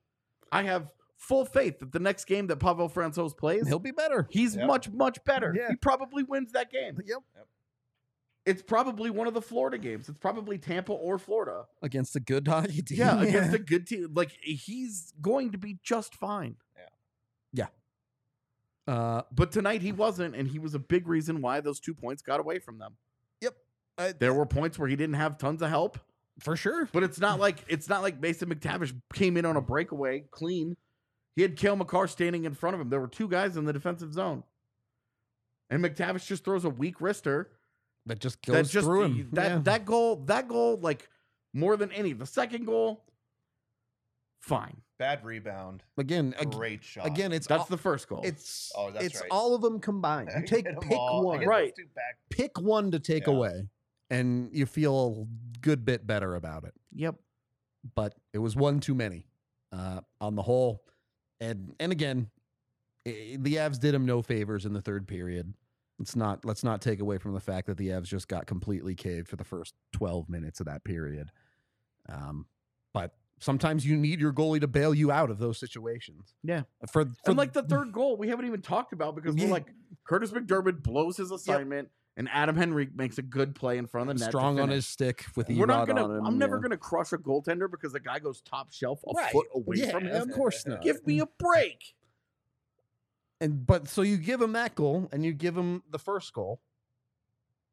I 0.53 0.63
have 0.65 0.91
full 1.19 1.45
faith 1.45 1.79
that 1.81 1.93
the 1.93 1.99
next 1.99 2.25
game 2.25 2.47
that 2.47 2.57
Pavel 2.57 2.89
Francouz 2.89 3.37
plays, 3.37 3.69
He'll 3.69 3.79
be 3.79 3.91
better. 3.91 4.27
he's 4.31 4.57
Yep. 4.57 4.67
much 4.67 4.91
much 4.91 5.23
better. 5.25 5.55
Yeah. 5.55 5.69
He 5.69 5.77
probably 5.77 6.23
wins 6.23 6.53
that 6.53 6.71
game. 6.73 6.97
Yep. 7.07 7.19
It's 8.47 8.63
probably 8.63 9.11
one 9.11 9.27
of 9.27 9.35
the 9.35 9.43
Florida 9.43 9.77
games. 9.77 10.09
It's 10.09 10.17
probably 10.17 10.57
Tampa 10.57 10.93
or 10.93 11.19
Florida. 11.19 11.65
Against 11.83 12.17
a 12.17 12.21
good 12.21 12.49
hockey 12.49 12.81
team. 12.81 12.97
Yeah, 12.97 13.21
against 13.21 13.55
a 13.55 13.59
good 13.73 13.87
team. 13.87 14.09
Like 14.15 14.31
he's 14.41 15.13
going 15.21 15.53
to 15.53 15.59
be 15.59 15.77
just 15.83 16.15
fine. 16.15 16.57
Yeah. 17.53 17.67
Yeah. 18.87 18.95
Uh, 18.95 19.23
But 19.33 19.53
tonight 19.53 19.83
he 19.83 19.93
wasn't, 19.93 20.35
and 20.35 20.49
he 20.49 20.59
was 20.59 20.75
a 20.75 20.79
big 20.79 21.07
reason 21.07 21.43
why 21.43 21.61
those 21.61 21.79
two 21.79 21.93
points 21.93 22.23
got 22.23 22.41
away 22.41 22.59
from 22.59 22.79
them. 22.79 22.97
uh, 23.99 24.13
There 24.19 24.33
were 24.33 24.47
points 24.47 24.79
where 24.79 24.89
he 24.89 24.97
didn't 24.97 25.17
have 25.17 25.37
tons 25.37 25.61
of 25.61 25.69
help, 25.69 25.99
for 26.41 26.57
sure. 26.57 26.89
but 26.93 27.03
it's 27.03 27.19
not 27.21 27.39
like 27.41 27.65
it's 27.69 27.89
not 27.89 28.01
like 28.01 28.19
Mason 28.21 28.49
McTavish 28.49 28.95
came 29.13 29.37
in 29.37 29.45
on 29.45 29.57
a 29.57 29.61
breakaway 29.61 30.25
clean. 30.31 30.77
He 31.39 31.43
had 31.43 31.55
Cale 31.57 31.77
Makar 31.77 32.09
standing 32.09 32.47
in 32.47 32.53
front 32.55 32.75
of 32.75 32.81
him. 32.81 32.89
There 32.91 32.99
were 32.99 33.07
two 33.07 33.29
guys 33.29 33.57
in 33.57 33.65
the 33.65 33.73
defensive 33.73 34.13
zone, 34.13 34.43
and 35.71 35.81
McTavish 35.85 36.27
just 36.27 36.43
throws 36.45 36.65
a 36.65 36.69
weak 36.69 36.99
wrister 36.99 37.47
That 38.07 38.19
just 38.19 38.43
that 38.47 38.67
just 38.67 38.85
through 38.85 39.05
him. 39.05 39.29
that 39.35 39.49
Yeah. 39.49 39.59
that 39.61 39.85
goal 39.85 40.17
that 40.25 40.49
goal 40.49 40.79
like 40.79 41.09
more 41.53 41.77
than 41.77 41.93
any 41.93 42.13
the 42.13 42.27
second 42.27 42.65
goal, 42.65 43.05
fine. 44.41 44.83
Bad 44.99 45.25
rebound. 45.25 45.85
Again, 45.97 46.35
ag- 46.41 46.51
Great 46.51 46.83
shot. 46.83 47.07
again, 47.07 47.33
it's 47.33 47.47
That's 47.47 47.61
all, 47.61 47.67
the 47.67 47.77
first 47.79 48.09
goal. 48.09 48.21
it's 48.25 48.73
Oh, 48.77 48.91
that's 48.91 49.05
it's 49.05 49.21
right. 49.21 49.31
all 49.31 49.55
of 49.55 49.63
them 49.63 49.79
combined. 49.79 50.31
You 50.37 50.43
take 50.45 50.65
pick 50.81 50.99
all. 50.99 51.25
one, 51.25 51.47
Right. 51.47 51.73
pick 52.31 52.59
one 52.59 52.91
to 52.91 52.99
take 52.99 53.29
Yeah. 53.29 53.35
away, 53.35 53.69
and 54.11 54.51
you 54.53 54.67
feel 54.67 55.29
a 55.29 55.59
good 55.61 55.85
bit 55.85 56.05
better 56.05 56.35
about 56.35 56.65
it. 56.65 56.75
yep. 56.91 57.15
But 57.95 58.17
it 58.33 58.39
was 58.39 58.57
one 58.57 58.81
too 58.81 58.97
many 58.97 59.29
uh, 59.71 60.01
on 60.21 60.35
the 60.35 60.43
whole, 60.43 60.83
and 61.41 61.75
and 61.81 61.93
again, 61.93 62.31
the 63.05 63.39
Avs 63.57 63.79
did 63.79 63.95
him 63.95 64.07
no 64.07 64.23
favors 64.23 64.67
in 64.67 64.73
the 64.73 64.83
third 64.83 65.07
period. 65.07 65.55
It's 66.01 66.15
not. 66.15 66.45
Let's 66.45 66.63
not 66.63 66.81
take 66.81 67.01
away 67.01 67.19
from 67.19 67.35
the 67.35 67.41
fact 67.41 67.67
that 67.67 67.77
the 67.77 67.89
Avs 67.89 68.05
just 68.05 68.29
got 68.29 68.47
completely 68.47 68.95
caved 68.95 69.29
for 69.29 69.37
the 69.37 69.45
first 69.45 69.75
twelve 69.93 70.29
minutes 70.29 70.61
of 70.61 70.67
that 70.67 70.85
period. 70.85 71.31
Um, 72.09 72.47
but 72.95 73.15
sometimes 73.41 73.85
you 73.87 73.97
need 73.97 74.21
your 74.21 74.33
goalie 74.33 74.61
to 74.61 74.67
bail 74.69 74.95
you 74.95 75.11
out 75.11 75.31
of 75.31 75.39
those 75.39 75.59
situations. 75.59 76.35
Yeah. 76.43 76.63
For, 76.91 77.05
for 77.05 77.13
And 77.27 77.37
like 77.37 77.53
the 77.53 77.63
third 77.63 77.93
goal, 77.93 78.17
we 78.17 78.29
haven't 78.29 78.47
even 78.47 78.63
talked 78.63 78.93
about 78.93 79.15
because 79.15 79.37
Yeah. 79.37 79.45
we're 79.45 79.51
like 79.53 79.67
Kurtis 80.09 80.33
MacDermid 80.33 80.83
blows 80.83 81.17
his 81.17 81.31
assignment, 81.31 81.89
and 82.19 82.29
Adam 82.31 82.59
Henrique 82.59 82.95
makes 82.95 83.17
a 83.17 83.23
good 83.23 83.55
play 83.55 83.79
in 83.79 83.87
front 83.87 84.11
of 84.11 84.19
the 84.19 84.25
net. 84.25 84.31
strong 84.31 84.61
on 84.61 84.69
his 84.69 84.87
stick 84.87 85.25
with 85.37 85.47
the 85.47 85.57
We're 85.59 85.65
not 85.67 85.87
gonna. 85.87 86.05
on 86.05 86.17
him, 86.19 86.27
I'm 86.27 86.37
never 86.39 86.59
gonna 86.59 86.77
crush 86.77 87.13
a 87.13 87.17
goaltender 87.19 87.71
because 87.71 87.93
the 87.93 88.01
guy 88.01 88.19
goes 88.19 88.43
top 88.43 88.71
shelf 88.73 89.01
a 89.09 89.13
Right. 89.15 89.33
foot 89.33 89.47
away 89.55 89.77
Yeah, 89.79 89.91
from 89.93 90.05
him. 90.05 90.29
of 90.29 90.35
course 90.35 90.67
not. 90.67 90.83
Give 90.83 91.05
me 91.07 91.21
a 91.21 91.27
break. 91.39 91.95
And 93.41 93.65
but 93.67 93.89
so 93.89 94.03
you 94.03 94.17
give 94.19 94.43
him 94.43 94.53
that 94.53 94.75
goal 94.75 95.09
and 95.13 95.25
you 95.25 95.33
give 95.33 95.57
him 95.57 95.83
the 95.91 95.99
first 95.99 96.33
goal. 96.33 96.61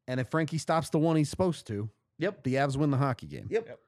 And 0.08 0.20
if 0.20 0.28
Frankie 0.30 0.58
stops 0.58 0.90
the 0.90 0.98
one 1.00 1.16
he's 1.16 1.28
supposed 1.28 1.66
to, 1.66 1.90
Yep. 2.18 2.44
the 2.44 2.54
Avs 2.54 2.76
win 2.76 2.90
the 2.92 2.96
hockey 2.96 3.26
game. 3.26 3.48
Yep. 3.50 3.66
Yep. 3.66 3.80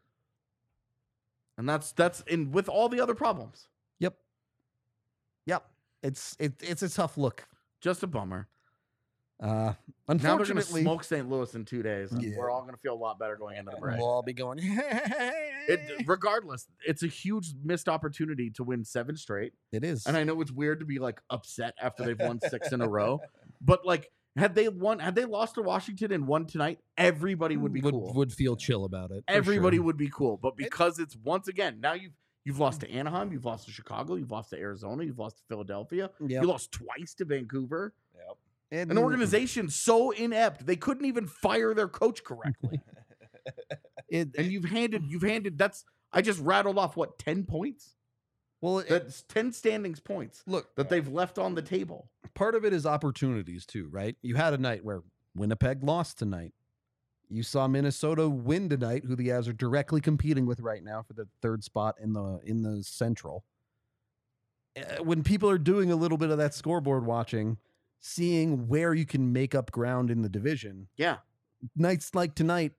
And 1.57 1.69
that's 1.69 1.93
that's 1.93 2.21
in 2.23 2.51
with 2.51 2.69
all 2.69 2.89
the 2.89 3.01
other 3.01 3.15
problems. 3.15 3.69
Yep. 4.01 4.17
Yep. 5.47 5.65
It's 6.03 6.37
it, 6.41 6.55
it's 6.61 6.83
a 6.83 6.89
tough 6.89 7.17
look. 7.17 7.47
Just 7.81 8.03
a 8.03 8.07
bummer. 8.09 8.49
Uh 9.41 9.73
Now 10.09 10.37
they're 10.37 10.61
smoke 10.63 11.05
St. 11.05 11.29
Louis 11.29 11.55
in 11.55 11.65
two 11.65 11.83
days, 11.83 12.13
Yeah. 12.19 12.37
we're 12.37 12.51
all 12.51 12.63
gonna 12.63 12.77
feel 12.79 12.95
a 12.95 12.97
lot 12.97 13.19
better 13.19 13.37
going 13.37 13.57
into 13.57 13.71
the 13.71 13.77
break. 13.81 13.99
we'll 13.99 14.09
all 14.09 14.23
be 14.23 14.33
going. 14.33 14.59
It, 15.71 16.07
regardless, 16.07 16.67
it's 16.87 17.03
a 17.03 17.07
huge 17.07 17.53
missed 17.63 17.91
opportunity 17.91 18.49
to 18.53 18.65
win 18.65 18.85
seven 18.87 19.17
straight. 19.19 19.53
it 19.71 19.85
is. 19.85 20.07
And 20.07 20.17
I 20.17 20.25
know 20.25 20.41
it's 20.41 20.51
weird 20.51 20.81
to 20.81 20.87
be 20.87 20.99
like 20.99 21.21
upset 21.29 21.75
after 21.81 22.05
they've 22.05 22.19
won 22.19 22.41
six 22.41 22.73
in 22.73 22.81
a 22.81 22.89
row, 22.99 23.21
but 23.61 23.85
like 23.85 24.11
had 24.37 24.55
they 24.55 24.69
won, 24.71 24.99
had 24.99 25.15
they 25.15 25.27
lost 25.27 25.57
to 25.57 25.63
Washington 25.63 26.11
and 26.13 26.27
won 26.27 26.47
tonight, 26.47 26.79
everybody 26.97 27.57
would 27.59 27.73
be 27.75 27.83
would, 27.83 27.93
cool. 27.93 28.15
would 28.15 28.33
feel 28.33 28.57
chill 28.57 28.85
about 28.87 29.11
it. 29.11 29.25
everybody 29.29 29.77
sure. 29.77 29.85
would 29.85 29.97
be 29.99 30.09
cool. 30.09 30.39
But 30.39 30.57
because 30.57 30.99
it's 30.99 31.15
once 31.23 31.49
again 31.49 31.81
now 31.83 31.93
you've 31.93 32.13
you've 32.45 32.59
lost 32.59 32.81
to 32.81 32.91
Anaheim, 32.91 33.31
you've 33.31 33.45
lost 33.45 33.67
to 33.67 33.71
Chicago, 33.73 34.15
you've 34.15 34.31
lost 34.31 34.49
to 34.51 34.57
Arizona, 34.59 35.05
you've 35.05 35.19
lost 35.19 35.37
to 35.37 35.43
Philadelphia, 35.49 36.09
Yep. 36.21 36.43
you 36.43 36.49
lost 36.49 36.73
twice 36.73 37.13
to 37.15 37.27
Vancouver. 37.27 37.93
And- 38.71 38.91
An 38.91 38.99
organization 38.99 39.71
so 39.71 40.11
inept 40.11 40.67
they 40.67 40.77
couldn't 40.77 41.07
even 41.07 41.27
fire 41.27 41.73
their 41.75 41.89
coach 41.89 42.23
correctly. 42.25 42.81
It, 44.11 44.31
and 44.39 44.51
you've 44.51 44.65
handed 44.65 45.05
you've 45.07 45.23
handed 45.23 45.59
that's 45.59 45.85
I 46.13 46.23
just 46.23 46.41
rattled 46.41 46.79
off 46.79 46.97
what 46.97 47.19
ten 47.19 47.45
points. 47.45 47.95
well, 48.63 48.79
it- 48.79 48.89
That's 48.89 49.23
ten 49.23 49.53
standings 49.53 50.01
points 50.01 50.43
look, 50.47 50.75
that 50.77 50.89
they've 50.89 51.09
left 51.09 51.39
on 51.39 51.55
the 51.55 51.61
table. 51.63 52.09
part 52.35 52.55
of 52.55 52.65
it 52.65 52.73
is 52.73 52.87
opportunities 52.87 53.67
too, 53.67 53.89
right? 53.91 54.17
You 54.23 54.37
had 54.37 54.55
a 54.55 54.59
night 54.59 54.83
where 54.85 55.03
Winnipeg 55.35 55.83
lost 55.85 56.19
tonight. 56.19 56.53
You 57.29 57.43
saw 57.43 57.69
Minnesota 57.69 58.29
win 58.31 58.71
tonight, 58.71 59.05
who 59.07 59.15
the 59.15 59.29
Avs 59.29 59.49
are 59.49 59.53
directly 59.53 60.01
competing 60.01 60.47
with 60.47 60.61
right 60.61 60.83
now 60.83 61.03
for 61.03 61.13
the 61.13 61.29
third 61.43 61.63
spot 61.63 61.97
in 62.01 62.15
the 62.15 62.39
in 62.45 62.63
the 62.63 62.83
Central. 62.83 63.45
Uh, 64.77 65.03
When 65.03 65.23
people 65.23 65.51
are 65.51 65.59
doing 65.59 65.91
a 65.91 65.97
little 65.97 66.19
bit 66.19 66.31
of 66.31 66.39
that 66.39 66.55
scoreboard 66.55 67.05
watching, 67.05 67.59
seeing 68.01 68.69
where 68.69 68.95
you 68.95 69.05
can 69.07 69.33
make 69.33 69.55
up 69.55 69.71
ground 69.71 70.11
in 70.11 70.23
the 70.23 70.29
division, 70.29 70.89
Yeah, 70.97 71.17
nights 71.77 72.15
like 72.15 72.35
tonight, 72.35 72.73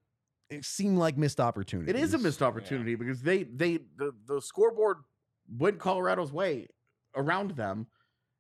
it 0.50 0.66
seem 0.66 0.96
like 0.96 1.18
missed 1.18 1.40
opportunities. 1.40 1.94
it 1.94 2.00
is 2.00 2.14
a 2.14 2.18
missed 2.18 2.42
opportunity 2.42 2.96
because 2.96 3.22
they 3.22 3.44
they 3.44 3.78
the, 3.98 4.14
the 4.28 4.42
scoreboard 4.42 4.98
went 5.58 5.80
Colorado's 5.80 6.32
way 6.32 6.68
around 7.16 7.52
them, 7.52 7.88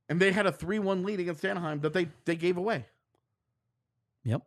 and 0.09 0.19
they 0.19 0.31
had 0.31 0.45
a 0.45 0.51
three 0.51 0.79
one 0.79 1.03
lead 1.03 1.19
against 1.19 1.43
Anaheim 1.45 1.79
that 1.81 1.93
they 1.93 2.07
they 2.25 2.35
gave 2.35 2.57
away. 2.57 2.85
Yep. 4.23 4.41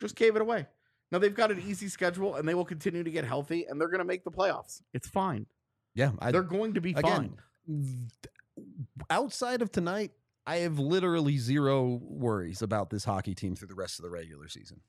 Just 0.00 0.16
gave 0.16 0.36
it 0.36 0.42
away. 0.42 0.66
Now 1.12 1.18
they've 1.18 1.34
got 1.34 1.50
an 1.52 1.62
easy 1.64 1.88
schedule 1.88 2.34
and 2.34 2.48
they 2.48 2.54
will 2.54 2.64
continue 2.64 3.04
to 3.04 3.10
get 3.10 3.24
healthy 3.24 3.66
and 3.66 3.80
they're 3.80 3.88
going 3.88 4.00
to 4.00 4.04
make 4.04 4.24
the 4.24 4.30
playoffs. 4.32 4.82
It's 4.92 5.08
fine. 5.08 5.46
Yeah, 5.94 6.10
I, 6.18 6.32
they're 6.32 6.42
going 6.42 6.74
to 6.74 6.80
be 6.80 6.90
again, 6.90 7.36
fine. 7.68 8.08
th- 8.22 8.66
outside 9.08 9.62
of 9.62 9.70
tonight, 9.70 10.10
I 10.46 10.56
have 10.56 10.78
literally 10.78 11.38
zero 11.38 12.00
worries 12.02 12.60
about 12.62 12.90
this 12.90 13.04
hockey 13.04 13.34
team 13.34 13.56
through 13.56 13.68
the 13.68 13.74
rest 13.74 13.98
of 13.98 14.02
the 14.04 14.10
regular 14.10 14.48
season. 14.48 14.80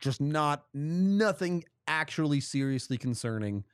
Just 0.00 0.20
not 0.20 0.64
nothing 0.74 1.64
actually 1.86 2.40
seriously 2.40 2.96
concerning 2.98 3.64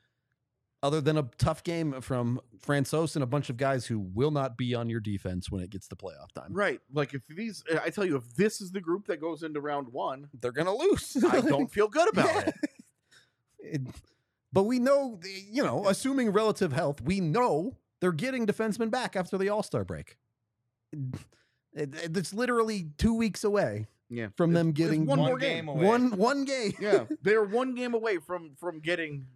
other 0.82 1.00
than 1.00 1.16
a 1.16 1.22
tough 1.38 1.64
game 1.64 2.00
from 2.00 2.40
Francouz 2.64 3.16
and 3.16 3.22
a 3.22 3.26
bunch 3.26 3.48
of 3.48 3.56
guys 3.56 3.86
who 3.86 3.98
will 3.98 4.30
not 4.30 4.56
be 4.58 4.74
on 4.74 4.90
your 4.90 5.00
defense 5.00 5.50
when 5.50 5.62
it 5.62 5.70
gets 5.70 5.88
to 5.88 5.96
playoff 5.96 6.30
time. 6.34 6.52
Right. 6.52 6.80
Like 6.92 7.14
if 7.14 7.26
these 7.26 7.64
I 7.82 7.88
tell 7.90 8.04
you 8.04 8.16
if 8.16 8.34
this 8.36 8.60
is 8.60 8.70
the 8.72 8.80
group 8.80 9.06
that 9.06 9.20
goes 9.20 9.42
into 9.42 9.60
round 9.60 9.88
1, 9.90 10.28
They're 10.40 10.52
going 10.52 10.66
to 10.66 10.72
lose. 10.74 11.16
I 11.24 11.40
don't 11.40 11.70
feel 11.72 11.88
good 11.88 12.08
about 12.10 12.26
Yeah. 12.34 12.40
it. 12.40 12.54
It- 13.58 13.82
but 14.52 14.62
we 14.64 14.78
know, 14.78 15.20
you 15.50 15.62
know, 15.62 15.86
assuming 15.86 16.30
relative 16.30 16.72
health, 16.72 17.00
we 17.02 17.20
know 17.20 17.76
they're 18.00 18.12
getting 18.12 18.46
defensemen 18.46 18.90
back 18.90 19.14
after 19.16 19.36
the 19.36 19.48
All 19.48 19.62
Star 19.62 19.84
break. 19.84 20.16
It- 20.92 21.94
it- 21.94 22.16
it's 22.16 22.32
literally 22.32 22.90
two 22.98 23.14
weeks 23.14 23.44
away 23.44 23.86
Yeah. 24.08 24.28
from 24.36 24.52
them 24.52 24.72
getting 24.72 25.04
one 25.06 25.18
One 25.20 25.28
more 25.28 25.38
game 25.38 25.66
game. 25.66 25.68
away. 25.68 25.84
one 25.84 26.10
one 26.16 26.44
game. 26.44 26.72
Yeah, 26.80 27.06
they're 27.22 27.44
one 27.44 27.74
game 27.74 27.94
away 27.94 28.18
from 28.18 28.54
from 28.56 28.80
getting 28.80 29.26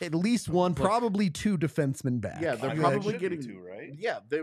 At 0.00 0.12
least 0.14 0.48
one, 0.48 0.72
Look. 0.72 0.80
probably 0.84 1.30
two 1.30 1.56
defensemen 1.56 2.20
back. 2.20 2.40
Yeah, 2.42 2.56
they're 2.56 2.70
I 2.70 2.74
mean, 2.74 2.82
probably 2.82 3.16
getting 3.16 3.40
two, 3.40 3.60
right? 3.60 3.94
Yeah, 3.96 4.18
they 4.28 4.42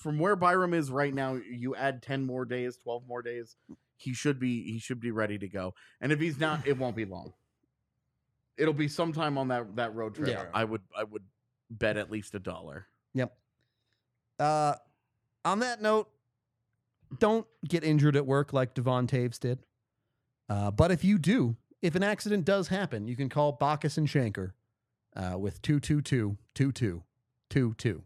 from 0.00 0.18
where 0.18 0.34
Byram 0.36 0.72
is 0.72 0.90
right 0.90 1.12
now, 1.12 1.34
you 1.34 1.74
add 1.76 2.00
10 2.02 2.24
more 2.24 2.44
days, 2.44 2.76
12 2.78 3.06
more 3.06 3.22
days, 3.22 3.56
he 3.96 4.14
should 4.14 4.38
be 4.38 4.62
he 4.72 4.78
should 4.78 4.98
be 5.00 5.10
ready 5.10 5.36
to 5.38 5.48
go. 5.48 5.74
And 6.00 6.10
if 6.10 6.18
he's 6.20 6.38
not, 6.40 6.66
it 6.66 6.78
won't 6.78 6.96
be 6.96 7.04
long. 7.04 7.34
It'll 8.56 8.72
be 8.74 8.88
sometime 8.88 9.36
on 9.36 9.48
that 9.48 9.76
that 9.76 9.94
road 9.94 10.14
trip. 10.14 10.28
Yeah. 10.28 10.46
I 10.54 10.64
would 10.64 10.82
I 10.96 11.04
would 11.04 11.24
bet 11.70 11.96
at 11.98 12.10
least 12.10 12.34
a 12.34 12.38
dollar. 12.40 12.86
Yep. 13.12 13.36
Uh, 14.38 14.74
on 15.46 15.60
that 15.60 15.80
note, 15.80 16.08
don't 17.18 17.46
get 17.66 17.84
injured 17.84 18.16
at 18.16 18.26
work 18.26 18.52
like 18.52 18.74
Devon 18.74 19.06
Toews 19.06 19.38
did. 19.38 19.60
Uh, 20.48 20.70
but 20.70 20.90
if 20.90 21.04
you 21.04 21.18
do, 21.18 21.56
if 21.80 21.94
an 21.94 22.02
accident 22.02 22.44
does 22.44 22.68
happen, 22.68 23.06
you 23.06 23.16
can 23.16 23.28
call 23.28 23.56
Bachus 23.56 23.96
and 23.96 24.08
Schanker 24.08 24.52
uh, 25.14 25.38
with 25.38 25.62
222 25.62 26.36
2222. 26.54 28.02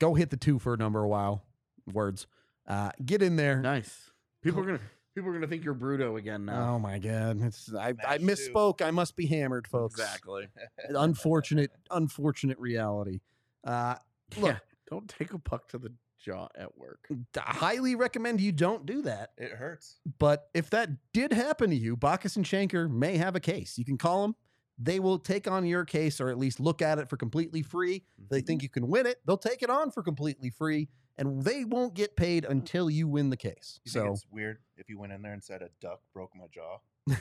Go 0.00 0.14
hit 0.14 0.30
the 0.30 0.36
two 0.36 0.58
for 0.58 0.74
a 0.74 0.76
number 0.76 1.02
a 1.02 1.08
while. 1.08 1.44
Words. 1.92 2.26
Uh, 2.66 2.90
get 3.04 3.22
in 3.22 3.36
there. 3.36 3.60
Nice. 3.60 4.10
People 4.42 4.60
are 4.60 4.66
gonna 4.66 4.80
people 5.14 5.30
are 5.30 5.34
gonna 5.34 5.46
think 5.46 5.64
you're 5.64 5.74
Bruto 5.74 6.18
again 6.18 6.44
now. 6.46 6.74
Oh 6.74 6.78
my 6.78 6.98
God. 6.98 7.42
It's, 7.42 7.72
I, 7.74 7.94
I 8.06 8.18
misspoke. 8.18 8.82
I 8.82 8.90
must 8.90 9.16
be 9.16 9.26
hammered, 9.26 9.68
folks. 9.68 10.00
Exactly. 10.00 10.48
Unfortunate, 10.88 11.70
unfortunate 11.90 12.58
reality. 12.58 13.20
Uh, 13.62 13.96
look, 14.36 14.52
yeah. 14.52 14.58
Don't 14.90 15.08
take 15.08 15.32
a 15.32 15.38
puck 15.38 15.68
to 15.68 15.78
the 15.78 15.92
jaw 16.24 16.48
at 16.56 16.76
work. 16.76 17.06
Mm, 17.12 17.24
I 17.36 17.52
highly 17.52 17.94
recommend 17.94 18.40
you 18.40 18.52
don't 18.52 18.86
do 18.86 19.02
that. 19.02 19.30
It 19.36 19.52
hurts. 19.52 20.00
But 20.18 20.48
if 20.54 20.70
that 20.70 20.90
did 21.12 21.32
happen 21.32 21.70
to 21.70 21.76
you, 21.76 21.96
Bachus 21.96 22.36
and 22.36 22.44
Schanker 22.44 22.90
may 22.90 23.16
have 23.16 23.36
a 23.36 23.40
case. 23.40 23.76
You 23.78 23.84
can 23.84 23.98
call 23.98 24.22
them. 24.22 24.36
They 24.78 24.98
will 24.98 25.18
take 25.18 25.48
on 25.48 25.66
your 25.66 25.84
case 25.84 26.20
or 26.20 26.30
at 26.30 26.38
least 26.38 26.58
look 26.58 26.82
at 26.82 26.98
it 26.98 27.08
for 27.08 27.16
completely 27.16 27.62
free. 27.62 28.04
If 28.20 28.28
they 28.28 28.38
mm-hmm. 28.38 28.46
think 28.46 28.62
you 28.62 28.68
can 28.68 28.88
win 28.88 29.06
it, 29.06 29.20
they'll 29.26 29.36
take 29.36 29.62
it 29.62 29.70
on 29.70 29.90
for 29.90 30.02
completely 30.02 30.50
free 30.50 30.88
and 31.16 31.44
they 31.44 31.64
won't 31.64 31.94
get 31.94 32.16
paid 32.16 32.44
until 32.44 32.90
you 32.90 33.06
win 33.06 33.30
the 33.30 33.36
case. 33.36 33.80
You 33.84 33.92
think 33.92 34.06
So 34.06 34.12
it's 34.12 34.26
weird 34.30 34.58
if 34.76 34.88
you 34.88 34.98
went 34.98 35.12
in 35.12 35.22
there 35.22 35.32
and 35.32 35.42
said 35.42 35.62
a 35.62 35.68
duck 35.80 36.00
broke 36.12 36.32
my 36.34 36.46
jaw? 36.52 36.78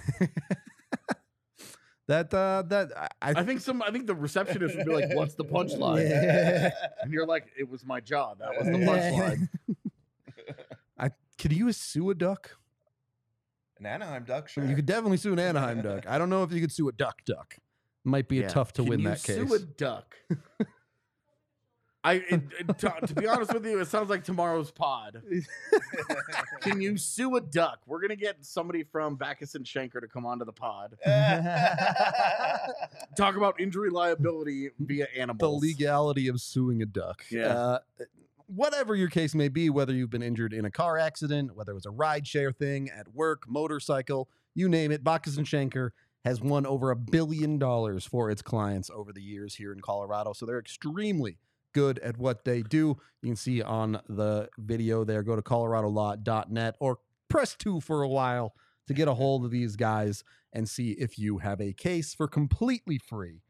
that 2.08 2.34
uh 2.34 2.63
that 2.68 2.92
I, 3.22 3.32
I 3.32 3.44
think 3.44 3.62
some 3.62 3.82
I 3.82 3.92
think 3.92 4.08
the 4.08 4.16
receptionist 4.16 4.76
would 4.78 4.86
be 4.86 4.94
like, 4.94 5.13
What's 5.16 5.36
the 5.36 5.46
punchline? 5.46 6.10
Yeah. 6.10 6.72
And 7.02 7.12
you're 7.13 7.26
like, 7.26 7.48
It 7.58 7.70
was 7.70 7.86
my 7.86 8.00
job. 8.00 8.39
That 8.39 8.50
was 8.58 8.66
the 8.68 8.74
punchline. 8.86 9.50
I 11.00 11.12
could 11.38 11.54
you 11.54 11.71
sue 11.71 12.10
a 12.10 12.15
duck? 12.15 12.52
An 13.80 13.86
Anaheim 13.86 14.23
duck, 14.23 14.48
sure. 14.48 14.65
You 14.65 14.75
could 14.75 14.86
definitely 14.86 15.17
sue 15.17 15.34
an 15.34 15.40
Anaheim 15.40 15.82
duck. 15.82 16.08
I 16.08 16.17
don't 16.17 16.30
know 16.30 16.44
if 16.44 16.52
you 16.52 16.62
could 16.62 16.71
sue 16.71 16.88
a 16.90 16.92
duck 16.92 17.23
duck. 17.25 17.56
Might 18.04 18.27
be 18.27 18.38
Yeah. 18.38 18.50
tough 18.50 18.73
to 18.73 18.82
Can 18.82 18.90
win 18.90 19.00
you 19.00 19.08
that 19.10 19.23
case. 19.23 19.36
Sue 19.48 19.54
a 19.56 19.60
duck. 19.60 20.15
I 22.04 22.13
it, 22.15 22.77
to, 22.79 22.93
to 23.08 23.15
be 23.15 23.27
honest 23.27 23.54
with 23.54 23.65
you, 23.65 23.79
it 23.79 23.87
sounds 23.87 24.10
like 24.10 24.25
tomorrow's 24.25 24.71
pod. 24.71 25.21
Can 26.62 26.81
you 26.81 26.97
sue 26.97 27.37
a 27.37 27.41
duck? 27.41 27.79
We're 27.85 28.01
gonna 28.01 28.17
get 28.17 28.43
somebody 28.43 28.83
from 28.83 29.17
Bachus 29.17 29.56
and 29.56 29.63
Schanker 29.65 30.01
to 30.01 30.08
come 30.08 30.25
onto 30.25 30.43
the 30.43 30.51
pod. 30.51 30.97
Talk 33.17 33.37
about 33.37 33.60
injury 33.60 33.89
liability 33.89 34.69
via 34.79 35.08
animals. 35.17 35.62
the 35.62 35.67
legality 35.67 36.27
of 36.27 36.41
suing 36.41 36.81
a 36.81 36.85
duck. 36.85 37.23
Yeah. 37.31 37.47
Uh, 37.47 37.79
whatever 38.47 38.95
your 38.95 39.10
case 39.10 39.33
may 39.33 39.47
be, 39.47 39.69
whether 39.69 39.93
you've 39.93 40.10
been 40.10 40.23
injured 40.23 40.51
in 40.54 40.65
a 40.65 40.71
car 40.71 40.97
accident, 40.97 41.56
whether 41.56 41.71
it 41.71 41.75
was 41.75 41.85
a 41.85 41.91
ride 41.91 42.27
share 42.27 42.51
thing 42.51 42.89
at 42.89 43.08
work, 43.13 43.43
motorcycle, 43.47 44.27
you 44.54 44.67
name 44.67 44.91
it, 44.91 45.06
Bachus 45.06 45.37
and 45.37 45.47
Schanker 45.47 45.91
has 46.25 46.41
won 46.41 46.65
over 46.65 46.91
a 46.91 46.95
billion 46.95 47.58
dollars 47.58 48.06
for 48.06 48.29
its 48.29 48.41
clients 48.41 48.89
over 48.89 49.12
the 49.12 49.21
years 49.21 49.56
here 49.56 49.73
in 49.73 49.81
Colorado. 49.81 50.31
So 50.33 50.45
they're 50.45 50.60
extremely 50.60 51.37
good 51.74 52.00
at 52.00 52.17
what 52.17 52.46
they 52.46 52.62
do. 52.62 52.98
You 53.21 53.30
can 53.30 53.36
see 53.36 53.62
on 53.62 54.00
the 54.08 54.50
video 54.58 55.04
there. 55.04 55.24
Go 55.24 55.36
to 55.36 55.42
coloradolaw.net 55.42 56.76
or 56.80 57.00
press 57.30 57.56
two 57.56 57.82
for 57.82 58.02
a 58.02 58.08
while 58.08 58.54
to 58.88 58.94
get 58.94 59.08
a 59.08 59.13
hold 59.13 59.46
of 59.46 59.52
these 59.52 59.76
guys 59.76 60.24
and 60.52 60.69
see 60.69 60.92
if 60.92 61.17
you 61.17 61.40
have 61.40 61.60
a 61.60 61.74
case 61.74 62.13
for 62.13 62.28
completely 62.28 62.98
free. 62.98 63.42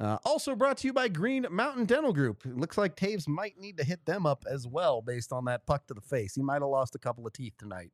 Uh, 0.00 0.18
also 0.24 0.54
brought 0.54 0.78
to 0.78 0.86
you 0.86 0.92
by 0.92 1.08
Green 1.08 1.44
Mountain 1.50 1.84
Dental 1.84 2.12
Group. 2.12 2.46
It 2.46 2.56
looks 2.56 2.78
like 2.78 2.94
Toews 2.94 3.26
might 3.26 3.58
need 3.58 3.76
to 3.78 3.84
hit 3.84 4.06
them 4.06 4.26
up 4.26 4.44
as 4.48 4.66
well 4.66 5.02
based 5.02 5.32
on 5.32 5.44
that 5.46 5.66
puck 5.66 5.86
to 5.88 5.94
the 5.94 6.00
face. 6.00 6.34
He 6.36 6.42
might 6.42 6.62
have 6.62 6.68
lost 6.68 6.94
a 6.94 7.00
couple 7.00 7.26
of 7.26 7.32
teeth 7.32 7.54
tonight. 7.58 7.90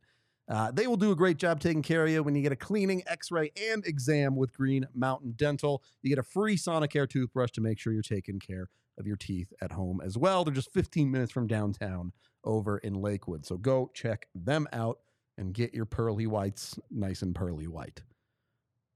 Uh, 0.47 0.71
they 0.71 0.87
will 0.87 0.99
do 0.99 1.11
a 1.11 1.17
great 1.17 1.39
job 1.39 1.61
taking 1.61 1.81
care 1.81 2.05
of 2.05 2.11
you 2.11 2.23
when 2.23 2.35
you 2.35 2.43
get 2.43 2.53
a 2.53 2.57
cleaning, 2.57 3.03
x 3.07 3.31
ray, 3.31 3.51
and 3.71 3.87
exam 3.87 4.37
with 4.37 4.53
Green 4.53 4.87
Mountain 4.95 5.33
Dental. 5.37 5.83
You 6.03 6.11
get 6.11 6.19
a 6.19 6.23
free 6.23 6.57
Sonicare 6.57 7.09
toothbrush 7.09 7.51
to 7.53 7.63
make 7.63 7.79
sure 7.79 7.95
you're 7.95 8.03
taking 8.03 8.39
care 8.39 8.69
of 8.99 9.07
your 9.07 9.17
teeth 9.17 9.53
at 9.61 9.73
home 9.73 10.01
as 10.05 10.17
well. 10.17 10.45
They're 10.45 10.55
just 10.55 10.73
15 10.73 11.11
minutes 11.11 11.33
from 11.33 11.47
downtown 11.47 12.13
over 12.45 12.79
in 12.79 12.95
Lakewood. 12.95 13.47
So 13.47 13.57
go 13.57 13.91
check 13.95 14.27
them 14.35 14.69
out 14.73 14.99
and 15.37 15.53
get 15.53 15.75
your 15.75 15.87
pearly 15.87 16.27
whites 16.27 16.79
nice 16.91 17.23
and 17.23 17.35
pearly 17.35 17.67
white. 17.67 18.03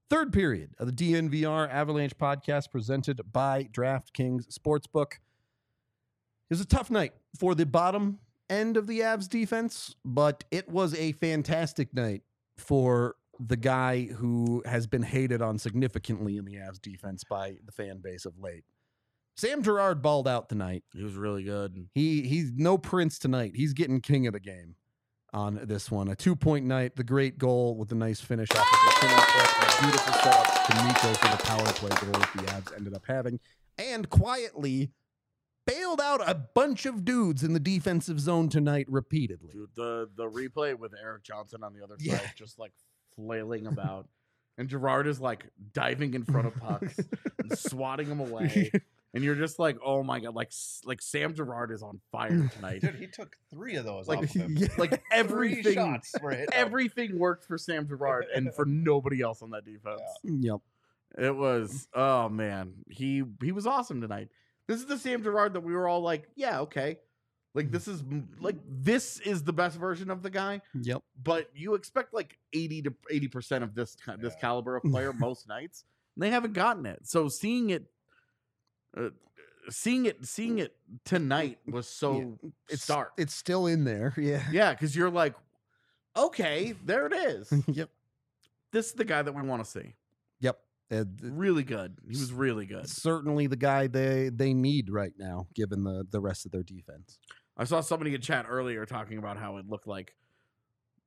Third 0.09 0.33
period 0.33 0.71
of 0.79 0.87
the 0.87 0.93
DNVR 0.93 1.69
Avalanche 1.69 2.17
podcast 2.17 2.71
presented 2.71 3.21
by 3.31 3.65
DraftKings 3.65 4.47
Sportsbook. 4.47 5.13
It 5.13 6.55
was 6.55 6.61
a 6.61 6.65
tough 6.65 6.89
night 6.89 7.13
for 7.37 7.53
the 7.53 7.65
bottom 7.65 8.19
end 8.49 8.75
of 8.75 8.87
the 8.87 9.01
Avs 9.01 9.29
defense, 9.29 9.95
but 10.03 10.43
it 10.49 10.67
was 10.67 10.95
a 10.95 11.11
fantastic 11.13 11.93
night 11.93 12.23
for 12.57 13.15
the 13.39 13.55
guy 13.55 14.05
who 14.05 14.63
has 14.65 14.87
been 14.87 15.03
hated 15.03 15.41
on 15.41 15.59
significantly 15.59 16.37
in 16.37 16.45
the 16.45 16.55
Avs 16.55 16.81
defense 16.81 17.23
by 17.23 17.57
the 17.65 17.71
fan 17.71 17.99
base 17.99 18.25
of 18.25 18.37
late. 18.39 18.63
Sam 19.39 19.63
Girard 19.63 20.01
balled 20.01 20.27
out 20.27 20.49
tonight. 20.49 20.83
He 20.93 21.03
was 21.03 21.13
really 21.15 21.43
good. 21.43 21.87
He 21.93 22.23
he's 22.23 22.51
no 22.55 22.77
prince 22.77 23.17
tonight. 23.17 23.53
He's 23.55 23.73
getting 23.73 24.01
king 24.01 24.27
of 24.27 24.33
the 24.33 24.39
game 24.39 24.75
on 25.33 25.61
this 25.63 25.89
one. 25.89 26.09
A 26.09 26.15
two 26.15 26.35
point 26.35 26.65
night, 26.65 26.95
the 26.95 27.03
great 27.03 27.37
goal 27.37 27.75
with 27.77 27.91
a 27.91 27.95
nice 27.95 28.19
finish 28.19 28.49
off 28.51 28.57
of 28.57 28.65
the 28.65 28.99
clean 28.99 29.17
foot, 29.17 29.63
and 29.63 29.71
a 29.71 29.81
beautiful 29.83 30.13
setup 30.13 30.65
to 30.67 30.85
Nico 30.87 31.13
for 31.13 31.37
the 31.37 31.43
power 31.43 31.73
play 31.73 31.89
goal 31.89 32.19
that 32.19 32.29
the 32.35 32.41
Avs 32.51 32.75
ended 32.75 32.93
up 32.93 33.03
having, 33.07 33.39
and 33.77 34.09
quietly 34.09 34.91
bailed 35.65 36.01
out 36.01 36.27
a 36.27 36.33
bunch 36.33 36.85
of 36.85 37.05
dudes 37.05 37.43
in 37.43 37.53
the 37.53 37.59
defensive 37.59 38.19
zone 38.19 38.49
tonight 38.49 38.87
repeatedly. 38.89 39.53
Dude, 39.53 39.69
the 39.75 40.09
the 40.17 40.29
replay 40.29 40.77
with 40.77 40.93
Erik 41.01 41.23
Johnson 41.23 41.63
on 41.63 41.73
the 41.73 41.83
other 41.83 41.95
Yeah. 41.99 42.17
side, 42.17 42.31
just 42.35 42.59
like 42.59 42.73
flailing 43.15 43.67
about, 43.67 44.07
and 44.57 44.67
Girard 44.67 45.07
is 45.07 45.21
like 45.21 45.45
diving 45.73 46.13
in 46.13 46.25
front 46.25 46.47
of 46.47 46.55
pucks, 46.55 46.99
and 47.39 47.57
swatting 47.57 48.09
them 48.09 48.19
away, 48.19 48.71
and 49.13 49.23
you're 49.23 49.35
just 49.35 49.59
like, 49.59 49.77
oh 49.83 50.03
my 50.03 50.19
god, 50.19 50.35
like 50.35 50.51
like 50.85 51.01
Sam 51.01 51.33
Girard 51.33 51.71
is 51.71 51.81
on 51.83 51.99
fire 52.11 52.49
tonight. 52.55 52.81
Dude, 52.81 52.95
he 52.95 53.07
took 53.07 53.35
three 53.51 53.75
of 53.75 53.85
those 53.85 54.07
Like- 54.07 54.19
off 54.19 54.23
of 54.25 54.31
him. 54.31 54.55
Yeah. 54.57 54.67
Like 54.77 54.91
Three 54.91 54.99
everything, 55.11 55.73
shots 55.73 56.13
were 56.21 56.31
hit. 56.31 56.49
everything 56.51 57.17
worked 57.17 57.45
for 57.45 57.57
Sam 57.57 57.87
Girard 57.87 58.25
and 58.35 58.53
for 58.53 58.65
nobody 58.67 59.21
else 59.21 59.41
on 59.41 59.51
that 59.51 59.65
defense. 59.65 60.01
Yep. 60.23 60.59
It 61.17 61.35
was 61.35 61.87
oh 61.93 62.29
man, 62.29 62.73
he 62.89 63.23
he 63.41 63.51
was 63.51 63.65
awesome 63.65 64.01
tonight. 64.01 64.29
This 64.67 64.79
is 64.79 64.85
the 64.85 64.97
Sam 64.99 65.23
Girard 65.23 65.53
that 65.53 65.61
we 65.61 65.73
were 65.73 65.87
all 65.87 66.01
like, 66.01 66.27
yeah, 66.35 66.59
okay. 66.61 66.99
Like 67.55 67.69
mm. 67.69 67.71
this 67.71 67.87
is 67.87 68.03
like 68.39 68.57
this 68.69 69.19
is 69.21 69.43
the 69.43 69.51
best 69.53 69.75
version 69.77 70.11
of 70.11 70.21
the 70.21 70.29
guy, 70.29 70.61
Yep. 70.79 71.01
but 71.23 71.49
you 71.55 71.73
expect 71.73 72.13
like 72.13 72.37
80 72.53 72.83
to 72.83 72.93
80% 73.11 73.63
of 73.63 73.73
this 73.73 73.97
this 74.19 74.33
Yeah. 74.35 74.39
caliber 74.39 74.75
of 74.75 74.83
player 74.83 75.11
most 75.17 75.47
nights. 75.47 75.83
And 76.15 76.21
they 76.23 76.29
haven't 76.29 76.53
gotten 76.53 76.85
it. 76.85 76.99
So 77.07 77.27
seeing 77.27 77.71
it 77.71 77.85
uh, 78.97 79.09
seeing 79.69 80.05
it 80.05 80.25
seeing 80.25 80.59
it 80.59 80.75
tonight 81.05 81.59
was 81.67 81.87
so 81.87 82.37
It's 82.69 82.83
stark. 82.83 83.11
It's 83.17 83.33
still 83.33 83.67
in 83.67 83.83
there. 83.83 84.13
Yeah. 84.17 84.43
yeah, 84.51 84.73
cuz 84.75 84.95
you're 84.95 85.09
like 85.09 85.35
okay, 86.15 86.73
there 86.83 87.07
it 87.07 87.13
is. 87.13 87.51
yep. 87.67 87.89
this 88.71 88.87
is 88.87 88.93
the 88.93 89.05
guy 89.05 89.21
that 89.21 89.33
we 89.33 89.41
want 89.41 89.63
to 89.63 89.69
see. 89.69 89.95
Yep. 90.41 90.59
Uh, 90.91 91.05
Really 91.21 91.63
good. 91.63 91.97
He 92.03 92.17
was 92.17 92.33
really 92.33 92.65
good. 92.65 92.89
certainly 92.89 93.47
the 93.47 93.55
guy 93.55 93.87
they 93.87 94.29
they 94.29 94.53
need 94.53 94.89
right 94.89 95.13
now, 95.17 95.47
given 95.53 95.83
the 95.83 96.05
the 96.09 96.19
rest 96.19 96.45
of 96.45 96.51
their 96.51 96.63
defense. 96.63 97.19
I 97.57 97.65
saw 97.65 97.81
somebody 97.81 98.15
in 98.15 98.21
chat 98.21 98.45
earlier 98.49 98.85
talking 98.85 99.17
about 99.17 99.37
how 99.37 99.57
it 99.57 99.67
looked 99.67 99.85
like 99.87 100.15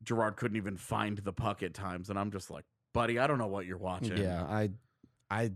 Girard 0.05 0.37
couldn't 0.37 0.57
even 0.57 0.77
find 0.77 1.17
the 1.19 1.33
puck 1.33 1.63
at 1.63 1.75
times, 1.75 2.11
and 2.11 2.19
I'm 2.19 2.31
just 2.31 2.51
like, 2.51 2.65
buddy, 2.93 3.19
I 3.19 3.27
don't 3.27 3.39
know 3.39 3.47
what 3.47 3.67
you're 3.67 3.79
watching. 3.79 4.19
Yeah, 4.19 4.43
I 4.45 4.71
I 5.31 5.53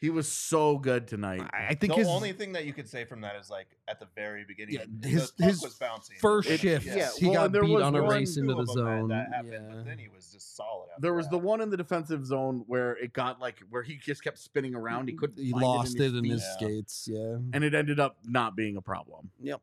he 0.00 0.10
was 0.10 0.30
so 0.30 0.76
good 0.78 1.06
tonight. 1.08 1.42
I 1.52 1.68
I 1.68 1.74
think 1.74 1.92
the 1.94 1.98
his 2.00 2.08
only 2.08 2.32
thing 2.32 2.52
that 2.52 2.64
you 2.66 2.72
could 2.74 2.88
say 2.88 3.04
from 3.04 3.22
that 3.22 3.36
is 3.36 3.48
like 3.48 3.68
at 3.88 3.98
the 4.00 4.06
very 4.14 4.44
beginning, 4.44 4.74
Yeah, 4.74 4.84
the 5.00 5.08
his- 5.08 5.30
puck 5.30 5.48
his 5.48 5.62
was 5.62 5.74
bouncing. 5.74 6.16
first 6.20 6.50
It- 6.50 6.60
shift, 6.60 6.84
yeah, 6.86 7.08
he 7.18 7.26
well, 7.26 7.34
got 7.34 7.44
and 7.46 7.54
there 7.54 7.62
beat 7.62 7.70
was 7.72 7.82
on 7.84 7.94
a 7.96 8.02
one- 8.02 8.10
race 8.10 8.36
into 8.36 8.52
Two 8.52 8.54
the 8.56 8.60
of 8.62 8.68
had 8.68 8.74
zone. 8.74 9.08
That 9.08 9.32
happened, 9.32 9.52
yeah. 9.52 9.74
but 9.76 9.84
then 9.86 9.98
he 9.98 10.08
was 10.08 10.30
just 10.32 10.54
solid. 10.56 10.88
after 10.90 11.00
there 11.02 11.14
was 11.14 11.26
the 11.28 11.38
that. 11.38 11.44
one 11.46 11.60
in 11.62 11.70
the 11.70 11.76
defensive 11.76 12.26
zone 12.26 12.64
where 12.66 12.96
it 12.98 13.12
got 13.12 13.40
like 13.40 13.60
where 13.70 13.82
he 13.82 13.96
just 13.96 14.22
kept 14.22 14.38
spinning 14.38 14.74
around. 14.74 15.08
He 15.08 15.14
couldn't. 15.16 15.42
he 15.42 15.52
find 15.52 15.62
lost 15.62 15.98
it 16.00 16.14
in 16.14 16.22
feet, 16.22 16.32
his 16.32 16.42
Yeah. 16.42 16.54
skates. 16.54 17.08
Yeah. 17.10 17.36
and 17.52 17.64
it 17.64 17.74
ended 17.74 17.98
up 18.00 18.18
not 18.24 18.56
being 18.56 18.76
a 18.76 18.82
problem. 18.82 19.30
Yep. 19.40 19.60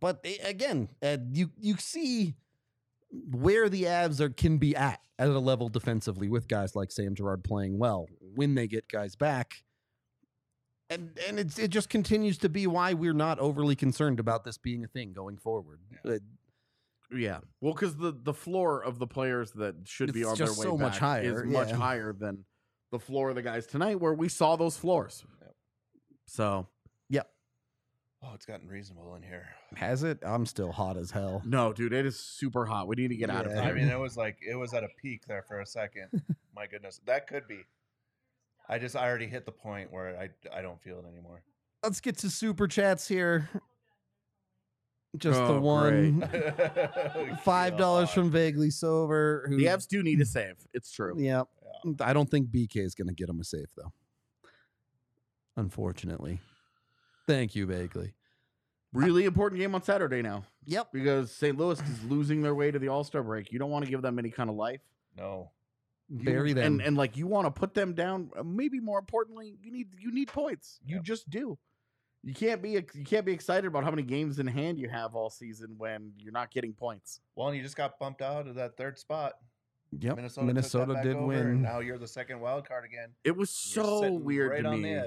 But 0.00 0.20
a- 0.24 0.38
again, 0.48 0.88
uh, 1.02 1.18
you 1.32 1.50
you 1.60 1.76
see 1.76 2.34
where 3.10 3.68
the 3.68 3.84
Avs 3.84 4.20
are 4.20 4.30
can 4.30 4.58
be 4.58 4.74
at 4.76 5.00
at 5.18 5.28
a 5.28 5.38
level 5.38 5.68
defensively 5.68 6.28
with 6.28 6.48
guys 6.48 6.74
like 6.74 6.90
Sam 6.90 7.14
Girard 7.14 7.44
playing 7.44 7.78
well 7.78 8.06
when 8.34 8.54
they 8.54 8.66
get 8.66 8.88
guys 8.88 9.16
back. 9.16 9.64
And 10.88 11.18
and 11.28 11.38
it's 11.38 11.58
it 11.58 11.68
just 11.70 11.88
continues 11.88 12.38
to 12.38 12.48
be 12.48 12.66
why 12.66 12.94
we're 12.94 13.12
not 13.12 13.38
overly 13.38 13.76
concerned 13.76 14.18
about 14.18 14.44
this 14.44 14.58
being 14.58 14.84
a 14.84 14.88
thing 14.88 15.12
going 15.12 15.36
forward. 15.38 15.80
Yeah. 16.04 16.12
Uh, 16.12 16.18
Yeah, 17.12 17.38
well, 17.60 17.74
because 17.74 17.96
the 17.96 18.12
the 18.12 18.34
floor 18.34 18.82
of 18.82 18.98
the 18.98 19.06
players 19.06 19.50
that 19.52 19.74
should 19.84 20.12
be 20.12 20.24
on 20.24 20.36
their 20.36 20.46
way 20.46 20.52
so 20.52 20.76
much 20.76 20.98
higher, 20.98 21.44
is 21.44 21.44
much 21.44 21.70
higher 21.72 22.12
than 22.12 22.44
the 22.92 22.98
floor 22.98 23.30
of 23.30 23.34
the 23.34 23.42
guys 23.42 23.66
tonight, 23.66 24.00
where 24.00 24.14
we 24.14 24.28
saw 24.28 24.56
those 24.56 24.76
floors. 24.76 25.24
Yep. 25.42 25.54
So 26.26 26.66
Oh, 28.22 28.32
it's 28.34 28.44
gotten 28.44 28.68
reasonable 28.68 29.14
in 29.14 29.22
here. 29.22 29.48
has 29.76 30.02
it? 30.02 30.18
I'm 30.22 30.44
still 30.44 30.72
hot 30.72 30.96
as 30.98 31.10
hell. 31.10 31.42
no, 31.46 31.72
dude, 31.72 31.92
it 31.94 32.04
is 32.04 32.18
super 32.18 32.66
hot. 32.66 32.86
We 32.86 32.96
need 32.96 33.08
to 33.08 33.16
get 33.16 33.30
out 33.30 33.46
of 33.46 33.52
Yeah. 33.52 33.62
here. 33.62 33.70
I 33.70 33.74
mean, 33.74 33.88
it 33.88 33.98
was 33.98 34.16
like 34.16 34.36
it 34.46 34.54
was 34.56 34.74
at 34.74 34.84
a 34.84 34.88
peak 35.00 35.24
there 35.26 35.42
for 35.42 35.60
a 35.60 35.66
second. 35.66 36.22
My 36.54 36.66
goodness, 36.66 37.00
that 37.06 37.26
could 37.26 37.48
be. 37.48 37.60
I 38.68 38.78
just 38.78 38.94
I 38.94 39.08
already 39.08 39.26
hit 39.26 39.46
the 39.46 39.52
point 39.52 39.90
where 39.90 40.16
I 40.18 40.28
I 40.56 40.60
don't 40.62 40.80
feel 40.82 40.98
it 40.98 41.06
anymore. 41.10 41.42
Let's 41.82 42.00
get 42.00 42.18
to 42.18 42.30
super 42.30 42.68
chats 42.68 43.08
here. 43.08 43.48
Just 45.16 45.38
the 45.40 45.54
Oh, 45.54 45.60
one 45.60 46.20
great. 46.20 47.40
five 47.42 47.76
dollars 47.78 48.10
from 48.10 48.30
Vaguely 48.30 48.70
Sober. 48.70 49.46
Who 49.48 49.56
the 49.56 49.64
Avs 49.64 49.88
do 49.88 50.02
need 50.02 50.20
a 50.20 50.26
save. 50.26 50.56
It's 50.74 50.92
true. 50.92 51.14
Yep. 51.18 51.48
Yeah. 51.84 51.92
I 52.06 52.12
don't 52.12 52.30
think 52.30 52.48
BK 52.50 52.76
is 52.76 52.94
going 52.94 53.08
to 53.08 53.14
get 53.14 53.28
him 53.30 53.40
a 53.40 53.44
safe 53.44 53.70
though. 53.76 53.92
Unfortunately. 55.56 56.40
Thank 57.30 57.54
you, 57.54 57.66
Bagley. 57.66 58.12
Really 58.92 59.24
important 59.24 59.60
game 59.60 59.72
on 59.76 59.82
Saturday 59.84 60.20
now 60.20 60.44
Yep. 60.64 60.88
because 60.92 61.30
St. 61.30 61.56
Louis 61.56 61.78
is 61.80 62.02
losing 62.04 62.42
their 62.42 62.56
way 62.56 62.72
to 62.72 62.78
the 62.80 62.88
All 62.88 63.04
Star 63.04 63.22
break. 63.22 63.52
You 63.52 63.58
don't 63.60 63.70
want 63.70 63.84
to 63.84 63.90
give 63.90 64.02
them 64.02 64.18
any 64.18 64.30
kind 64.30 64.50
of 64.50 64.56
life. 64.56 64.80
No. 65.16 65.50
You- 66.08 66.24
Bury 66.24 66.52
them. 66.54 66.64
and 66.66 66.82
and 66.82 66.96
like 66.96 67.16
you 67.16 67.28
want 67.28 67.46
to 67.46 67.52
put 67.52 67.72
them 67.72 67.94
down. 67.94 68.32
uh, 68.36 68.42
Maybe 68.42 68.80
more 68.80 68.98
importantly, 68.98 69.56
you 69.62 69.70
need 69.70 69.88
you 69.96 70.10
need 70.10 70.26
points. 70.26 70.80
You 70.84 70.96
Yep. 70.96 71.04
just 71.04 71.30
do. 71.30 71.56
You 72.24 72.34
can't 72.34 72.60
be 72.60 72.70
you 72.70 73.04
can't 73.04 73.24
be 73.24 73.32
excited 73.32 73.66
about 73.68 73.84
how 73.84 73.90
many 73.90 74.02
games 74.02 74.40
in 74.40 74.48
hand 74.48 74.76
you 74.80 74.88
have 74.88 75.14
all 75.14 75.30
season 75.30 75.76
when 75.78 76.12
you're 76.18 76.32
not 76.32 76.50
getting 76.50 76.72
points. 76.72 77.20
Well, 77.36 77.46
and 77.46 77.56
you 77.56 77.62
just 77.62 77.76
got 77.76 77.96
bumped 78.00 78.22
out 78.22 78.48
of 78.48 78.56
that 78.56 78.76
third 78.76 78.98
spot. 78.98 79.34
yep. 80.00 80.16
Minnesota, 80.16 80.46
Minnesota, 80.48 80.86
took 80.86 80.88
that 80.88 80.94
back 80.94 81.04
did 81.04 81.16
over, 81.16 81.26
win. 81.26 81.62
Now 81.62 81.78
you're 81.78 81.96
the 81.98 82.08
second 82.08 82.40
wild 82.40 82.66
card 82.66 82.84
again. 82.84 83.10
It 83.22 83.36
was 83.36 83.72
You're 83.76 83.84
so 83.84 84.12
weird 84.14 84.50
right 84.50 84.62
to 84.62 84.68
on 84.68 84.82
me. 84.82 85.00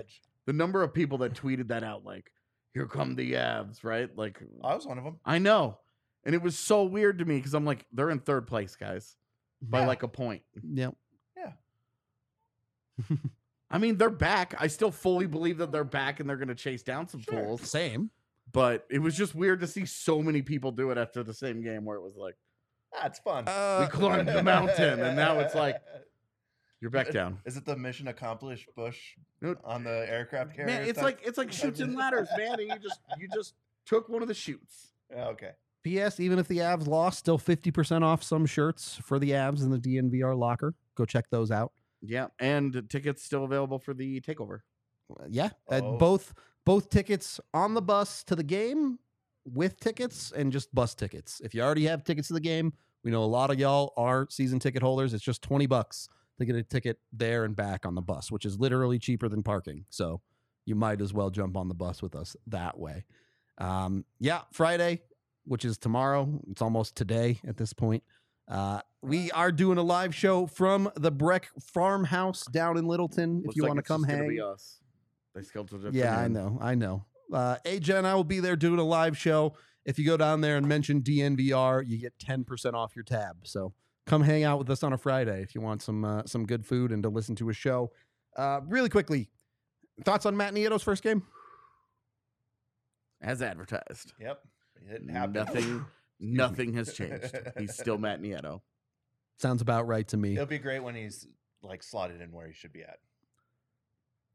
The 0.45 0.53
number 0.53 0.81
of 0.83 0.93
people 0.93 1.17
that 1.19 1.33
tweeted 1.33 1.67
that 1.69 1.83
out, 1.83 2.03
like, 2.05 2.31
"Here 2.73 2.85
come 2.87 3.15
the 3.15 3.33
Avs," 3.33 3.83
right? 3.83 4.09
Like, 4.17 4.41
I 4.63 4.75
was 4.75 4.85
one 4.85 4.97
of 4.97 5.03
them. 5.03 5.19
I 5.25 5.39
know, 5.39 5.79
and 6.25 6.33
it 6.35 6.41
was 6.41 6.57
so 6.57 6.83
weird 6.83 7.19
to 7.19 7.25
me 7.25 7.37
because 7.37 7.53
I'm 7.53 7.65
like, 7.65 7.85
they're 7.91 8.09
in 8.09 8.19
third 8.19 8.47
place, 8.47 8.75
guys, 8.75 9.15
by 9.61 9.81
Yeah. 9.81 9.87
like 9.87 10.03
a 10.03 10.07
point. 10.07 10.41
Yep. 10.63 10.95
Yeah. 11.37 11.51
I 13.71 13.77
mean, 13.79 13.97
they're 13.97 14.09
back. 14.09 14.53
I 14.59 14.67
still 14.67 14.91
fully 14.91 15.25
believe 15.25 15.57
that 15.57 15.71
they're 15.71 15.83
back 15.83 16.19
and 16.19 16.29
they're 16.29 16.37
going 16.37 16.47
to 16.49 16.55
chase 16.55 16.83
down 16.83 17.07
some 17.07 17.21
fools. 17.21 17.61
Same. 17.69 18.11
But 18.51 18.85
it 18.91 18.99
was 18.99 19.17
just 19.17 19.33
weird 19.33 19.61
to 19.61 19.67
see 19.67 19.85
so 19.85 20.21
many 20.21 20.41
people 20.43 20.71
do 20.71 20.91
it 20.91 20.97
after 20.97 21.23
the 21.23 21.33
same 21.33 21.63
game 21.63 21.85
where 21.85 21.97
it 21.97 22.03
was 22.03 22.15
like, 22.15 22.35
That's 23.01 23.17
fun. 23.19 23.45
Uh, 23.47 23.79
we 23.81 23.87
climbed 23.87 24.27
the 24.27 24.43
mountain 24.43 24.99
and 24.99 25.15
now 25.15 25.39
it's 25.39 25.55
like, 25.55 25.77
you're 26.83 26.91
back 26.91 27.11
down. 27.11 27.39
Is 27.45 27.55
it 27.55 27.63
the 27.63 27.77
mission 27.77 28.09
accomplished 28.09 28.67
Bush 28.75 29.15
on 29.63 29.85
the 29.85 30.05
aircraft 30.11 30.53
carrier? 30.53 30.67
Man, 30.79 30.85
it's 30.89 31.01
like 31.01 31.17
it's 31.23 31.37
like 31.37 31.49
chutes 31.49 31.79
and 31.79 31.95
ladders, 31.95 32.27
man. 32.37 32.59
And 32.59 32.67
you 32.69 32.77
just 32.77 32.99
you 33.17 33.29
just 33.33 33.53
took 33.85 34.09
one 34.09 34.21
of 34.21 34.27
the 34.27 34.33
chutes. 34.33 34.91
Yeah, 35.09 35.27
okay. 35.27 35.51
P.S. 35.83 36.19
Even 36.19 36.39
if 36.39 36.47
the 36.49 36.57
Avs 36.57 36.85
lost, 36.87 37.19
still 37.19 37.39
50% 37.39 38.03
off 38.03 38.21
some 38.21 38.45
shirts 38.45 38.97
for 39.01 39.17
the 39.17 39.31
Avs 39.31 39.63
in 39.63 39.69
the 39.69 39.77
DNVR 39.79 40.37
locker. 40.37 40.73
Go 40.95 41.05
check 41.05 41.29
those 41.29 41.51
out. 41.51 41.71
Yeah, 42.01 42.27
and 42.39 42.83
tickets 42.89 43.23
still 43.23 43.45
available 43.45 43.79
for 43.79 43.93
the 43.93 44.19
takeover. 44.19 44.59
Uh, 45.09 45.23
Yeah, 45.29 45.51
uh, 45.71 45.79
Oh. 45.83 45.97
both 45.97 46.33
both 46.65 46.89
tickets 46.89 47.39
on 47.53 47.75
the 47.75 47.81
bus 47.81 48.25
to 48.25 48.35
the 48.35 48.43
game 48.43 48.99
with 49.45 49.79
tickets 49.79 50.33
and 50.35 50.51
just 50.51 50.73
bus 50.75 50.95
tickets. 50.95 51.41
If 51.43 51.53
you 51.53 51.61
already 51.61 51.85
have 51.85 52.03
tickets 52.03 52.27
to 52.27 52.33
the 52.33 52.39
game, 52.41 52.73
we 53.03 53.11
know 53.11 53.23
a 53.23 53.25
lot 53.25 53.51
of 53.51 53.59
y'all 53.59 53.93
are 53.95 54.27
season 54.29 54.59
ticket 54.59 54.81
holders. 54.81 55.13
It's 55.13 55.23
just 55.23 55.41
20 55.41 55.65
bucks 55.65 56.07
to 56.39 56.45
get 56.45 56.55
a 56.55 56.63
ticket 56.63 56.99
there 57.11 57.45
and 57.45 57.55
back 57.55 57.85
on 57.85 57.95
the 57.95 58.01
bus, 58.01 58.31
which 58.31 58.45
is 58.45 58.59
literally 58.59 58.99
cheaper 58.99 59.29
than 59.29 59.43
parking. 59.43 59.85
So 59.89 60.21
you 60.65 60.75
might 60.75 61.01
as 61.01 61.13
well 61.13 61.29
jump 61.29 61.57
on 61.57 61.67
the 61.67 61.73
bus 61.73 62.01
with 62.01 62.15
us 62.15 62.35
that 62.47 62.77
way. 62.79 63.05
Um, 63.57 64.05
yeah, 64.19 64.41
Friday, 64.51 65.01
which 65.45 65.65
is 65.65 65.77
tomorrow. 65.77 66.39
It's 66.49 66.61
almost 66.61 66.95
today 66.95 67.39
at 67.47 67.57
this 67.57 67.73
point. 67.73 68.03
Uh, 68.47 68.81
we 69.01 69.31
are 69.31 69.51
doing 69.51 69.77
a 69.77 69.83
live 69.83 70.13
show 70.15 70.47
from 70.47 70.91
the 70.95 71.11
Breck 71.11 71.49
Farmhouse 71.61 72.45
down 72.45 72.77
in 72.77 72.87
Littleton. 72.87 73.39
if 73.39 73.45
Looks 73.45 73.55
you 73.55 73.63
like 73.63 73.69
want 73.69 73.77
to 73.79 73.83
come 73.83 74.03
hang, 74.03 74.27
be 74.27 74.41
us. 74.41 74.79
They 75.35 75.41
scheduled 75.41 75.85
it. 75.85 75.93
yeah, 75.93 76.17
I 76.17 76.27
know. 76.27 76.57
I 76.61 76.75
know. 76.75 77.05
Uh, 77.31 77.57
AJ 77.65 77.97
and 77.97 78.07
I 78.07 78.15
will 78.15 78.23
be 78.23 78.39
there 78.39 78.55
doing 78.55 78.79
a 78.79 78.83
live 78.83 79.17
show. 79.17 79.53
If 79.85 79.97
you 79.99 80.05
go 80.05 80.17
down 80.17 80.41
there 80.41 80.57
and 80.57 80.67
mention 80.67 81.01
DNVR, 81.01 81.83
you 81.87 81.97
get 81.97 82.17
10% 82.19 82.73
off 82.73 82.95
your 82.95 83.03
tab. 83.03 83.37
So 83.43 83.73
come 84.05 84.21
hang 84.23 84.43
out 84.43 84.59
with 84.59 84.69
us 84.69 84.83
on 84.83 84.93
a 84.93 84.97
Friday 84.97 85.41
if 85.41 85.55
you 85.55 85.61
want 85.61 85.81
some 85.81 86.03
uh, 86.05 86.23
some 86.25 86.45
good 86.45 86.65
food 86.65 86.91
and 86.91 87.03
to 87.03 87.09
listen 87.09 87.35
to 87.35 87.49
a 87.49 87.53
show. 87.53 87.91
Uh, 88.35 88.61
really 88.67 88.89
quickly, 88.89 89.29
thoughts 90.03 90.25
on 90.25 90.35
Matt 90.35 90.53
Nieto's 90.53 90.83
first 90.83 91.03
game? 91.03 91.23
as 93.23 93.41
advertised. 93.41 94.13
Yep. 94.19 94.41
Nothing, 95.01 95.85
nothing 96.19 96.73
has 96.73 96.93
changed. 96.93 97.31
He's 97.57 97.73
still 97.73 97.97
Matt 97.97 98.21
Nieto. 98.21 98.61
Sounds 99.37 99.61
about 99.61 99.87
right 99.87 100.07
to 100.09 100.17
me. 100.17 100.33
It'll 100.33 100.45
be 100.45 100.59
great 100.59 100.83
when 100.83 100.93
he's 100.95 101.25
like 101.61 101.81
slotted 101.81 102.21
in 102.21 102.31
where 102.31 102.47
he 102.47 102.53
should 102.53 102.73
be 102.73 102.83
at. 102.83 102.97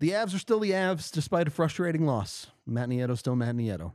The 0.00 0.10
Avs 0.10 0.34
are 0.34 0.38
still 0.38 0.60
the 0.60 0.70
Avs 0.70 1.10
despite 1.12 1.48
a 1.48 1.50
frustrating 1.50 2.06
loss. 2.06 2.46
Matt 2.66 2.88
Nieto 2.88 3.16
still 3.16 3.36
Matt 3.36 3.54
Nieto. 3.54 3.92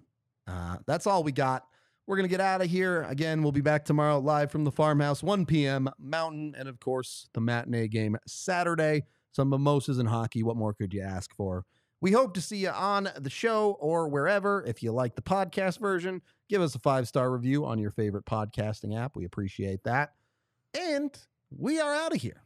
Uh, 0.47 0.77
that's 0.85 1.07
all 1.07 1.23
we 1.23 1.31
got. 1.31 1.65
We're 2.05 2.17
going 2.17 2.27
to 2.27 2.31
get 2.31 2.41
out 2.41 2.61
of 2.61 2.69
here. 2.69 3.03
Again, 3.03 3.41
we'll 3.43 3.53
be 3.53 3.61
back 3.61 3.85
tomorrow 3.85 4.19
live 4.19 4.51
from 4.51 4.65
the 4.65 4.71
farmhouse, 4.71 5.23
1 5.23 5.45
p.m. 5.45 5.89
Mountain, 5.97 6.53
and 6.57 6.67
of 6.67 6.79
course, 6.79 7.29
the 7.33 7.41
matinee 7.41 7.87
game 7.87 8.17
Saturday. 8.27 9.03
Some 9.31 9.49
mimosas 9.49 9.97
and 9.97 10.07
hockey. 10.07 10.43
What 10.43 10.57
more 10.57 10.73
could 10.73 10.93
you 10.93 11.01
ask 11.01 11.33
for? 11.35 11.65
We 12.01 12.11
hope 12.11 12.33
to 12.33 12.41
see 12.41 12.57
you 12.57 12.69
on 12.69 13.09
the 13.17 13.29
show 13.29 13.77
or 13.79 14.09
wherever. 14.09 14.63
If 14.67 14.83
you 14.83 14.91
like 14.91 15.15
the 15.15 15.21
podcast 15.21 15.79
version, 15.79 16.21
give 16.49 16.61
us 16.61 16.75
a 16.75 16.79
five 16.79 17.07
star 17.07 17.31
review 17.31 17.65
on 17.65 17.79
your 17.79 17.91
favorite 17.91 18.25
podcasting 18.25 18.99
app. 18.99 19.15
We 19.15 19.23
appreciate 19.23 19.85
that. 19.85 20.11
And 20.77 21.17
we 21.49 21.79
are 21.79 21.93
out 21.93 22.13
of 22.13 22.21
here. 22.21 22.43